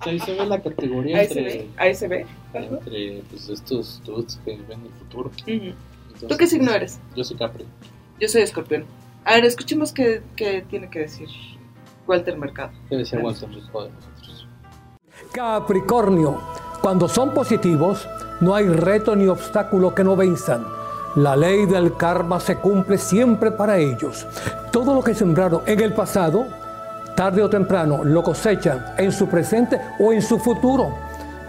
[0.05, 1.69] Ahí se ve la categoría Ahí entre, se ve.
[1.77, 2.27] Ahí se ve.
[2.55, 5.31] Entre pues, estos dudes que ven el futuro.
[5.31, 5.51] Ujú.
[5.53, 6.99] Entonces, ¿Tú qué signo eres?
[7.17, 7.65] Yo soy Capri.
[8.21, 8.85] Yo soy escorpión.
[9.25, 11.29] A ver, escuchemos qué, qué tiene que decir
[12.07, 12.73] Walter Mercado.
[12.89, 14.49] ¿Qué decía Walter Mercado de nosotros?
[15.33, 16.41] Capricornio,
[16.81, 18.09] cuando son positivos,
[18.41, 20.67] no hay reto ni obstáculo que no venzan.
[21.15, 24.27] La ley del karma se cumple siempre para ellos.
[24.71, 26.47] Todo lo que sembraron en el pasado,
[27.15, 30.95] tarde o temprano lo cosechan en su presente o en su futuro.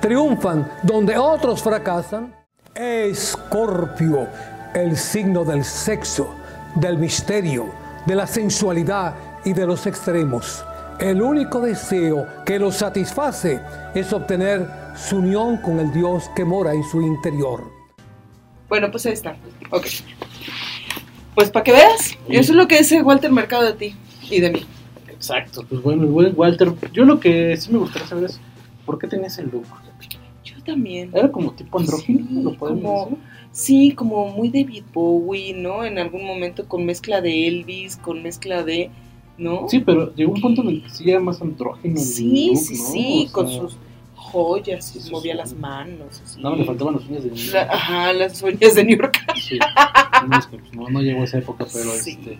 [0.02, 2.36] Triunfan donde otros fracasan.
[2.76, 4.28] Escorpio,
[4.74, 6.36] el signo del sexo,
[6.76, 7.68] del misterio,
[8.06, 10.64] de la sensualidad y de los extremos.
[11.00, 13.62] El único deseo que los satisface
[13.96, 17.64] es obtener su unión con el Dios que mora en su interior.
[18.70, 19.36] Bueno, pues ahí está.
[19.72, 19.88] Ok.
[21.36, 23.96] Pues para que veas, eso es lo que dice Walter Mercado de ti
[24.30, 24.66] y de mí.
[25.10, 26.72] Exacto, pues bueno, el buen Walter.
[26.92, 28.40] Yo lo que sí me gustaría saber es
[28.86, 29.66] por qué tenía ese look.
[30.44, 31.10] Yo también.
[31.14, 33.33] Era como tipo andrógino, lo podemos como- decir.
[33.54, 35.86] Sí, como muy David Bowie, ¿no?
[35.86, 38.90] En algún momento con mezcla de Elvis, con mezcla de,
[39.38, 39.70] ¿no?
[39.70, 41.94] Sí, pero llegó un punto en el que sí era más andrógino.
[41.94, 42.84] el Sí, look, sí, ¿no?
[42.92, 43.78] sí, O con sea, sus
[44.16, 46.20] joyas y movía las manos.
[46.24, 46.42] Así.
[46.42, 49.18] No, le faltaban los uñas de La- ajá, las uñas de New York.
[49.36, 49.60] Sí,
[50.28, 52.12] no, es pues, no, no llegó a esa época, pero Sí.
[52.20, 52.40] este.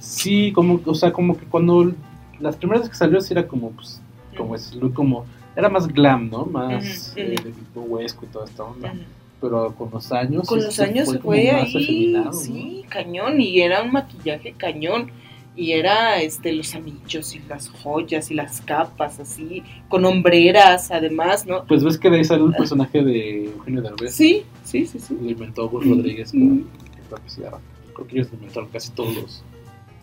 [0.00, 1.92] Sí, como, o sea, como que cuando
[2.40, 4.00] las primeras veces que salió, sí era como, pues,
[4.36, 5.24] como ese look, como.
[5.54, 6.44] Era más glam, ¿no?
[6.46, 7.44] Más Ujú, eh, ujú.
[7.48, 8.92] de tipo huesco y toda esta onda.
[9.40, 10.46] Pero con los años.
[10.48, 15.10] Con los años fue más ahí, sí, cañón, y era un maquillaje cañón,
[15.54, 21.46] y era este los anillos y las joyas y las capas así, con hombreras además,
[21.46, 21.64] ¿no?
[21.66, 24.14] Pues ves que de ahí sale un personaje de Eugenio Derbez.
[24.14, 25.16] Sí, sí, sí, sí.
[25.20, 26.34] Lo inventó Gus Rodríguez.
[26.34, 26.60] mm.
[27.08, 29.42] Creo que creo ellos inventaron casi todos los,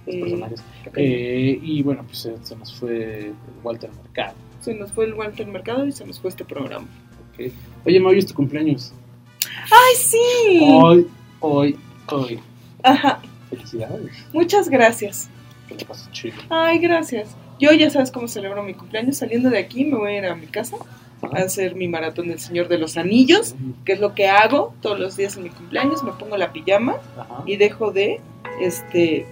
[0.06, 0.64] los Eh, personajes.
[0.96, 3.32] Eh, y bueno, pues se, se nos fue
[3.64, 4.34] Walter Mercado.
[4.62, 6.88] Se nos fue el Walter Mercado y se nos fue este programa.
[7.86, 8.94] Oye, Mau, hoy es tu cumpleaños.
[9.66, 10.60] ¡Ay, sí!
[10.72, 11.08] Hoy,
[11.40, 11.78] hoy,
[12.12, 12.40] hoy.
[12.84, 13.20] Ajá,
[13.50, 14.12] Felicidades.
[14.34, 15.30] muchas gracias.
[15.68, 16.36] Que te pases chido.
[16.50, 17.36] Ay, gracias.
[17.60, 19.18] Yo ya sabes cómo celebro mi cumpleaños.
[19.18, 20.78] Saliendo de aquí me voy a ir a mi casa
[21.22, 23.56] a hacer mi maratón del Señor de los Anillos,
[23.86, 26.04] que es lo que hago todos los días en mi cumpleaños.
[26.04, 27.44] Me pongo la pijama Ajá.
[27.48, 28.20] y dejo de,
[28.62, 29.26] este,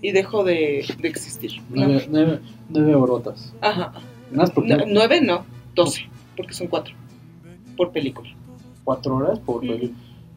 [0.00, 1.60] y dejo de, de existir.
[1.68, 1.86] ¿no?
[1.86, 3.52] Nueve, nueve, nueve horotas.
[3.60, 3.92] Ajá.
[4.32, 6.94] Más porque No, nueve, no, doce, porque son cuatro
[7.76, 8.30] por película.
[8.90, 9.62] Cuatro horas por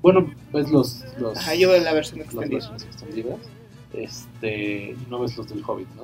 [0.04, 1.04] Bueno, ves los.
[1.18, 2.60] los Ajá, yo veo la versión extendida.
[2.60, 3.40] extendidas.
[3.94, 4.96] Este.
[5.10, 6.04] No ves los del Hobbit, ¿no?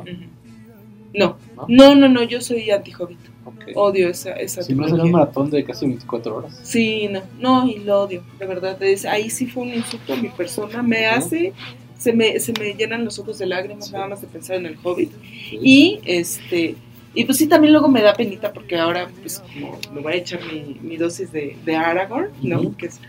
[1.14, 1.66] No, ¿No?
[1.68, 3.20] no, no, no, yo soy anti-hobbit.
[3.46, 3.64] Ok.
[3.76, 6.60] Odio esa, esa Si no sería un maratón de casi 24 horas.
[6.64, 8.82] Sí, no, no, y lo odio, de verdad.
[8.82, 10.82] Es, ahí sí fue un insulto a mi persona.
[10.82, 11.18] Me Ajá.
[11.20, 11.54] hace,
[12.00, 14.78] se me, se me llenan los ojos de lágrimas nada más de pensar en el
[14.84, 15.12] Hobbit.
[15.52, 16.76] Y este,
[17.14, 20.18] y pues sí, también luego me da penita porque ahora, pues como me voy a
[20.18, 22.76] echar mi, mi dosis de, de Aragorn, ¿no?
[22.78, 23.00] Que es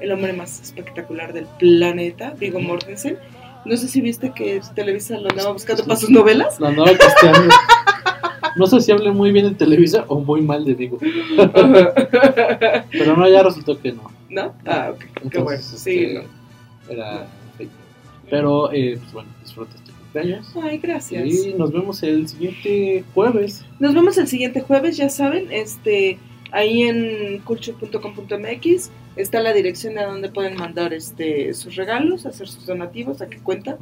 [0.00, 3.18] el hombre más espectacular del planeta, Viggo Mortensen.
[3.64, 6.60] No sé si viste que Televisa lo andaba buscando para sus novelas.
[6.60, 7.54] La nueva casteando.
[8.56, 10.98] No sé si hable muy bien de Televisa o muy mal de Vigo.
[12.90, 14.10] Pero no, ya resultó que no.
[14.28, 14.54] ¿No?
[14.66, 15.62] Ah, ok, qué bueno.
[15.62, 16.22] Sí, este, no.
[16.88, 17.26] Era
[17.56, 17.70] fake.
[18.30, 20.54] Pero, eh, pues bueno, disfrutas tu cumpleaños.
[20.62, 21.26] Ay, gracias.
[21.26, 23.64] Y nos vemos el siguiente jueves.
[23.78, 26.18] Nos vemos el siguiente jueves, ya saben, este
[26.50, 32.64] ahí en culture.com.mx está la dirección a donde pueden mandar este sus regalos, hacer sus
[32.64, 33.76] donativos, a qué cuenta,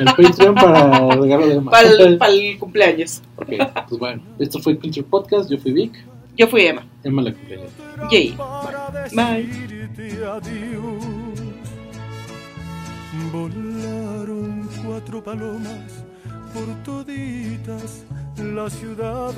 [0.00, 3.22] El Patreon para el regalo de para el, para el cumpleaños.
[3.36, 3.50] Ok,
[3.88, 5.50] pues bueno, esto fue Culture Podcast.
[5.50, 5.92] Yo fui Vic.
[6.36, 6.86] Yo fui Emma.
[7.04, 7.70] Emma la cumpleaños.
[8.10, 8.36] Yay.
[9.12, 9.46] Bye.
[13.32, 14.51] Volaron
[14.92, 16.04] cuatro palomas
[16.52, 18.04] por toditas
[18.36, 19.32] las ciudades.